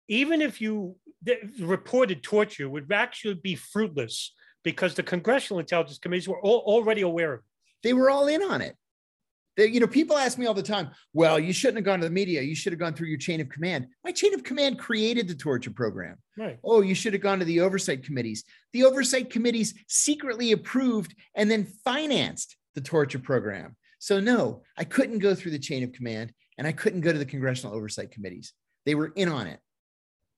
even 0.07 0.41
if 0.41 0.61
you 0.61 0.95
the 1.24 1.38
reported 1.59 2.22
torture 2.22 2.70
would 2.70 2.91
actually 2.91 3.36
be 3.36 3.55
fruitless 3.55 4.34
because 4.64 4.95
the 4.95 5.03
Congressional 5.03 5.59
Intelligence 5.59 5.97
Committees 5.97 6.28
were 6.28 6.41
all, 6.41 6.59
already 6.59 7.01
aware 7.01 7.34
of 7.34 7.39
it. 7.39 7.45
They 7.82 7.93
were 7.93 8.09
all 8.09 8.28
in 8.28 8.41
on 8.43 8.61
it. 8.61 8.76
They, 9.55 9.68
you 9.68 9.80
know, 9.80 9.88
people 9.88 10.18
ask 10.18 10.38
me 10.38 10.47
all 10.47 10.53
the 10.53 10.64
time, 10.64 10.89
well, 11.14 11.39
you 11.39 11.53
shouldn't 11.53 11.78
have 11.78 11.86
gone 11.86 11.99
to 11.99 12.05
the 12.05 12.11
media. 12.11 12.41
You 12.41 12.55
should 12.55 12.74
have 12.74 12.80
gone 12.80 12.93
through 12.93 13.07
your 13.07 13.20
chain 13.20 13.39
of 13.39 13.49
command. 13.49 13.88
My 14.03 14.11
chain 14.11 14.34
of 14.34 14.43
command 14.43 14.80
created 14.80 15.28
the 15.28 15.36
torture 15.36 15.70
program. 15.70 16.18
Right. 16.38 16.57
Oh, 16.64 16.82
you 16.82 16.95
should 16.95 17.14
have 17.14 17.22
gone 17.22 17.39
to 17.39 17.45
the 17.45 17.59
oversight 17.59 18.03
committees. 18.03 18.43
The 18.72 18.84
oversight 18.84 19.30
committees 19.30 19.76
secretly 19.88 20.53
approved 20.53 21.16
and 21.36 21.51
then 21.51 21.66
financed 21.86 22.57
the 22.74 22.82
torture 22.82 23.20
program. 23.20 23.76
So, 24.03 24.19
no, 24.19 24.63
I 24.77 24.83
couldn't 24.83 25.19
go 25.19 25.33
through 25.33 25.51
the 25.51 25.59
chain 25.59 25.81
of 25.81 25.93
command 25.93 26.33
and 26.57 26.67
I 26.67 26.73
couldn't 26.73 26.99
go 26.99 27.13
to 27.13 27.17
the 27.17 27.23
congressional 27.23 27.73
oversight 27.73 28.11
committees. 28.11 28.51
They 28.85 28.95
were 28.95 29.13
in 29.15 29.29
on 29.29 29.47
it. 29.47 29.61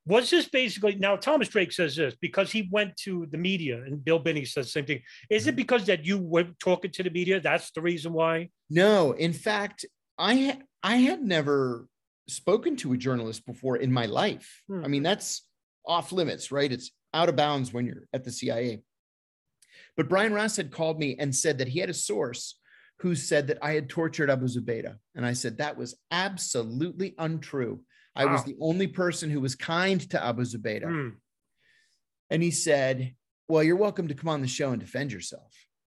Was 0.05 0.30
this 0.30 0.47
basically 0.47 0.93
now 0.93 1.16
Thomas 1.16 1.47
Drake 1.47 1.72
says 1.72 1.95
this 1.95 2.13
because 2.22 2.51
he 2.51 2.70
went 2.72 2.95
to 2.97 3.26
the 3.32 3.39
media 3.39 3.82
and 3.82 4.05
Bill 4.05 4.20
Binney 4.20 4.45
says 4.45 4.68
the 4.68 4.72
same 4.72 4.86
thing. 4.86 5.01
Is 5.32 5.47
it 5.47 5.55
because 5.55 5.88
that 5.88 6.05
you 6.05 6.20
were 6.20 6.45
talking 6.59 6.91
to 6.91 7.01
the 7.01 7.09
media? 7.09 7.39
That's 7.39 7.72
the 7.72 7.82
reason 7.82 8.13
why? 8.13 8.49
No, 8.70 9.13
in 9.13 9.34
fact, 9.34 9.84
I 10.16 10.36
ha- 10.36 10.61
I 10.84 10.97
had 10.97 11.24
never 11.24 11.88
spoken 12.30 12.76
to 12.76 12.93
a 12.93 12.97
journalist 12.97 13.47
before 13.47 13.78
in 13.78 13.91
my 13.91 14.05
life. 14.05 14.61
Hmm. 14.68 14.86
I 14.86 14.89
mean, 14.89 15.01
that's 15.01 15.43
off 15.88 16.11
limits, 16.11 16.51
right? 16.51 16.72
It's 16.72 16.91
out 17.16 17.30
of 17.30 17.36
bounds 17.36 17.74
when 17.74 17.88
you're 17.88 18.07
at 18.13 18.26
the 18.26 18.32
CIA. 18.32 18.84
But 19.97 20.07
Brian 20.07 20.36
Ross 20.36 20.55
had 20.55 20.70
called 20.70 20.99
me 20.99 21.16
and 21.18 21.36
said 21.36 21.57
that 21.57 21.70
he 21.70 21.80
had 21.80 21.89
a 21.89 21.95
source 21.95 22.59
who 23.00 23.16
said 23.16 23.48
that 23.48 23.58
I 23.62 23.74
had 23.74 23.89
tortured 23.89 24.30
Abu 24.30 24.46
Zubaydah. 24.48 24.96
And 25.16 25.26
I 25.26 25.34
said 25.34 25.58
that 25.58 25.78
was 25.78 25.96
absolutely 26.12 27.14
untrue. 27.18 27.82
I 28.16 28.26
was 28.26 28.46
the 28.46 28.56
only 28.62 28.88
person 28.88 29.30
who 29.30 29.41
was 29.41 29.56
kind 29.56 30.00
to 30.12 30.24
Abu 30.24 30.43
Zubaydah. 30.43 30.88
Hmm. 30.88 31.10
And 32.30 32.41
he 32.41 32.52
said, 32.52 33.14
Well, 33.50 33.62
you're 33.64 33.76
welcome 33.76 34.08
to 34.08 34.14
come 34.16 34.30
on 34.30 34.41
the 34.41 34.48
show 34.48 34.72
and 34.72 34.80
defend 34.80 35.12
yourself. 35.12 35.52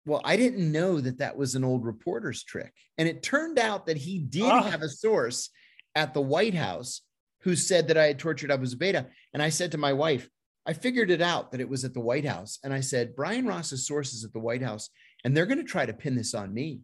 Well, 0.06 0.22
I 0.24 0.36
didn't 0.36 0.72
know 0.72 1.00
that 1.00 1.18
that 1.18 1.36
was 1.36 1.54
an 1.54 1.64
old 1.64 1.84
reporter's 1.84 2.42
trick. 2.42 2.72
And 2.96 3.06
it 3.08 3.22
turned 3.22 3.58
out 3.58 3.86
that 3.86 3.96
he 3.98 4.18
did 4.18 4.44
Ah. 4.44 4.62
have 4.62 4.82
a 4.82 4.88
source 4.88 5.50
at 5.94 6.14
the 6.14 6.20
White 6.22 6.54
House 6.54 7.02
who 7.42 7.54
said 7.54 7.88
that 7.88 7.98
I 7.98 8.06
had 8.06 8.18
tortured 8.18 8.50
Abu 8.50 8.64
Zubaydah. 8.64 9.06
And 9.34 9.42
I 9.42 9.50
said 9.50 9.72
to 9.72 9.78
my 9.78 9.92
wife, 9.92 10.28
I 10.64 10.72
figured 10.72 11.10
it 11.10 11.20
out 11.20 11.52
that 11.52 11.60
it 11.60 11.68
was 11.68 11.84
at 11.84 11.92
the 11.94 12.00
White 12.00 12.24
House. 12.24 12.58
And 12.64 12.72
I 12.72 12.80
said, 12.80 13.14
Brian 13.14 13.46
Ross's 13.46 13.86
sources 13.86 14.24
at 14.24 14.32
the 14.32 14.40
White 14.40 14.62
House, 14.62 14.88
and 15.26 15.36
they're 15.36 15.44
going 15.44 15.58
to 15.58 15.64
try 15.64 15.84
to 15.84 15.92
pin 15.92 16.14
this 16.14 16.34
on 16.34 16.54
me. 16.54 16.82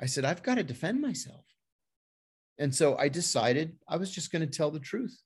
I 0.00 0.06
said, 0.06 0.24
I've 0.24 0.42
got 0.42 0.54
to 0.54 0.62
defend 0.62 1.02
myself. 1.02 1.44
And 2.58 2.74
so 2.74 2.96
I 2.96 3.10
decided 3.10 3.76
I 3.86 3.98
was 3.98 4.10
just 4.10 4.32
going 4.32 4.40
to 4.40 4.58
tell 4.58 4.70
the 4.70 4.80
truth. 4.80 5.20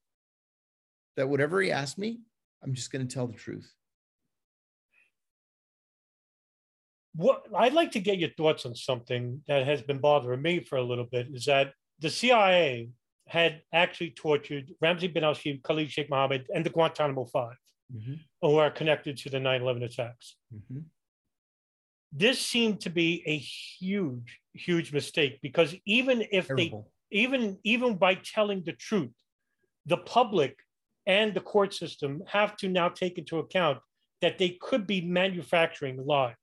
That 1.17 1.29
whatever 1.29 1.63
he 1.63 1.71
asked 1.71 1.97
me, 1.97 2.23
I'm 2.61 2.75
just 2.75 2.91
going 2.91 3.07
to 3.07 3.15
tell 3.15 3.29
the 3.29 3.39
truth. 3.39 3.73
What 7.15 7.45
I'd 7.57 7.73
like 7.73 7.93
to 7.93 8.01
get 8.01 8.19
your 8.19 8.31
thoughts 8.37 8.67
on 8.67 8.75
something 8.75 9.43
that 9.47 9.65
has 9.65 9.81
been 9.81 9.99
bothering 9.99 10.43
me 10.43 10.59
for 10.59 10.75
a 10.75 10.83
little 10.83 11.07
bit 11.07 11.29
is 11.33 11.45
that 11.45 11.73
the 12.01 12.11
CIA 12.11 12.89
had 13.29 13.63
actually 13.73 14.11
tortured 14.11 14.73
Ramzi 14.83 15.13
bin 15.13 15.23
Al 15.23 15.35
Shibh, 15.35 15.63
Khalid 15.63 15.93
Sheikh 15.93 16.11
Mohammed, 16.11 16.49
and 16.53 16.67
the 16.67 16.71
Guantanamo 16.71 17.27
Five, 17.27 17.59
who 18.43 18.57
are 18.57 18.73
connected 18.73 19.17
to 19.19 19.31
the 19.31 19.39
9 19.39 19.63
11 19.63 19.85
attacks. 19.85 20.35
Mhm. 20.53 20.83
This 22.13 22.41
seemed 22.41 22.81
to 22.81 22.91
be 22.91 23.23
a 23.27 23.37
huge, 23.39 24.41
huge 24.55 24.93
mistake 24.93 25.39
because 25.43 25.75
even 25.87 26.25
if 26.33 26.49
they 26.49 26.73
even 27.11 27.59
even 27.65 27.97
by 27.97 28.15
telling 28.15 28.63
the 28.65 28.73
truth 28.73 29.11
the 29.87 29.97
public 29.97 30.57
and 31.07 31.35
the 31.35 31.41
court 31.41 31.75
system 31.75 32.23
have 32.27 32.57
to 32.57 32.69
now 32.69 32.89
take 32.89 33.19
into 33.19 33.39
account 33.39 33.79
that 34.21 34.39
they 34.39 34.51
could 34.61 34.87
be 34.87 35.01
manufacturing 35.01 36.05
lies 36.05 36.35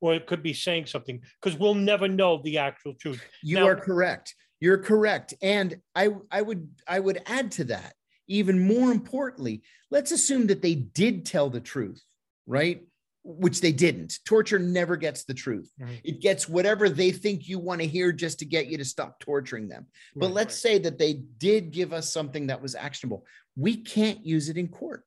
or 0.00 0.14
it 0.14 0.26
could 0.26 0.42
be 0.42 0.52
saying 0.52 0.86
something 0.86 1.20
because 1.40 1.58
we'll 1.58 1.74
never 1.74 2.08
know 2.08 2.40
the 2.44 2.58
actual 2.58 2.94
truth 2.94 3.22
You 3.42 3.56
Now- 3.56 3.68
are 3.68 3.76
correct. 3.76 4.34
You're 4.60 4.78
correct. 4.78 5.34
And 5.42 5.80
I, 5.96 6.10
I 6.30 6.40
would 6.40 6.68
I 6.86 7.00
would 7.00 7.20
add 7.26 7.50
to 7.52 7.64
that, 7.64 7.94
even 8.28 8.64
more 8.64 8.92
importantly, 8.92 9.62
let's 9.90 10.12
assume 10.12 10.46
that 10.48 10.62
they 10.62 10.76
did 10.76 11.26
tell 11.26 11.50
the 11.50 11.60
truth, 11.60 12.00
right? 12.46 12.82
Which 13.24 13.60
they 13.60 13.70
didn't. 13.70 14.18
Torture 14.24 14.58
never 14.58 14.96
gets 14.96 15.22
the 15.24 15.34
truth. 15.34 15.70
Mhm. 15.80 16.00
It 16.02 16.20
gets 16.20 16.48
whatever 16.48 16.88
they 16.88 17.12
think 17.12 17.46
you 17.48 17.58
want 17.60 17.80
to 17.80 17.86
hear 17.86 18.10
just 18.12 18.40
to 18.40 18.44
get 18.44 18.66
you 18.66 18.78
to 18.78 18.84
stop 18.84 19.20
torturing 19.20 19.68
them. 19.68 19.86
But 20.16 20.26
Right, 20.26 20.34
let's 20.34 20.56
say 20.56 20.78
that 20.78 20.98
they 20.98 21.14
did 21.38 21.70
give 21.70 21.92
us 21.92 22.12
something 22.12 22.48
that 22.48 22.60
was 22.60 22.74
actionable. 22.74 23.24
We 23.54 23.76
can't 23.76 24.26
use 24.26 24.48
it 24.48 24.56
in 24.56 24.66
court 24.68 25.04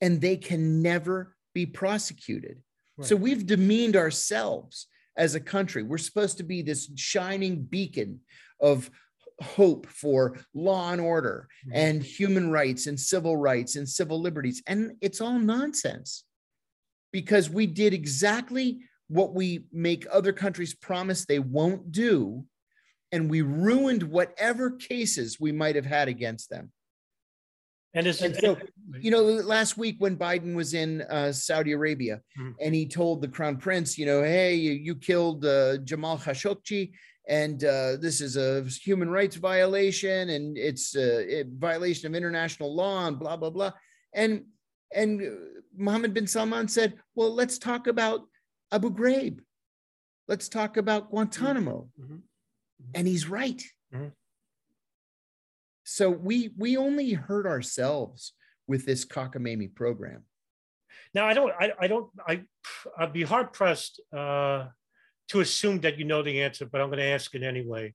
and 0.00 0.20
they 0.20 0.38
can 0.38 0.80
never 0.80 1.36
be 1.52 1.66
prosecuted. 1.66 2.62
So 3.02 3.16
we've 3.16 3.44
demeaned 3.46 3.96
ourselves 3.96 4.86
as 5.16 5.34
a 5.34 5.40
country. 5.40 5.82
We're 5.82 5.98
supposed 5.98 6.36
to 6.38 6.44
be 6.44 6.62
this 6.62 6.88
shining 6.94 7.64
beacon 7.64 8.20
of 8.60 8.90
hope 9.40 9.86
for 9.88 10.38
law 10.54 10.92
and 10.92 11.00
order 11.00 11.48
Mhm. 11.66 11.70
and 11.74 12.02
human 12.02 12.50
rights 12.50 12.86
and 12.86 12.98
civil 12.98 13.36
rights 13.36 13.76
and 13.76 13.88
civil 13.88 14.20
liberties. 14.20 14.62
And 14.66 14.92
it's 15.00 15.20
all 15.20 15.38
nonsense 15.38 16.24
because 17.12 17.50
we 17.50 17.66
did 17.66 17.92
exactly 17.94 18.80
what 19.08 19.34
we 19.34 19.66
make 19.72 20.06
other 20.10 20.32
countries 20.32 20.74
promise 20.74 21.24
they 21.24 21.38
won't 21.38 21.92
do. 21.92 22.44
And 23.12 23.30
we 23.30 23.42
ruined 23.42 24.02
whatever 24.02 24.70
cases 24.70 25.38
we 25.38 25.52
might 25.52 25.76
have 25.76 25.84
had 25.84 26.08
against 26.08 26.48
them. 26.48 26.72
and 27.94 28.06
it's 28.06 28.22
And 28.22 28.34
so, 28.34 28.56
you 28.98 29.10
know, 29.10 29.22
last 29.22 29.76
week 29.76 29.96
when 29.98 30.16
Biden 30.16 30.54
was 30.54 30.72
in 30.72 31.02
uh, 31.02 31.30
Saudi 31.30 31.72
Arabia 31.72 32.22
Mhm. 32.38 32.54
and 32.58 32.74
he 32.74 32.86
told 32.86 33.20
the 33.20 33.28
crown 33.28 33.58
prince, 33.58 33.98
you 33.98 34.06
know, 34.06 34.22
hey, 34.22 34.54
you, 34.54 34.72
you 34.72 34.94
killed 34.96 35.44
uh, 35.44 35.76
Jamal 35.84 36.16
Khashoggi 36.16 36.92
and 37.28 37.62
uh, 37.64 37.96
this 37.98 38.22
is 38.22 38.38
a 38.38 38.62
human 38.62 39.10
rights 39.10 39.36
violation 39.36 40.30
and 40.30 40.56
it's 40.56 40.96
a, 40.96 41.40
a 41.40 41.44
violation 41.44 42.06
of 42.06 42.14
international 42.14 42.74
law 42.74 43.06
and 43.06 43.18
blah, 43.18 43.36
blah, 43.36 43.50
blah. 43.50 43.72
And, 44.14 44.46
and 44.94 45.22
uh, 45.22 45.30
Mohammed 45.76 46.14
bin 46.14 46.26
Salman 46.26 46.68
said, 46.68 46.94
well, 47.14 47.32
let's 47.34 47.58
talk 47.58 47.86
about 47.86 48.22
Abu 48.70 48.90
Ghraib. 48.90 49.40
Let's 50.28 50.48
talk 50.48 50.76
about 50.76 51.10
Guantanamo. 51.10 51.88
Mhm. 52.00 52.20
And 52.94 53.06
he's 53.08 53.28
right. 53.28 53.62
Mhm. 53.94 54.12
So 55.84 56.10
we 56.10 56.52
we 56.56 56.76
only 56.76 57.12
hurt 57.12 57.46
ourselves 57.46 58.32
with 58.66 58.86
this 58.86 59.04
cockamamie 59.04 59.74
program. 59.74 60.24
now 61.14 61.26
i 61.26 61.34
don't 61.34 61.52
i, 61.58 61.66
I 61.84 61.86
don't 61.88 62.08
i 62.32 62.34
i'd 62.98 63.12
be 63.12 63.22
hard 63.32 63.52
pressed 63.52 64.00
uh 64.16 64.68
to 65.30 65.40
assume 65.40 65.80
that 65.80 65.98
you 65.98 66.04
know 66.04 66.22
the 66.22 66.40
answer 66.46 66.64
but 66.70 66.80
i'm 66.80 66.88
going 66.88 66.98
to 67.06 67.14
ask 67.18 67.34
it 67.34 67.42
anyway 67.42 67.92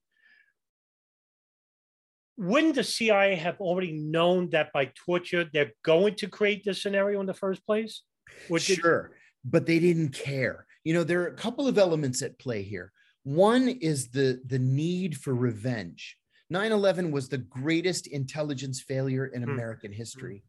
wouldn't 2.38 2.76
the 2.76 2.84
cia 2.84 3.36
have 3.36 3.60
already 3.60 3.92
known 3.94 4.50
that 4.52 4.72
by 4.74 4.92
torture 5.06 5.46
they're 5.52 5.72
going 5.84 6.16
to 6.16 6.28
create 6.28 6.64
this 6.64 6.82
scenario 6.82 7.20
in 7.20 7.26
the 7.26 7.34
first 7.34 7.66
place 7.66 8.04
Or 8.50 8.60
did- 8.60 8.78
sure, 8.80 9.12
but 9.44 9.66
they 9.66 9.80
didn't 9.80 10.10
care. 10.14 10.66
You 10.84 10.94
know, 10.94 11.04
there 11.04 11.22
are 11.24 11.28
a 11.28 11.36
couple 11.36 11.68
of 11.68 11.78
elements 11.78 12.22
at 12.22 12.38
play 12.40 12.62
here. 12.64 12.92
One 13.24 13.68
is 13.68 14.10
the 14.12 14.42
the 14.46 14.60
need 14.60 15.18
for 15.18 15.34
revenge. 15.36 16.18
9/11 16.54 17.12
was 17.12 17.28
the 17.28 17.40
greatest 17.40 18.08
intelligence 18.08 18.80
failure 18.82 19.26
in 19.26 19.44
Hmm. 19.44 19.50
American 19.50 19.92
history, 19.92 20.44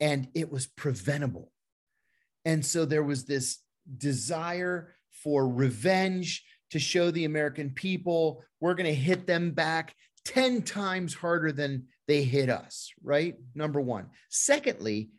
and 0.00 0.28
it 0.34 0.50
was 0.50 0.66
preventable. 0.66 1.52
And 2.44 2.64
so 2.64 2.84
there 2.84 3.04
was 3.04 3.26
this 3.26 3.58
desire 3.96 4.96
for 5.22 5.46
revenge 5.48 6.44
to 6.70 6.78
show 6.78 7.10
the 7.10 7.24
American 7.26 7.70
people 7.70 8.42
we're 8.60 8.74
going 8.74 8.86
to 8.94 8.94
hit 9.10 9.26
them 9.26 9.52
back 9.52 9.94
10 10.24 10.62
times 10.62 11.14
harder 11.14 11.52
than 11.52 11.86
they 12.06 12.22
hit 12.22 12.50
us, 12.50 12.90
right? 13.02 13.36
Number 13.54 13.80
one. 13.80 14.06
Secondly, 14.28 15.10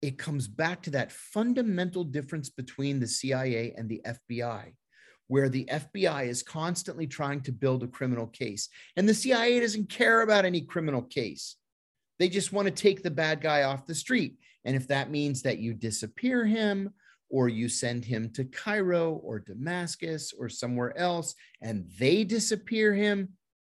it 0.00 0.18
comes 0.18 0.46
back 0.46 0.82
to 0.82 0.90
that 0.90 1.12
fundamental 1.12 2.04
difference 2.04 2.50
between 2.50 3.00
the 3.00 3.08
CIA 3.08 3.74
and 3.76 3.88
the 3.88 4.00
FBI, 4.06 4.72
where 5.26 5.48
the 5.48 5.64
FBI 5.70 6.28
is 6.28 6.42
constantly 6.42 7.06
trying 7.06 7.40
to 7.42 7.52
build 7.52 7.82
a 7.82 7.88
criminal 7.88 8.26
case, 8.26 8.68
and 8.96 9.08
the 9.08 9.14
CIA 9.14 9.60
doesn't 9.60 9.88
care 9.88 10.22
about 10.22 10.44
any 10.44 10.60
criminal 10.60 11.02
case. 11.02 11.56
They 12.18 12.28
just 12.28 12.52
want 12.52 12.66
to 12.66 12.72
take 12.72 13.02
the 13.02 13.10
bad 13.10 13.40
guy 13.40 13.62
off 13.62 13.86
the 13.86 13.94
street. 13.94 14.38
And 14.64 14.76
if 14.76 14.88
that 14.88 15.10
means 15.10 15.42
that 15.42 15.58
you 15.58 15.72
disappear 15.72 16.44
him 16.44 16.90
or 17.30 17.48
you 17.48 17.68
send 17.68 18.04
him 18.04 18.30
to 18.30 18.44
Cairo 18.44 19.14
or 19.22 19.38
Damascus 19.38 20.32
or 20.36 20.48
somewhere 20.48 20.96
else 20.98 21.34
and 21.62 21.88
they 21.98 22.24
disappear 22.24 22.92
him, 22.92 23.30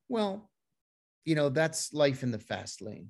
well, 0.09 0.49
you 1.25 1.35
know, 1.35 1.49
that's 1.49 1.93
life 1.93 2.23
in 2.23 2.31
the 2.31 2.39
fast 2.39 2.81
lane. 2.81 3.09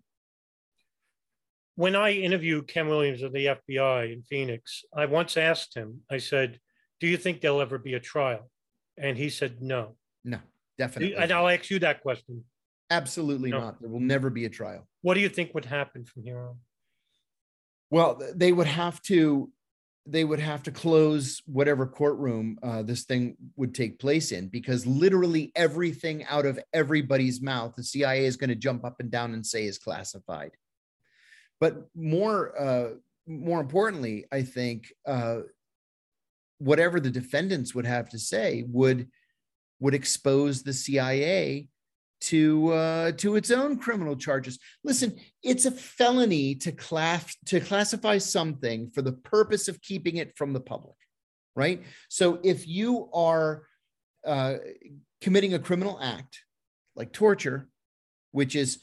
when 1.75 1.95
I 1.95 2.11
interviewed 2.11 2.67
Ken 2.67 2.87
Williams 2.87 3.23
of 3.23 3.33
the 3.33 3.47
FBI 3.47 4.13
in 4.13 4.21
Phoenix, 4.21 4.83
I 4.95 5.07
once 5.07 5.37
asked 5.37 5.73
him, 5.75 6.01
I 6.09 6.17
said, 6.19 6.59
Do 6.99 7.07
you 7.07 7.17
think 7.17 7.41
there'll 7.41 7.61
ever 7.61 7.79
be 7.79 7.95
a 7.95 7.99
trial? 7.99 8.49
And 8.97 9.17
he 9.17 9.29
said, 9.29 9.61
No. 9.61 9.95
No, 10.23 10.39
definitely. 10.77 11.15
And 11.15 11.31
I'll 11.31 11.47
ask 11.47 11.69
you 11.71 11.79
that 11.79 12.01
question. 12.01 12.43
Absolutely 12.91 13.49
No. 13.49 13.59
not. 13.59 13.81
There 13.81 13.89
will 13.89 13.99
never 13.99 14.29
be 14.29 14.45
a 14.45 14.49
trial. 14.49 14.87
What 15.01 15.15
do 15.15 15.19
you 15.21 15.29
think 15.29 15.53
would 15.55 15.65
happen 15.65 16.05
from 16.05 16.23
here 16.23 16.39
on? 16.39 16.57
Well, 17.89 18.21
they 18.35 18.51
would 18.51 18.67
have 18.67 19.01
to 19.03 19.51
they 20.05 20.25
would 20.25 20.39
have 20.39 20.63
to 20.63 20.71
close 20.71 21.41
whatever 21.45 21.85
courtroom 21.85 22.59
uh, 22.61 22.83
this 22.83 23.03
thing 23.03 23.37
would 23.55 23.73
take 23.73 23.99
place 23.99 24.31
in 24.31 24.49
because 24.49 24.85
literally 24.85 25.51
everything 25.55 26.25
out 26.25 26.45
of 26.45 26.59
everybody's 26.73 27.41
mouth, 27.41 27.73
the 27.75 27.83
CIA 27.83 28.25
is 28.25 28.35
going 28.35 28.49
to 28.49 28.55
jump 28.55 28.83
up 28.83 28.99
and 28.99 29.09
down 29.09 29.33
and 29.33 29.45
say 29.45 29.65
is 29.65 29.77
classified. 29.77 30.51
But 31.61 31.87
more, 31.95 32.59
uh, 32.59 32.89
more 33.25 33.61
importantly, 33.61 34.25
I 34.31 34.41
think 34.41 34.91
uh, 35.07 35.39
whatever 36.57 36.99
the 36.99 37.09
defendants 37.11 37.73
would 37.73 37.85
have 37.85 38.09
to 38.09 38.19
say 38.19 38.65
would 38.67 39.07
would 39.79 39.93
expose 39.93 40.63
the 40.63 40.71
CIA 40.71 41.67
to 42.23 42.71
uh, 42.71 43.11
to 43.13 43.35
its 43.35 43.51
own 43.51 43.77
criminal 43.77 44.15
charges. 44.15 44.59
Listen, 44.83 45.19
it's 45.43 45.65
a 45.65 45.71
felony 45.71 46.55
to 46.55 46.71
class 46.71 47.35
to 47.47 47.59
classify 47.59 48.17
something 48.17 48.89
for 48.91 49.01
the 49.01 49.11
purpose 49.11 49.67
of 49.67 49.81
keeping 49.81 50.17
it 50.17 50.37
from 50.37 50.53
the 50.53 50.59
public, 50.59 50.95
right? 51.55 51.83
So 52.09 52.39
if 52.43 52.67
you 52.67 53.09
are 53.13 53.63
uh, 54.25 54.55
committing 55.21 55.53
a 55.53 55.59
criminal 55.59 55.99
act 56.01 56.39
like 56.95 57.11
torture, 57.11 57.67
which 58.31 58.55
is 58.55 58.79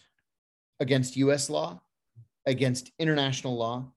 against 0.78 1.16
U.S. 1.16 1.49
law, 1.49 1.80
against 2.47 2.91
international 2.99 3.57
law, 3.57 3.93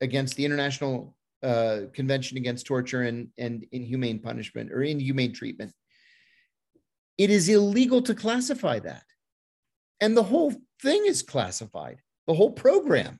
against 0.00 0.36
the 0.36 0.44
International 0.44 1.16
uh, 1.42 1.82
Convention 1.92 2.36
Against 2.36 2.66
Torture 2.66 3.02
and, 3.02 3.28
and 3.38 3.66
Inhumane 3.72 4.18
Punishment 4.18 4.72
or 4.72 4.82
Inhumane 4.82 5.32
Treatment, 5.32 5.72
it 7.18 7.30
is 7.30 7.48
illegal 7.48 8.02
to 8.02 8.14
classify 8.14 8.78
that. 8.80 9.02
And 10.00 10.16
the 10.16 10.22
whole 10.22 10.52
thing 10.82 11.04
is 11.06 11.22
classified, 11.22 12.00
the 12.26 12.34
whole 12.34 12.52
program. 12.52 13.18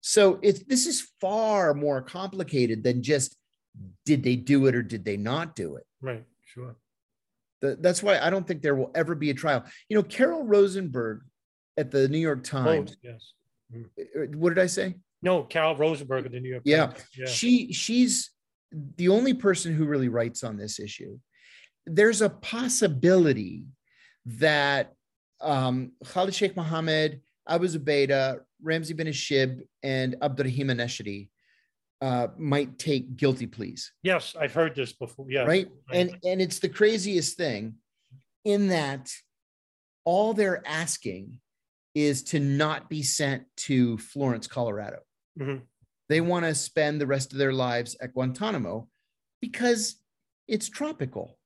So 0.00 0.38
it's 0.42 0.62
this 0.64 0.86
is 0.86 1.08
far 1.20 1.74
more 1.74 2.02
complicated 2.02 2.82
than 2.82 3.02
just 3.02 3.36
did 4.04 4.22
they 4.22 4.36
do 4.36 4.66
it 4.66 4.74
or 4.74 4.82
did 4.82 5.04
they 5.04 5.16
not 5.16 5.56
do 5.56 5.76
it? 5.76 5.86
Right, 6.00 6.24
sure. 6.44 6.76
The, 7.60 7.76
that's 7.80 8.02
why 8.02 8.18
I 8.18 8.30
don't 8.30 8.46
think 8.46 8.62
there 8.62 8.74
will 8.74 8.90
ever 8.94 9.14
be 9.14 9.30
a 9.30 9.34
trial. 9.34 9.64
You 9.88 9.96
know, 9.96 10.02
Carol 10.02 10.44
Rosenberg 10.44 11.22
at 11.76 11.90
the 11.90 12.08
New 12.08 12.18
York 12.18 12.44
Times. 12.44 12.92
Oh, 12.92 12.96
yes. 13.02 13.32
Mm. 13.74 14.36
What 14.36 14.50
did 14.50 14.62
I 14.62 14.66
say? 14.66 14.96
No, 15.22 15.42
Carol 15.42 15.74
Rosenberg 15.76 16.26
at 16.26 16.32
the 16.32 16.40
New 16.40 16.50
York 16.50 16.62
yeah. 16.66 16.86
Times. 16.86 17.04
Yeah. 17.16 17.26
She 17.26 17.72
she's 17.72 18.30
the 18.96 19.08
only 19.08 19.34
person 19.34 19.74
who 19.74 19.86
really 19.86 20.08
writes 20.08 20.44
on 20.44 20.56
this 20.56 20.78
issue 20.78 21.18
there's 21.86 22.22
a 22.22 22.30
possibility 22.30 23.64
that 24.26 24.92
um, 25.40 25.92
Khalid 26.04 26.34
Sheikh 26.34 26.56
Mohammed, 26.56 27.20
Abu 27.48 27.66
Zubaydah, 27.66 28.40
Ramzi 28.64 28.96
bin 28.96 29.06
Al 29.06 29.12
Shibh, 29.12 29.60
and 29.82 30.16
Abdurrahim 30.22 30.70
al-Nashiri 30.70 31.28
uh, 32.00 32.28
might 32.38 32.78
take 32.78 33.16
guilty 33.16 33.46
pleas. 33.46 33.92
Yes, 34.02 34.34
I've 34.38 34.54
heard 34.54 34.74
this 34.74 34.92
before. 34.92 35.26
Yeah. 35.28 35.42
Right? 35.42 35.68
And 35.92 36.16
and 36.24 36.40
it's 36.40 36.58
the 36.58 36.68
craziest 36.68 37.36
thing 37.36 37.74
in 38.44 38.68
that 38.68 39.10
all 40.04 40.34
they're 40.34 40.62
asking 40.66 41.40
is 41.94 42.22
to 42.24 42.40
not 42.40 42.88
be 42.88 43.02
sent 43.02 43.44
to 43.56 43.96
Florence, 43.98 44.46
Colorado. 44.46 45.00
Mhm. 45.38 45.62
They 46.08 46.20
want 46.20 46.44
to 46.44 46.54
spend 46.54 47.00
the 47.00 47.06
rest 47.06 47.32
of 47.32 47.38
their 47.38 47.52
lives 47.52 47.96
at 48.00 48.12
Guantanamo 48.12 48.88
because 49.40 49.96
it's 50.48 50.68
tropical 50.68 51.38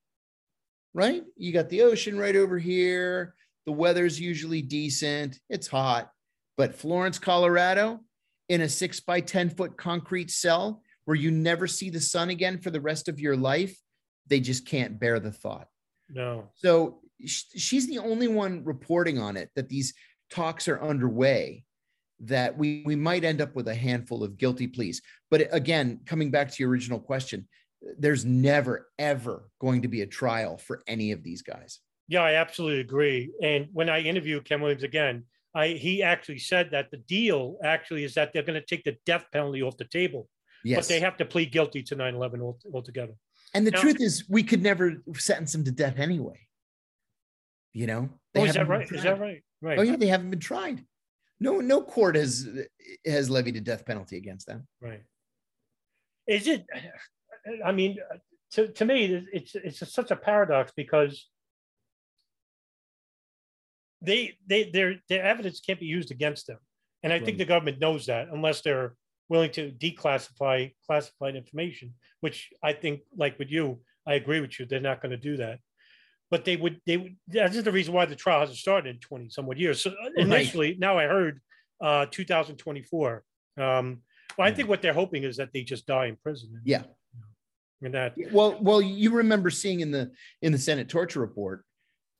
right? 0.99 1.22
You 1.36 1.53
got 1.53 1.68
the 1.68 1.82
ocean 1.82 2.18
right 2.18 2.34
over 2.34 2.59
here. 2.59 3.34
The 3.66 3.72
weather's 3.72 4.20
usually 4.20 4.62
decent. 4.62 5.38
It's 5.49 5.68
hot. 5.68 6.11
But 6.57 6.74
Florence, 6.74 7.18
Colorado, 7.18 8.01
in 8.49 8.62
a 8.62 8.68
six 8.68 8.99
by 8.99 9.20
10 9.20 9.51
foot 9.51 9.76
concrete 9.76 10.30
cell 10.30 10.82
where 11.05 11.14
you 11.14 11.30
never 11.30 11.66
see 11.66 11.88
the 11.88 12.01
sun 12.01 12.30
again 12.30 12.59
for 12.59 12.70
the 12.70 12.80
rest 12.80 13.09
of 13.09 13.20
your 13.20 13.36
life, 13.36 13.78
they 14.26 14.40
just 14.40 14.66
can't 14.66 14.99
bear 14.99 15.20
the 15.20 15.30
thought. 15.30 15.68
No. 16.11 16.51
So 16.57 17.01
she's 17.24 17.86
the 17.86 17.99
only 17.99 18.28
one 18.28 18.64
reporting 18.64 19.18
on 19.18 19.36
it 19.36 19.51
that 19.55 19.68
these 19.68 19.94
talks 20.30 20.66
are 20.66 20.82
underway 20.82 21.64
that 22.20 22.59
we, 22.59 22.82
we 22.84 22.96
might 22.96 23.22
end 23.22 23.40
up 23.40 23.55
with 23.55 23.68
a 23.68 23.74
handful 23.74 24.24
of 24.24 24.36
guilty 24.36 24.66
pleas. 24.66 25.01
But 25.30 25.49
again, 25.53 26.01
coming 26.07 26.30
back 26.30 26.51
to 26.51 26.62
your 26.62 26.70
original 26.70 26.99
question, 26.99 27.46
there's 27.99 28.24
never 28.24 28.89
ever 28.99 29.49
going 29.61 29.83
to 29.83 29.89
be 29.89 30.03
a 30.03 30.07
trial 30.07 30.57
for 30.59 30.83
any 30.87 31.12
of 31.12 31.22
these 31.22 31.43
guys. 31.43 31.81
Yeah, 32.09 32.22
I 32.22 32.35
absolutely 32.35 32.81
agree. 32.81 33.31
And 33.43 33.68
when 33.72 33.89
I 33.89 34.01
interviewed 34.01 34.45
Ken 34.45 34.61
Williams 34.61 34.83
again, 34.83 35.24
I 35.55 35.68
he 35.68 36.03
actually 36.03 36.39
said 36.39 36.70
that 36.72 36.91
the 36.91 36.97
deal 36.99 37.59
actually 37.64 38.05
is 38.05 38.14
that 38.14 38.33
they're 38.33 38.43
going 38.43 38.61
to 38.61 38.66
take 38.66 38.85
the 38.85 38.97
death 39.07 39.26
penalty 39.33 39.62
off 39.62 39.76
the 39.76 39.85
table, 39.85 40.29
Yes. 40.64 40.79
but 40.81 40.89
they 40.89 41.01
have 41.01 41.16
to 41.18 41.24
plead 41.24 41.53
guilty 41.53 41.83
to 41.85 41.97
9/11 41.97 42.41
altogether. 42.74 43.14
and 43.55 43.66
the 43.66 43.70
Now- 43.70 43.81
truth 43.81 44.01
is, 44.01 44.29
we 44.29 44.43
could 44.43 44.62
never 44.62 45.03
sentence 45.16 45.53
them 45.53 45.64
to 45.64 45.70
death 45.70 45.99
anyway. 45.99 46.47
You 47.72 47.87
know? 47.87 48.11
They 48.35 48.41
Oh, 48.43 48.45
is 48.45 48.55
that 48.55 48.68
right? 48.68 48.91
Is 48.91 49.03
that 49.05 49.18
right? 49.18 49.43
Right. 49.62 49.79
Oh 49.79 49.83
yeah, 49.83 49.97
they 49.97 50.07
haven't 50.07 50.31
been 50.31 50.41
tried. 50.41 50.85
No, 51.41 51.61
no 51.61 51.83
court 51.83 52.16
has 52.16 52.49
has 53.07 53.31
levied 53.31 53.57
a 53.57 53.61
death 53.61 53.85
penalty 53.87 54.16
against 54.16 54.47
them. 54.47 54.66
Right. 54.81 55.03
Is 56.26 56.47
it? 56.47 56.66
I 57.64 57.72
mean, 57.72 57.99
to, 58.53 58.68
to 58.68 58.84
me, 58.84 59.26
it's 59.32 59.55
it's 59.55 59.92
such 59.92 60.11
a 60.11 60.16
paradox 60.16 60.72
because 60.76 61.26
they 64.01 64.36
they 64.46 64.70
their 64.70 64.96
their 65.09 65.24
evidence 65.24 65.61
can't 65.61 65.80
be 65.80 65.86
used 65.86 66.11
against 66.11 66.46
them, 66.46 66.59
and 67.03 67.12
I 67.12 67.20
think 67.20 67.38
the 67.38 67.44
government 67.44 67.80
knows 67.80 68.07
that 68.07 68.28
unless 68.32 68.61
they're 68.61 68.94
willing 69.28 69.51
to 69.53 69.70
declassify 69.72 70.72
classified 70.86 71.36
information, 71.36 71.94
which 72.20 72.51
I 72.62 72.72
think, 72.72 73.01
like 73.16 73.38
with 73.38 73.51
you, 73.51 73.80
I 74.07 74.14
agree 74.14 74.40
with 74.40 74.59
you, 74.59 74.66
they're 74.66 74.80
not 74.80 75.03
going 75.03 75.11
to 75.11 75.18
do 75.18 75.36
that. 75.36 75.59
But 76.30 76.44
they 76.44 76.57
would 76.57 76.80
they 76.86 76.96
would. 76.96 77.16
That's 77.26 77.62
the 77.62 77.72
reason 77.72 77.94
why 77.94 78.05
the 78.05 78.16
trial 78.16 78.40
hasn't 78.40 78.59
started 78.59 78.94
in 78.94 79.01
twenty 79.01 79.30
somewhat 79.30 79.59
years. 79.59 79.82
So 79.82 79.92
initially, 80.16 80.76
now 80.78 80.99
I 80.99 81.05
heard 81.05 81.40
uh, 81.80 82.07
2024. 82.11 83.24
Um, 83.57 84.03
well, 84.36 84.46
I 84.46 84.53
think 84.53 84.68
what 84.68 84.82
they're 84.82 84.92
hoping 84.92 85.24
is 85.24 85.38
that 85.38 85.51
they 85.53 85.62
just 85.62 85.86
die 85.86 86.07
in 86.07 86.16
prison. 86.16 86.61
Yeah. 86.64 86.82
And 87.83 87.95
that 87.95 88.14
Well, 88.33 88.59
well, 88.61 88.83
you 88.83 89.12
remember 89.12 89.51
seeing 89.51 89.81
in 89.81 89.91
the 89.91 90.11
in 90.43 90.53
the 90.53 90.59
Senate 90.59 90.89
torture 90.89 91.20
report 91.20 91.64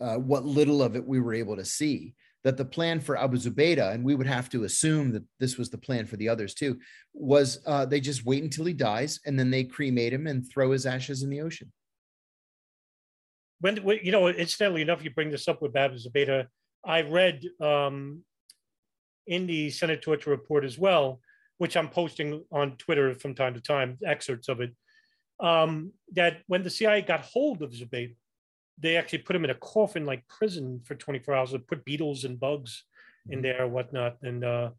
uh, 0.01 0.17
what 0.17 0.45
little 0.45 0.83
of 0.83 0.97
it 0.97 1.07
we 1.07 1.21
were 1.21 1.35
able 1.35 1.57
to 1.57 1.65
see. 1.65 2.15
That 2.45 2.57
the 2.57 2.65
plan 2.65 3.01
for 3.01 3.17
Abu 3.17 3.37
Zubaydah, 3.37 3.93
and 3.93 4.05
we 4.05 4.15
would 4.15 4.29
have 4.29 4.49
to 4.51 4.63
assume 4.63 5.13
that 5.13 5.25
this 5.41 5.59
was 5.59 5.71
the 5.71 5.77
plan 5.77 6.07
for 6.07 6.17
the 6.17 6.29
others 6.29 6.55
too, 6.55 6.79
was 7.13 7.59
uh, 7.67 7.85
they 7.85 8.01
just 8.01 8.25
wait 8.25 8.45
until 8.45 8.65
he 8.65 8.73
dies 8.73 9.19
and 9.27 9.37
then 9.37 9.51
they 9.51 9.65
cremate 9.65 10.13
him 10.13 10.29
and 10.29 10.49
throw 10.49 10.71
his 10.71 10.87
ashes 10.87 11.25
in 11.25 11.31
the 11.31 11.41
ocean. 11.41 11.73
when, 13.61 13.79
when 13.79 13.99
you 14.03 14.13
know, 14.13 14.29
incidentally 14.29 14.83
enough, 14.83 15.03
you 15.03 15.11
bring 15.11 15.31
this 15.31 15.49
up 15.49 15.61
with 15.61 15.77
Abu 15.77 15.97
Zubaydah. 15.97 16.47
I 16.85 17.03
read 17.03 17.45
um, 17.61 18.23
in 19.27 19.47
the 19.47 19.71
Senate 19.71 20.01
torture 20.03 20.31
report 20.31 20.65
as 20.65 20.79
well, 20.79 21.21
which 21.59 21.77
I'm 21.77 21.89
posting 21.89 22.45
on 22.53 22.77
Twitter 22.77 23.15
from 23.15 23.35
time 23.35 23.55
to 23.55 23.61
time, 23.61 23.99
excerpts 24.07 24.49
of 24.49 24.61
it, 24.61 24.75
um, 25.41 25.93
that 26.13 26.39
when 26.47 26.63
the 26.63 26.71
CIA 26.71 27.03
got 27.03 27.21
hold 27.21 27.63
of 27.63 27.73
Zubaydah, 27.73 28.17
they 28.81 28.97
actually 28.97 29.19
put 29.19 29.35
him 29.35 29.45
in 29.45 29.51
a 29.51 29.55
coffin-like 29.55 30.27
prison 30.29 30.81
for 30.85 30.95
24 30.95 31.35
hours. 31.35 31.53
They 31.53 31.59
put 31.59 31.85
beetles 31.85 32.25
and 32.25 32.39
bugs 32.39 32.85
in 33.29 33.43
there, 33.43 33.65
and 33.65 33.73
whatnot, 33.73 34.17
and 34.23 34.45
uh, 34.45 34.71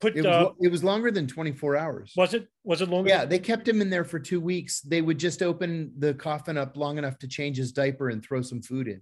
put. 0.00 0.14
Mm-hmm. 0.14 0.24
It 0.24 0.28
was, 0.28 0.46
uh, 0.46 0.52
it 0.60 0.72
was 0.72 0.82
longer 0.82 1.10
than 1.10 1.26
24 1.26 1.76
hours. 1.76 2.12
was 2.16 2.34
it 2.34 2.48
was 2.64 2.80
it 2.80 2.88
longer? 2.88 3.08
Yeah, 3.08 3.24
they 3.24 3.38
kept 3.38 3.68
him 3.68 3.80
in 3.80 3.90
there 3.90 4.04
for 4.04 4.18
two 4.18 4.40
weeks. 4.40 4.80
They 4.80 5.02
would 5.02 5.18
just 5.18 5.42
open 5.42 5.92
the 5.98 6.14
coffin 6.14 6.56
up 6.58 6.76
long 6.76 6.98
enough 6.98 7.18
to 7.18 7.28
change 7.28 7.56
his 7.56 7.72
diaper 7.72 8.08
and 8.08 8.24
throw 8.24 8.42
some 8.42 8.62
food 8.62 8.88
in. 8.88 9.00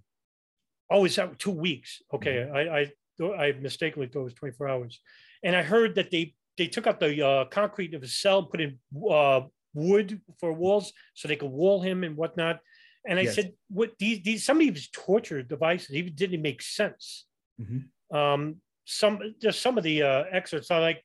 Oh, 0.91 1.05
is 1.05 1.17
that 1.17 1.39
two 1.39 1.51
weeks? 1.51 2.03
Okay, 2.13 2.47
Mm-hmm. 2.49 2.57
I, 2.57 2.81
I 2.81 2.93
I 3.23 3.53
mistakenly 3.53 4.09
thought 4.09 4.23
it 4.23 4.25
was 4.25 4.35
24 4.35 4.69
hours. 4.69 5.01
And 5.43 5.55
I 5.55 5.63
heard 5.63 5.95
that 5.95 6.11
they 6.11 6.35
they 6.57 6.67
took 6.67 6.87
out 6.87 7.01
the 7.01 7.27
uh, 7.27 7.45
concrete 7.47 7.95
of 7.95 8.03
his 8.03 8.21
cell, 8.21 8.45
put 8.45 8.61
in 8.61 8.79
uh, 9.11 9.43
wood 9.75 10.21
for 10.41 10.53
walls 10.53 10.93
so 11.15 11.29
they 11.29 11.37
could 11.37 11.51
wall 11.51 11.83
him 11.83 12.05
and 12.05 12.17
whatnot. 12.17 12.61
And 13.07 13.19
I 13.19 13.23
Yes. 13.23 13.35
said, 13.35 13.53
what 13.69 13.93
these 13.99 14.23
these 14.23 14.45
some 14.45 14.57
of 14.61 14.75
these 14.75 14.89
torture 14.89 15.43
devices 15.43 15.95
even 15.95 16.15
didn't 16.15 16.41
make 16.41 16.63
sense. 16.63 17.27
Mhm. 17.61 17.89
Um, 18.11 18.63
some 18.87 19.35
just 19.43 19.61
some 19.61 19.77
of 19.77 19.85
the 19.85 20.03
uh, 20.03 20.25
excerpts 20.31 20.71
are 20.71 20.81
like, 20.81 21.03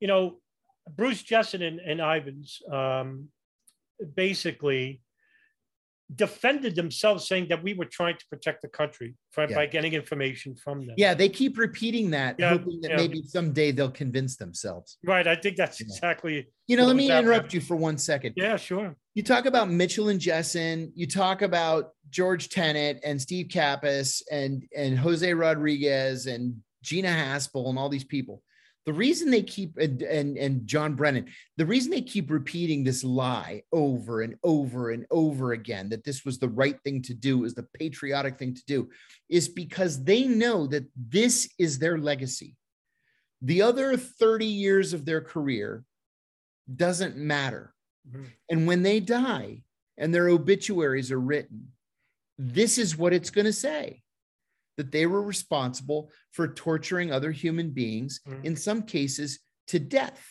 you 0.00 0.08
know, 0.08 0.40
Bruce 0.90 1.22
Jessen 1.22 1.62
and, 1.62 1.80
and 1.80 2.02
Ivans 2.02 2.60
um, 2.70 3.28
basically 4.14 5.00
defended 6.14 6.74
themselves, 6.74 7.26
saying 7.26 7.48
that 7.48 7.62
we 7.62 7.74
were 7.74 7.84
trying 7.84 8.16
to 8.18 8.26
protect 8.28 8.62
the 8.62 8.68
country 8.68 9.14
by, 9.36 9.46
Yeah. 9.48 9.54
by 9.54 9.66
getting 9.66 9.92
information 9.94 10.54
from 10.54 10.86
them. 10.86 10.94
Yeah, 10.98 11.14
they 11.14 11.28
keep 11.28 11.56
repeating 11.58 12.10
that, 12.10 12.36
Yeah, 12.38 12.50
hoping 12.50 12.80
that 12.82 12.90
yeah. 12.92 12.96
maybe 12.96 13.22
someday 13.26 13.72
they'll 13.72 13.90
convince 13.90 14.36
themselves. 14.36 14.98
Right. 15.04 15.26
I 15.26 15.36
think 15.36 15.56
that's 15.56 15.80
exactly. 15.80 16.48
You 16.66 16.76
know, 16.76 16.86
let 16.86 16.96
me 16.96 17.10
interrupt 17.10 17.54
you 17.54 17.60
for 17.60 17.76
one 17.76 17.98
second. 17.98 18.34
Yeah, 18.36 18.56
sure. 18.56 18.96
You 19.14 19.22
talk 19.22 19.46
about 19.46 19.70
Mitchell 19.70 20.08
and 20.08 20.20
Jessen, 20.20 20.90
you 20.94 21.06
talk 21.06 21.42
about 21.42 21.90
George 22.10 22.48
Tenet 22.48 23.00
and 23.04 23.20
Steve 23.20 23.48
Kappes 23.48 24.22
and 24.30 24.64
and 24.76 24.98
Jose 24.98 25.32
Rodriguez 25.34 26.26
and 26.26 26.56
Gina 26.82 27.08
Haspel 27.08 27.68
and 27.68 27.78
all 27.78 27.88
these 27.88 28.04
people. 28.04 28.42
The 28.84 28.92
reason 28.92 29.30
they 29.30 29.42
keep 29.42 29.78
and, 29.78 30.02
and 30.02 30.36
and 30.36 30.66
John 30.66 30.94
Brennan, 30.94 31.26
the 31.56 31.66
reason 31.66 31.92
they 31.92 32.02
keep 32.02 32.30
repeating 32.30 32.82
this 32.82 33.04
lie 33.04 33.62
over 33.72 34.22
and 34.22 34.34
over 34.42 34.90
and 34.90 35.06
over 35.10 35.52
again 35.52 35.88
that 35.90 36.02
this 36.02 36.24
was 36.24 36.38
the 36.38 36.48
right 36.48 36.78
thing 36.82 37.02
to 37.02 37.14
do, 37.14 37.44
is 37.44 37.54
the 37.54 37.68
patriotic 37.78 38.38
thing 38.38 38.54
to 38.54 38.64
do, 38.66 38.90
is 39.28 39.48
because 39.48 40.02
they 40.02 40.24
know 40.24 40.66
that 40.66 40.84
this 40.96 41.48
is 41.58 41.78
their 41.78 41.96
legacy. 41.96 42.56
The 43.40 43.62
other 43.62 43.96
30 43.96 44.46
years 44.46 44.92
of 44.92 45.04
their 45.04 45.20
career 45.20 45.84
doesn't 46.74 47.16
matter. 47.16 47.74
Mm-hmm. 48.08 48.24
And 48.50 48.66
when 48.66 48.82
they 48.82 49.00
die 49.00 49.62
and 49.96 50.12
their 50.12 50.28
obituaries 50.28 51.12
are 51.12 51.20
written, 51.20 51.72
this 52.38 52.78
is 52.78 52.96
what 52.96 53.12
it's 53.12 53.30
going 53.30 53.44
to 53.44 53.52
say 53.52 54.02
that 54.76 54.92
they 54.92 55.06
were 55.06 55.22
responsible 55.22 56.10
for 56.30 56.48
torturing 56.48 57.12
other 57.12 57.30
human 57.30 57.70
beings, 57.70 58.20
mm-hmm. 58.26 58.44
in 58.44 58.56
some 58.56 58.82
cases 58.82 59.40
to 59.68 59.78
death. 59.78 60.26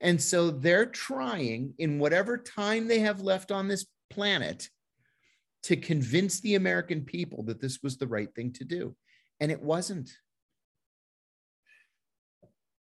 And 0.00 0.20
so 0.20 0.50
they're 0.50 0.86
trying, 0.86 1.74
in 1.78 1.98
whatever 1.98 2.36
time 2.36 2.88
they 2.88 3.00
have 3.00 3.20
left 3.20 3.50
on 3.50 3.68
this 3.68 3.86
planet, 4.10 4.68
to 5.62 5.76
convince 5.76 6.40
the 6.40 6.56
American 6.56 7.02
people 7.02 7.42
that 7.44 7.60
this 7.60 7.82
was 7.82 7.96
the 7.96 8.06
right 8.06 8.28
thing 8.34 8.52
to 8.52 8.64
do. 8.64 8.94
And 9.40 9.50
it 9.50 9.62
wasn't. 9.62 10.10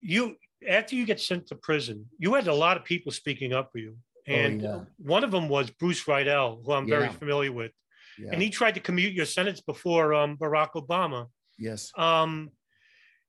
You, 0.01 0.35
after 0.69 0.97
you 0.97 1.07
get 1.07 1.21
sent 1.21 1.47
to 1.49 1.55
prison, 1.55 2.07
you 2.19 2.35
had 2.35 2.49
a 2.49 2.55
lot 2.55 2.77
of 2.77 2.85
people 2.85 3.13
speaking 3.13 3.53
up 3.53 3.71
for 3.71 3.79
you. 3.79 3.97
Oh, 4.29 4.33
and 4.33 4.65
oh, 4.65 4.65
yeah. 4.65 4.81
one 4.99 5.23
of 5.23 5.31
them 5.31 5.49
was 5.49 5.71
Bruce 5.71 6.09
Riedel, 6.09 6.61
who 6.65 6.73
I'm 6.73 6.89
yeah. 6.89 6.99
very 6.99 7.13
familiar 7.13 7.53
with 7.53 7.71
yeah. 8.19 8.31
And 8.33 8.43
he 8.43 8.51
tried 8.51 8.75
to 8.75 8.81
commute 8.81 9.13
your 9.13 9.27
sentence 9.27 9.61
before 9.61 10.15
um, 10.15 10.37
Barack 10.37 10.73
Obama. 10.75 11.27
Yes. 11.59 11.91
Um, 11.97 12.51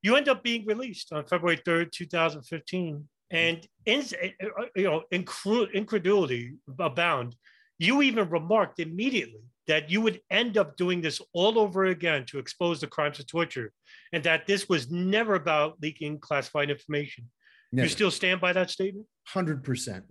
you 0.02 0.16
end 0.16 0.28
up 0.28 0.42
being 0.42 0.66
released 0.66 1.12
on 1.12 1.24
February 1.24 1.56
3rd, 1.56 1.92
2015. 1.92 3.08
And 3.30 3.66
in, 3.86 4.00
eh, 4.00 4.30
eh, 4.40 4.46
uh, 4.58 4.64
you 4.76 4.84
know, 4.84 5.02
incredulity 5.10 6.54
abound. 6.78 7.34
You 7.78 8.02
even 8.02 8.28
remarked 8.28 8.78
immediately 8.78 9.42
that 9.66 9.90
you 9.90 10.00
would 10.00 10.20
end 10.30 10.58
up 10.58 10.76
doing 10.76 11.00
this 11.00 11.20
all 11.32 11.58
over 11.58 11.86
again 11.86 12.26
to 12.26 12.38
expose 12.38 12.80
the 12.80 12.86
crimes 12.86 13.18
of 13.18 13.26
torture, 13.26 13.72
and 14.12 14.22
that 14.24 14.46
this 14.46 14.68
was 14.68 14.90
never 14.90 15.34
about 15.34 15.78
leaking 15.82 16.20
classified 16.20 16.70
information. 16.70 17.30
Never. 17.72 17.86
You 17.86 17.90
still 17.90 18.10
stand 18.10 18.40
by 18.40 18.52
that 18.52 18.70
statement? 18.70 19.06
100%. 19.34 20.02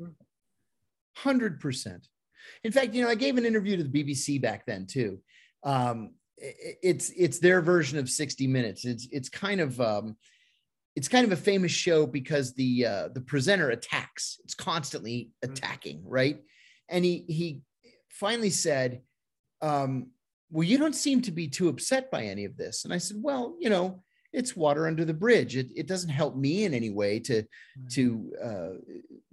100%. 1.19 2.07
In 2.63 2.71
fact, 2.71 2.93
you 2.93 3.03
know, 3.03 3.09
I 3.09 3.15
gave 3.15 3.37
an 3.37 3.45
interview 3.45 3.77
to 3.77 3.83
the 3.83 4.03
BBC 4.03 4.41
back 4.41 4.65
then 4.65 4.85
too. 4.85 5.19
Um, 5.63 6.11
it's 6.37 7.09
it's 7.11 7.39
their 7.39 7.61
version 7.61 7.97
of 7.97 8.09
60 8.09 8.47
Minutes. 8.47 8.85
It's 8.85 9.07
it's 9.11 9.29
kind 9.29 9.61
of 9.61 9.79
um, 9.79 10.17
it's 10.95 11.07
kind 11.07 11.25
of 11.25 11.31
a 11.31 11.41
famous 11.41 11.71
show 11.71 12.05
because 12.05 12.53
the 12.53 12.85
uh, 12.85 13.07
the 13.13 13.21
presenter 13.21 13.69
attacks. 13.69 14.39
It's 14.43 14.53
constantly 14.53 15.31
mm-hmm. 15.43 15.53
attacking, 15.53 16.03
right? 16.05 16.41
And 16.89 17.05
he 17.05 17.25
he 17.27 17.61
finally 18.09 18.49
said, 18.49 19.01
um, 19.61 20.07
"Well, 20.51 20.67
you 20.67 20.77
don't 20.77 20.95
seem 20.95 21.21
to 21.21 21.31
be 21.31 21.47
too 21.47 21.69
upset 21.69 22.11
by 22.11 22.23
any 22.23 22.45
of 22.45 22.57
this." 22.57 22.83
And 22.83 22.93
I 22.93 22.97
said, 22.97 23.17
"Well, 23.21 23.55
you 23.59 23.69
know." 23.69 24.03
It's 24.35 24.55
water 24.55 24.87
under 24.87 25.05
the 25.05 25.13
bridge. 25.13 25.55
It, 25.55 25.67
it 25.75 25.87
doesn't 25.87 26.09
help 26.09 26.35
me 26.35 26.65
in 26.65 26.73
any 26.73 26.89
way 26.89 27.19
to 27.19 27.43
to 27.91 28.33
uh, 28.43 28.69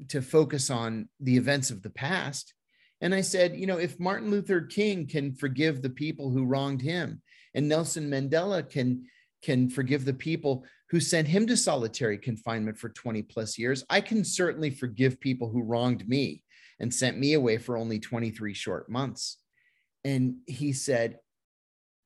to 0.09 0.21
focus 0.21 0.69
on 0.69 1.09
the 1.21 1.39
events 1.39 1.71
of 1.71 1.81
the 1.81 1.89
past 1.89 2.53
and 3.01 3.15
I 3.15 3.21
said, 3.23 3.57
you 3.57 3.67
know, 3.67 3.79
if 3.79 3.99
Martin 3.99 4.31
Luther 4.31 4.61
King 4.61 5.07
can 5.07 5.35
forgive 5.35 5.81
the 5.81 5.91
people 5.91 6.31
who 6.31 6.45
wronged 6.45 6.83
him, 6.83 7.23
and 7.55 7.69
Nelson 7.69 8.11
Mandela 8.11 8.69
can 8.69 9.05
can 9.43 9.71
forgive 9.71 10.05
the 10.05 10.15
people 10.15 10.65
who 10.91 11.01
sent 11.01 11.27
him 11.27 11.47
to 11.47 11.57
solitary 11.57 12.19
confinement 12.19 12.79
for 12.79 12.89
20 12.89 13.23
plus 13.23 13.59
years, 13.59 13.85
I 13.89 14.01
can 14.01 14.25
certainly 14.25 14.71
forgive 14.71 15.21
people 15.21 15.49
who 15.49 15.63
wronged 15.63 16.09
me 16.09 16.43
and 16.79 16.93
sent 16.93 17.19
me 17.19 17.35
away 17.35 17.59
for 17.59 17.77
only 17.77 17.99
23 17.99 18.55
short 18.55 18.91
months. 18.91 19.39
And 20.05 20.37
he 20.47 20.73
said, 20.73 21.19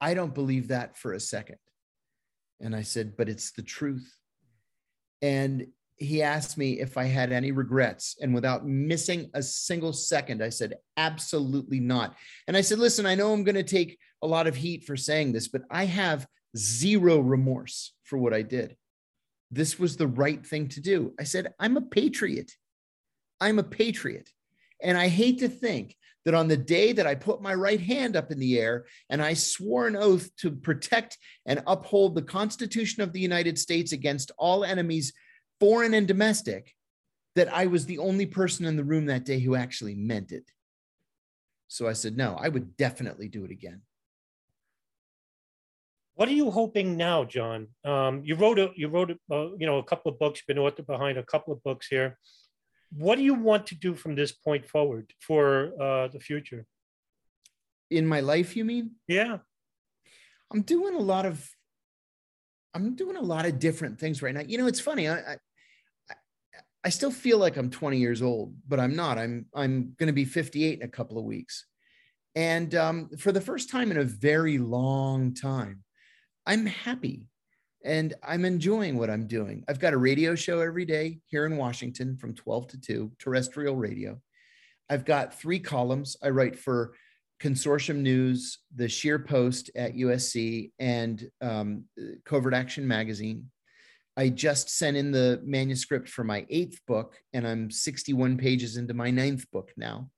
I 0.01 0.15
don't 0.15 0.35
believe 0.35 0.69
that 0.69 0.97
for 0.97 1.13
a 1.13 1.21
second. 1.21 1.59
And 2.61 2.75
I 2.75 2.83
said, 2.83 3.17
but 3.17 3.29
it's 3.29 3.53
the 3.53 3.63
truth. 3.63 4.17
And 5.23 5.69
he 5.97 6.23
asked 6.23 6.59
me 6.59 6.81
if 6.81 6.97
I 6.97 7.05
had 7.05 7.33
any 7.33 7.53
regrets. 7.53 8.17
And 8.21 8.35
without 8.35 8.67
missing 8.67 9.31
a 9.35 9.43
single 9.43 9.93
second, 9.93 10.43
I 10.43 10.49
said, 10.49 10.75
absolutely 10.97 11.81
not. 11.81 12.17
And 12.49 12.57
I 12.57 12.63
said, 12.63 12.79
listen, 12.79 13.07
I 13.07 13.15
know 13.15 13.33
I'm 13.33 13.45
going 13.45 13.55
to 13.55 13.63
take 13.63 13.99
a 14.23 14.27
lot 14.27 14.47
of 14.47 14.57
heat 14.57 14.85
for 14.85 14.97
saying 14.97 15.33
this, 15.33 15.49
but 15.49 15.63
I 15.71 15.85
have 15.85 16.27
zero 16.57 17.21
remorse 17.21 17.93
for 18.03 18.19
what 18.19 18.35
I 18.35 18.43
did. 18.43 18.77
This 19.51 19.79
was 19.79 19.97
the 19.97 20.09
right 20.09 20.45
thing 20.45 20.69
to 20.69 20.81
do. 20.81 21.15
I 21.19 21.25
said, 21.25 21.55
I'm 21.61 21.77
a 21.77 21.83
patriot. 21.83 22.53
I'm 23.41 23.59
a 23.59 23.65
patriot. 23.65 24.31
And 24.83 24.99
I 24.99 25.09
hate 25.09 25.39
to 25.41 25.49
think 25.49 25.97
that 26.25 26.35
on 26.35 26.49
the 26.49 26.57
day 26.57 26.93
that 26.93 27.07
I 27.07 27.15
put 27.15 27.43
my 27.43 27.55
right 27.55 27.81
hand 27.81 28.17
up 28.17 28.33
in 28.33 28.41
the 28.41 28.59
air 28.59 28.87
and 29.11 29.23
I 29.23 29.35
swore 29.35 29.87
an 29.87 29.97
oath 29.97 30.35
to 30.39 30.51
protect 30.51 31.19
and 31.47 31.63
uphold 31.67 32.15
the 32.15 32.23
Constitution 32.23 33.03
of 33.03 33.13
the 33.13 33.21
United 33.21 33.59
States 33.59 33.93
against 33.93 34.33
all 34.39 34.65
enemies 34.65 35.13
foreign 35.61 35.95
and 35.95 36.09
domestic, 36.09 36.75
that 37.35 37.53
I 37.53 37.67
was 37.67 37.87
the 37.87 37.99
only 37.99 38.27
person 38.27 38.65
in 38.65 38.77
the 38.77 38.85
room 38.85 39.07
that 39.07 39.25
day 39.25 39.41
who 39.41 39.55
actually 39.55 39.95
meant 39.95 40.33
it. 40.33 40.51
So 41.69 41.89
I 41.89 41.93
said, 41.93 42.17
no, 42.17 42.37
I 42.41 42.49
would 42.49 42.77
definitely 42.77 43.29
do 43.29 43.45
it 43.45 43.51
again. 43.51 43.83
What 46.15 46.29
are 46.29 46.33
you 46.33 46.51
hoping 46.51 46.97
now, 46.97 47.25
John? 47.25 47.69
Um, 47.85 48.23
you 48.25 48.37
wrote 48.37 48.61
a, 48.61 48.71
you 48.77 48.87
wrote 48.87 49.11
a, 49.11 49.35
uh, 49.35 49.49
you 49.59 49.67
know 49.67 49.79
a 49.79 49.83
couple 49.83 50.13
of 50.13 50.19
books, 50.21 50.43
been 50.47 50.59
author 50.59 50.85
behind 50.85 51.19
a 51.19 51.25
couple 51.25 51.53
of 51.53 51.61
books 51.65 51.89
here. 51.89 52.19
What 52.97 53.17
do 53.17 53.25
you 53.25 53.35
want 53.35 53.67
to 53.69 53.75
do 53.75 53.95
from 53.95 54.15
this 54.15 54.31
point 54.31 54.65
forward 54.65 55.13
for 55.19 55.73
uh, 55.81 56.09
the 56.09 56.21
future? 56.21 56.67
In 57.91 58.07
my 58.07 58.21
life, 58.21 58.57
you 58.57 58.65
mean? 58.65 58.93
Yeah. 59.09 59.39
I'm 60.53 60.63
doing 60.63 60.95
a 60.95 61.01
lot 61.01 61.27
of 61.27 61.51
I'm 62.75 62.97
doing 62.97 63.17
a 63.17 63.23
lot 63.23 63.47
of 63.47 63.59
different 63.59 63.99
things 63.99 64.21
right 64.21 64.35
now. 64.35 64.43
You 64.47 64.59
know, 64.59 64.67
it's 64.67 64.81
funny. 64.81 65.09
I, 65.09 65.19
I, 65.19 65.37
I 66.85 66.89
still 66.89 67.11
feel 67.11 67.39
like 67.39 67.57
I'm 67.57 67.71
20 67.71 67.99
years 67.99 68.21
old, 68.21 68.55
but 68.69 68.81
I'm 68.81 68.95
not. 68.95 69.17
I'm 69.17 69.47
I'm 69.55 69.95
going 69.99 70.09
to 70.09 70.13
be 70.13 70.25
58 70.25 70.81
in 70.81 70.85
a 70.85 70.89
couple 70.89 71.19
of 71.19 71.25
weeks, 71.25 71.67
and 72.35 72.75
um, 72.75 73.11
for 73.19 73.33
the 73.33 73.41
first 73.41 73.71
time 73.71 73.91
in 73.91 73.99
a 73.99 74.05
very 74.05 74.59
long 74.59 75.35
time, 75.35 75.83
I'm 76.47 76.67
happy, 76.67 77.27
and 77.85 78.13
I'm 78.23 78.45
enjoying 78.45 78.99
what 78.99 79.09
I'm 79.09 79.27
doing. 79.27 79.65
I've 79.69 79.81
got 79.81 79.95
a 79.95 79.99
radio 79.99 80.35
show 80.35 80.61
every 80.61 80.85
day 80.85 81.21
here 81.27 81.47
in 81.47 81.57
Washington 81.57 82.19
from 82.19 82.35
12 82.35 82.69
to 82.69 82.81
2, 82.81 83.13
terrestrial 83.19 83.77
radio. 83.77 84.21
I've 84.91 85.07
got 85.07 85.39
three 85.39 85.61
columns. 85.61 86.17
I 86.23 86.29
write 86.31 86.59
for 86.59 86.95
Consortium 87.41 87.97
News, 87.97 88.59
the 88.75 88.89
Scheer 88.89 89.19
Post 89.19 89.71
at 89.77 89.95
USC, 89.95 90.71
and 90.79 91.29
um, 91.41 91.85
Covert 92.25 92.55
Action 92.55 92.87
Magazine. 92.87 93.51
I 94.17 94.29
just 94.29 94.71
sent 94.71 94.97
in 94.97 95.11
the 95.11 95.41
manuscript 95.45 96.09
for 96.09 96.23
my 96.23 96.47
eighth 96.49 96.81
book, 96.87 97.17
and 97.33 97.47
I'm 97.47 97.71
61 97.71 98.37
pages 98.37 98.77
into 98.77 98.95
my 98.95 99.11
ninth 99.11 99.51
book 99.51 99.73
now. 99.77 100.11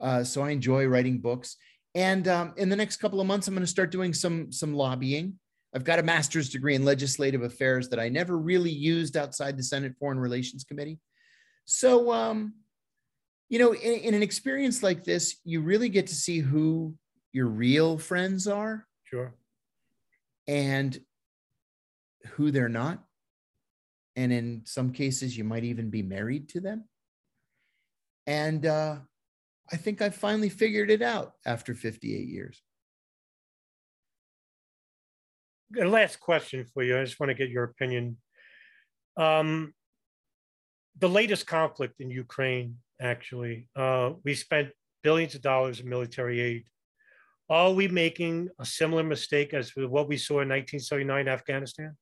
Uh, 0.00 0.24
so 0.24 0.42
I 0.42 0.50
enjoy 0.50 0.86
writing 0.86 1.18
books. 1.18 1.56
And 1.94 2.26
um, 2.28 2.54
in 2.56 2.68
the 2.68 2.76
next 2.76 2.96
couple 2.96 3.20
of 3.20 3.26
months, 3.26 3.46
I'm 3.46 3.54
going 3.54 3.64
to 3.64 3.70
start 3.70 3.90
doing 3.90 4.14
some 4.14 4.50
some 4.50 4.74
lobbying. 4.74 5.38
I've 5.74 5.84
got 5.84 5.98
a 5.98 6.04
master's 6.04 6.48
degree 6.48 6.74
in 6.74 6.84
legislative 6.84 7.42
affairs 7.42 7.88
that 7.90 8.00
I 8.00 8.08
never 8.08 8.36
really 8.36 8.70
used 8.70 9.16
outside 9.16 9.56
the 9.56 9.62
Senate 9.62 9.94
Foreign 9.98 10.18
Relations 10.18 10.64
Committee. 10.64 10.98
So, 11.64 12.12
um, 12.12 12.54
you 13.50 13.58
know, 13.58 13.74
in, 13.74 14.00
in 14.00 14.14
an 14.14 14.22
experience 14.22 14.82
like 14.82 15.04
this, 15.04 15.36
you 15.44 15.60
really 15.60 15.90
get 15.90 16.06
to 16.06 16.14
see 16.14 16.38
who 16.38 16.94
your 17.32 17.46
real 17.46 17.98
friends 17.98 18.46
are. 18.46 18.86
Sure. 19.04 19.34
And 20.46 20.98
who 22.32 22.50
they're 22.50 22.68
not 22.68 23.02
and 24.16 24.32
in 24.32 24.62
some 24.64 24.92
cases 24.92 25.36
you 25.36 25.44
might 25.44 25.64
even 25.64 25.90
be 25.90 26.02
married 26.02 26.48
to 26.48 26.60
them 26.60 26.84
and 28.26 28.66
uh, 28.66 28.96
i 29.72 29.76
think 29.76 30.02
i 30.02 30.10
finally 30.10 30.48
figured 30.48 30.90
it 30.90 31.02
out 31.02 31.32
after 31.46 31.74
58 31.74 32.28
years 32.28 32.62
last 35.74 36.20
question 36.20 36.66
for 36.74 36.82
you 36.82 36.98
i 36.98 37.04
just 37.04 37.20
want 37.20 37.30
to 37.30 37.34
get 37.34 37.50
your 37.50 37.64
opinion 37.64 38.16
um, 39.16 39.74
the 40.98 41.08
latest 41.08 41.46
conflict 41.46 42.00
in 42.00 42.10
ukraine 42.10 42.76
actually 43.00 43.68
uh, 43.76 44.10
we 44.24 44.34
spent 44.34 44.70
billions 45.02 45.34
of 45.34 45.42
dollars 45.42 45.80
in 45.80 45.88
military 45.88 46.40
aid 46.40 46.64
are 47.48 47.72
we 47.72 47.88
making 47.88 48.48
a 48.60 48.64
similar 48.64 49.02
mistake 49.02 49.54
as 49.54 49.72
what 49.74 50.08
we 50.08 50.16
saw 50.16 50.34
in 50.34 50.48
1979 50.48 51.28
afghanistan 51.28 51.96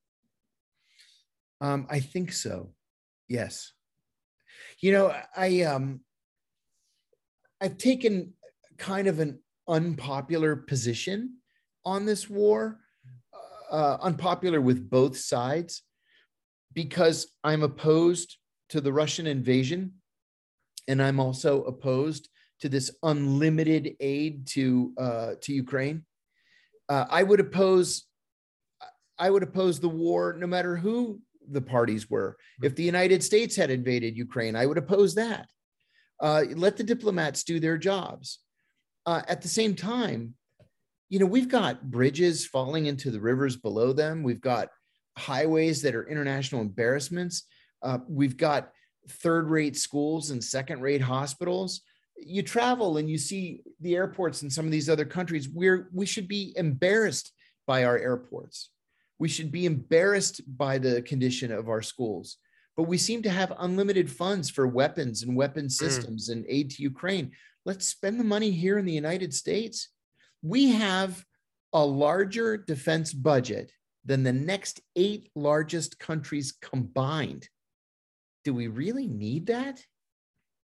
um, 1.61 1.87
I 1.91 2.01
think 2.01 2.33
so. 2.33 2.73
Yes. 3.29 3.73
You 4.81 4.93
know, 4.93 5.15
I 5.37 5.63
um, 5.63 6.01
I've 7.61 7.79
taken 7.79 8.35
kind 8.77 9.09
of 9.09 9.19
an 9.19 9.41
unpopular 9.67 10.55
position 10.55 11.39
on 11.85 12.07
this 12.07 12.31
war, 12.31 12.79
uh, 13.71 13.99
unpopular 14.01 14.61
with 14.61 14.89
both 14.89 15.17
sides. 15.17 15.83
because 16.75 17.27
I'm 17.43 17.65
opposed 17.65 18.37
to 18.69 18.81
the 18.81 18.93
Russian 18.93 19.27
invasion, 19.27 19.98
and 20.89 21.03
I'm 21.03 21.21
also 21.21 21.63
opposed 21.65 22.29
to 22.61 22.69
this 22.69 22.91
unlimited 23.03 23.95
aid 24.01 24.47
to 24.49 24.93
uh, 24.99 25.31
to 25.43 25.53
Ukraine. 25.53 26.05
Uh, 26.89 27.05
I 27.09 27.23
would 27.23 27.41
oppose 27.41 28.07
I 29.19 29.31
would 29.31 29.43
oppose 29.43 29.79
the 29.79 29.89
war 29.89 30.35
no 30.39 30.47
matter 30.47 30.77
who 30.77 31.21
the 31.51 31.61
parties 31.61 32.11
were. 32.11 32.37
If 32.63 32.75
the 32.75 32.83
United 32.83 33.23
States 33.23 33.57
had 33.57 33.71
invaded 33.71 34.17
Ukraine, 34.17 34.57
I 34.57 34.67
would 34.67 34.79
oppose 34.79 35.15
that. 35.15 35.49
Uh, 36.21 36.45
let 36.55 36.77
the 36.77 36.85
diplomats 36.85 37.45
do 37.45 37.61
their 37.61 37.79
jobs. 37.79 38.41
Uh, 39.07 39.23
at 39.29 39.41
the 39.41 39.49
same 39.49 39.75
time, 39.75 40.35
you 41.09 41.19
know, 41.19 41.27
we've 41.27 41.49
got 41.49 41.91
bridges 41.91 42.47
falling 42.47 42.87
into 42.87 43.11
the 43.11 43.21
rivers 43.21 43.57
below 43.57 43.93
them. 43.93 44.23
We've 44.23 44.41
got 44.41 44.69
highways 45.17 45.83
that 45.83 45.95
are 45.95 46.07
international 46.07 46.61
embarrassments. 46.61 47.45
Uh, 47.83 47.99
we've 48.09 48.37
got 48.37 48.71
third 49.11 49.49
rate 49.49 49.77
schools 49.77 50.31
and 50.31 50.43
second 50.43 50.81
rate 50.81 51.01
hospitals. 51.01 51.83
You 52.17 52.43
travel 52.43 52.97
and 52.97 53.09
you 53.09 53.19
see 53.19 53.63
the 53.81 53.95
airports 53.95 54.43
in 54.43 54.51
some 54.51 54.65
of 54.65 54.73
these 54.73 54.89
other 54.89 55.05
countries 55.05 55.49
where 55.49 55.89
we 55.93 56.07
should 56.07 56.29
be 56.29 56.53
embarrassed 56.57 57.33
by 57.67 57.85
our 57.85 57.99
airports. 57.99 58.71
We 59.19 59.29
should 59.29 59.53
be 59.53 59.67
embarrassed 59.67 60.41
by 60.57 60.79
the 60.79 61.03
condition 61.03 61.53
of 61.53 61.69
our 61.69 61.83
schools. 61.83 62.39
But 62.77 62.85
we 62.85 62.99
seem 62.99 63.23
to 63.23 63.31
have 63.31 63.53
unlimited 63.59 64.11
funds 64.11 64.51
for 64.51 64.67
weapons 64.67 65.23
and 65.23 65.37
weapon 65.37 65.65
hmm. 65.65 65.71
systems 65.71 66.29
mm. 66.29 66.33
and 66.33 66.47
aid 66.49 66.71
to 66.71 66.83
Ukraine. 66.83 67.33
Let's 67.65 67.87
spend 67.87 68.19
the 68.19 68.25
money 68.25 68.51
here 68.51 68.79
in 68.79 68.85
the 68.85 68.93
United 68.93 69.35
States. 69.35 69.89
We 70.43 70.71
have 70.71 71.25
a 71.73 71.85
larger 71.85 72.57
defense 72.57 73.13
budget 73.13 73.73
than 74.05 74.23
the 74.23 74.33
next 74.33 74.81
eight 74.97 75.29
largest 75.35 75.99
countries 75.99 76.55
combined. 76.63 77.49
Do 78.45 78.55
we 78.55 78.69
really 78.69 79.07
need 79.07 79.47
that? 79.47 79.81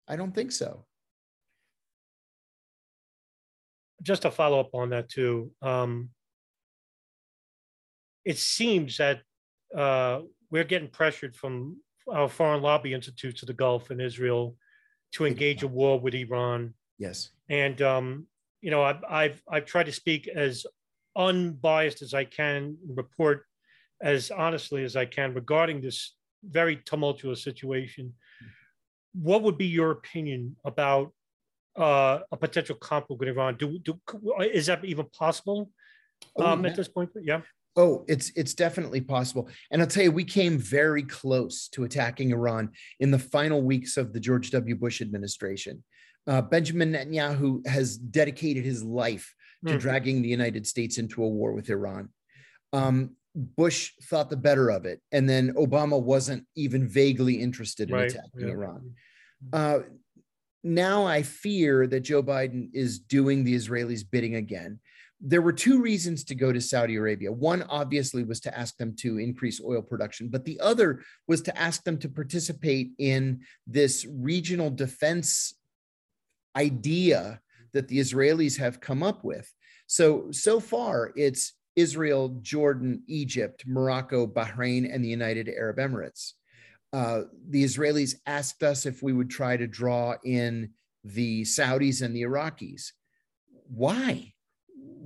I 0.07 0.15
don't 0.15 0.33
think 0.33 0.51
so. 0.51 0.85
Just 4.01 4.21
to 4.23 4.31
follow 4.31 4.59
up 4.59 4.69
on 4.73 4.89
that, 4.91 5.09
too. 5.09 5.51
Um, 5.61 6.09
it 8.23 8.37
seems 8.37 8.97
that 8.97 9.21
uh, 9.75 10.21
we're 10.49 10.63
getting 10.63 10.89
pressured 10.89 11.35
from 11.35 11.77
our 12.11 12.29
foreign 12.29 12.61
lobby 12.61 12.93
institutes 12.93 13.41
of 13.41 13.47
the 13.47 13.53
Gulf 13.53 13.89
and 13.89 14.01
Israel 14.01 14.55
to 15.13 15.25
engage 15.25 15.63
a 15.63 15.67
war 15.67 15.99
with 15.99 16.13
Iran. 16.13 16.73
Yes. 16.97 17.29
And 17.49 17.81
um, 17.81 18.27
you 18.61 18.71
know, 18.71 18.83
I've, 18.83 19.03
I've 19.09 19.41
I've 19.49 19.65
tried 19.65 19.85
to 19.85 19.91
speak 19.91 20.27
as 20.27 20.65
unbiased 21.15 22.01
as 22.01 22.13
I 22.13 22.25
can, 22.25 22.77
report 22.87 23.45
as 24.01 24.29
honestly 24.31 24.83
as 24.83 24.95
I 24.95 25.05
can 25.05 25.33
regarding 25.33 25.81
this 25.81 26.15
very 26.43 26.77
tumultuous 26.77 27.43
situation. 27.43 28.13
What 29.13 29.43
would 29.43 29.57
be 29.57 29.65
your 29.65 29.91
opinion 29.91 30.55
about 30.65 31.11
uh, 31.77 32.19
a 32.31 32.37
potential 32.37 32.75
conflict 32.75 33.19
with 33.19 33.29
Iran? 33.29 33.55
Do, 33.55 33.79
do 33.79 33.99
is 34.41 34.67
that 34.67 34.83
even 34.85 35.05
possible 35.17 35.71
oh, 36.37 36.45
um, 36.45 36.63
yeah. 36.63 36.71
at 36.71 36.75
this 36.75 36.87
point? 36.87 37.09
Yeah. 37.21 37.41
Oh, 37.75 38.05
it's 38.07 38.31
it's 38.35 38.55
definitely 38.55 39.01
possible. 39.01 39.49
And 39.69 39.81
I'll 39.81 39.87
tell 39.87 40.03
you, 40.03 40.11
we 40.11 40.23
came 40.23 40.57
very 40.57 41.03
close 41.03 41.67
to 41.69 41.83
attacking 41.83 42.31
Iran 42.31 42.71
in 42.99 43.11
the 43.11 43.19
final 43.19 43.61
weeks 43.61 43.97
of 43.97 44.13
the 44.13 44.19
George 44.19 44.49
W. 44.51 44.75
Bush 44.75 44.99
administration. 44.99 45.83
Uh, 46.25 46.41
Benjamin 46.41 46.91
Netanyahu 46.91 47.65
has 47.67 47.95
dedicated 47.97 48.65
his 48.65 48.83
life 48.83 49.33
to 49.65 49.75
mm. 49.75 49.79
dragging 49.79 50.21
the 50.21 50.27
United 50.27 50.65
States 50.67 50.97
into 50.97 51.23
a 51.23 51.27
war 51.27 51.53
with 51.53 51.69
Iran. 51.69 52.09
Um, 52.73 53.11
Bush 53.37 53.93
thought 54.03 54.29
the 54.29 54.37
better 54.37 54.69
of 54.69 54.85
it, 54.85 54.99
and 55.11 55.29
then 55.29 55.53
Obama 55.53 56.01
wasn't 56.01 56.45
even 56.55 56.87
vaguely 56.87 57.35
interested 57.35 57.89
in 57.89 57.95
right. 57.95 58.11
attacking 58.11 58.47
yeah. 58.47 58.53
Iran. 58.53 58.93
Uh, 59.53 59.79
now 60.63 61.05
I 61.05 61.21
fear 61.21 61.87
that 61.87 62.01
Joe 62.01 62.23
Biden 62.23 62.69
is 62.73 62.99
doing 62.99 63.43
the 63.43 63.55
Israelis' 63.55 64.03
bidding 64.09 64.35
again 64.35 64.79
there 65.19 65.41
were 65.41 65.53
two 65.53 65.81
reasons 65.81 66.23
to 66.25 66.35
go 66.35 66.51
to 66.51 66.61
Saudi 66.61 66.95
Arabia. 66.95 67.31
One, 67.31 67.63
obviously, 67.63 68.23
was 68.23 68.39
to 68.41 68.57
ask 68.57 68.77
them 68.77 68.95
to 68.97 69.17
increase 69.17 69.61
oil 69.63 69.81
production, 69.81 70.29
but 70.29 70.45
the 70.45 70.59
other 70.59 71.01
was 71.27 71.41
to 71.43 71.57
ask 71.57 71.83
them 71.83 71.97
to 71.99 72.09
participate 72.09 72.91
in 72.99 73.41
this 73.65 74.05
regional 74.09 74.69
defense 74.69 75.55
idea 76.55 77.41
that 77.73 77.87
the 77.87 77.99
Israelis 77.99 78.57
have 78.57 78.79
come 78.79 79.01
up 79.01 79.23
with. 79.23 79.51
So, 79.87 80.27
so 80.31 80.59
far, 80.59 81.13
it's 81.15 81.53
Israel, 81.77 82.37
Jordan, 82.41 83.03
Egypt, 83.07 83.63
Morocco, 83.65 84.27
Bahrain, 84.27 84.93
and 84.93 85.01
the 85.01 85.09
United 85.09 85.47
Arab 85.47 85.77
Emirates. 85.77 86.33
Uh, 86.91 87.23
the 87.49 87.63
Israelis 87.63 88.15
asked 88.25 88.63
us 88.63 88.85
if 88.85 89.01
we 89.01 89.13
would 89.13 89.29
try 89.29 89.55
to 89.55 89.67
draw 89.67 90.15
in 90.25 90.71
the 91.05 91.43
Saudis 91.43 92.01
and 92.01 92.13
the 92.13 92.23
Iraqis. 92.23 92.91
Why? 93.69 94.33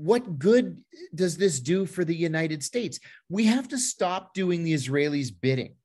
what 0.02 0.40
good 0.40 0.82
does 1.14 1.38
this 1.38 1.60
do 1.60 1.86
for 1.86 2.04
the 2.04 2.16
United 2.16 2.64
States? 2.64 3.00
We 3.30 3.46
have 3.46 3.68
to 3.70 3.78
stop 3.78 4.34
doing 4.34 4.64
the 4.64 4.74
Israelis' 4.74 5.32
bidding, 5.40 5.76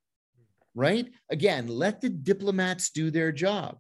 right? 0.75 1.07
Again, 1.31 1.69
let 1.69 2.01
the 2.01 2.09
diplomats 2.09 2.91
do 2.91 3.11
their 3.11 3.31
job. 3.31 3.79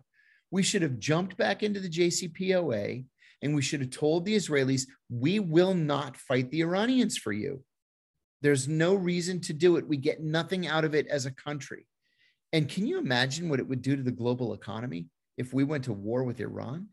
We 0.50 0.62
should 0.62 0.82
have 0.82 0.98
jumped 0.98 1.38
back 1.38 1.62
into 1.62 1.80
the 1.80 1.88
JCPOA 1.88 3.04
and 3.42 3.54
we 3.54 3.62
should 3.62 3.80
have 3.80 3.90
told 3.90 4.24
the 4.24 4.36
Israelis, 4.36 4.86
we 5.10 5.38
will 5.38 5.74
not 5.74 6.16
fight 6.16 6.50
the 6.50 6.62
Iranians 6.62 7.16
for 7.16 7.32
you. 7.32 7.62
There's 8.42 8.68
no 8.68 8.94
reason 8.94 9.40
to 9.42 9.52
do 9.52 9.76
it. 9.76 9.86
We 9.86 9.96
get 9.96 10.22
nothing 10.22 10.66
out 10.66 10.84
of 10.84 10.94
it 10.94 11.06
as 11.06 11.26
a 11.26 11.30
country. 11.30 11.86
And 12.52 12.68
can 12.68 12.86
you 12.86 12.98
imagine 12.98 13.48
what 13.48 13.60
it 13.60 13.68
would 13.68 13.82
do 13.82 13.96
to 13.96 14.02
the 14.02 14.10
global 14.10 14.54
economy 14.54 15.06
if 15.36 15.52
we 15.52 15.64
went 15.64 15.84
to 15.84 15.92
war 15.92 16.22
with 16.24 16.40
Iran? 16.40 16.88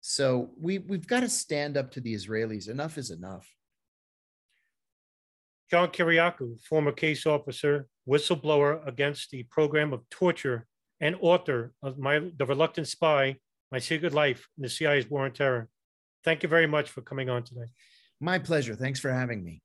So 0.00 0.50
we 0.58 0.78
we've 0.78 1.06
got 1.06 1.20
to 1.20 1.28
stand 1.28 1.76
up 1.76 1.90
to 1.92 2.00
the 2.00 2.14
Israelis. 2.14 2.68
Enough 2.68 2.96
is 2.96 3.10
enough. 3.10 3.46
John 5.70 5.88
Kiriakou, 5.88 6.60
former 6.62 6.90
case 6.90 7.26
officer, 7.26 7.86
whistleblower 8.08 8.84
against 8.88 9.30
the 9.30 9.44
program 9.44 9.92
of 9.92 10.08
torture, 10.10 10.66
and 11.00 11.16
author 11.20 11.72
of 11.82 11.98
my 11.98 12.30
The 12.36 12.46
Reluctant 12.46 12.88
Spy, 12.88 13.36
My 13.72 13.78
Secret 13.78 14.12
Life 14.12 14.48
in 14.56 14.62
the 14.62 14.68
CIA's 14.68 15.08
War 15.08 15.24
on 15.24 15.32
Terror. 15.32 15.68
Thank 16.24 16.42
you 16.42 16.48
very 16.48 16.66
much 16.66 16.90
for 16.90 17.02
coming 17.02 17.30
on 17.30 17.44
today. 17.44 17.66
My 18.20 18.38
pleasure. 18.38 18.74
Thanks 18.74 19.00
for 19.00 19.10
having 19.10 19.42
me. 19.42 19.62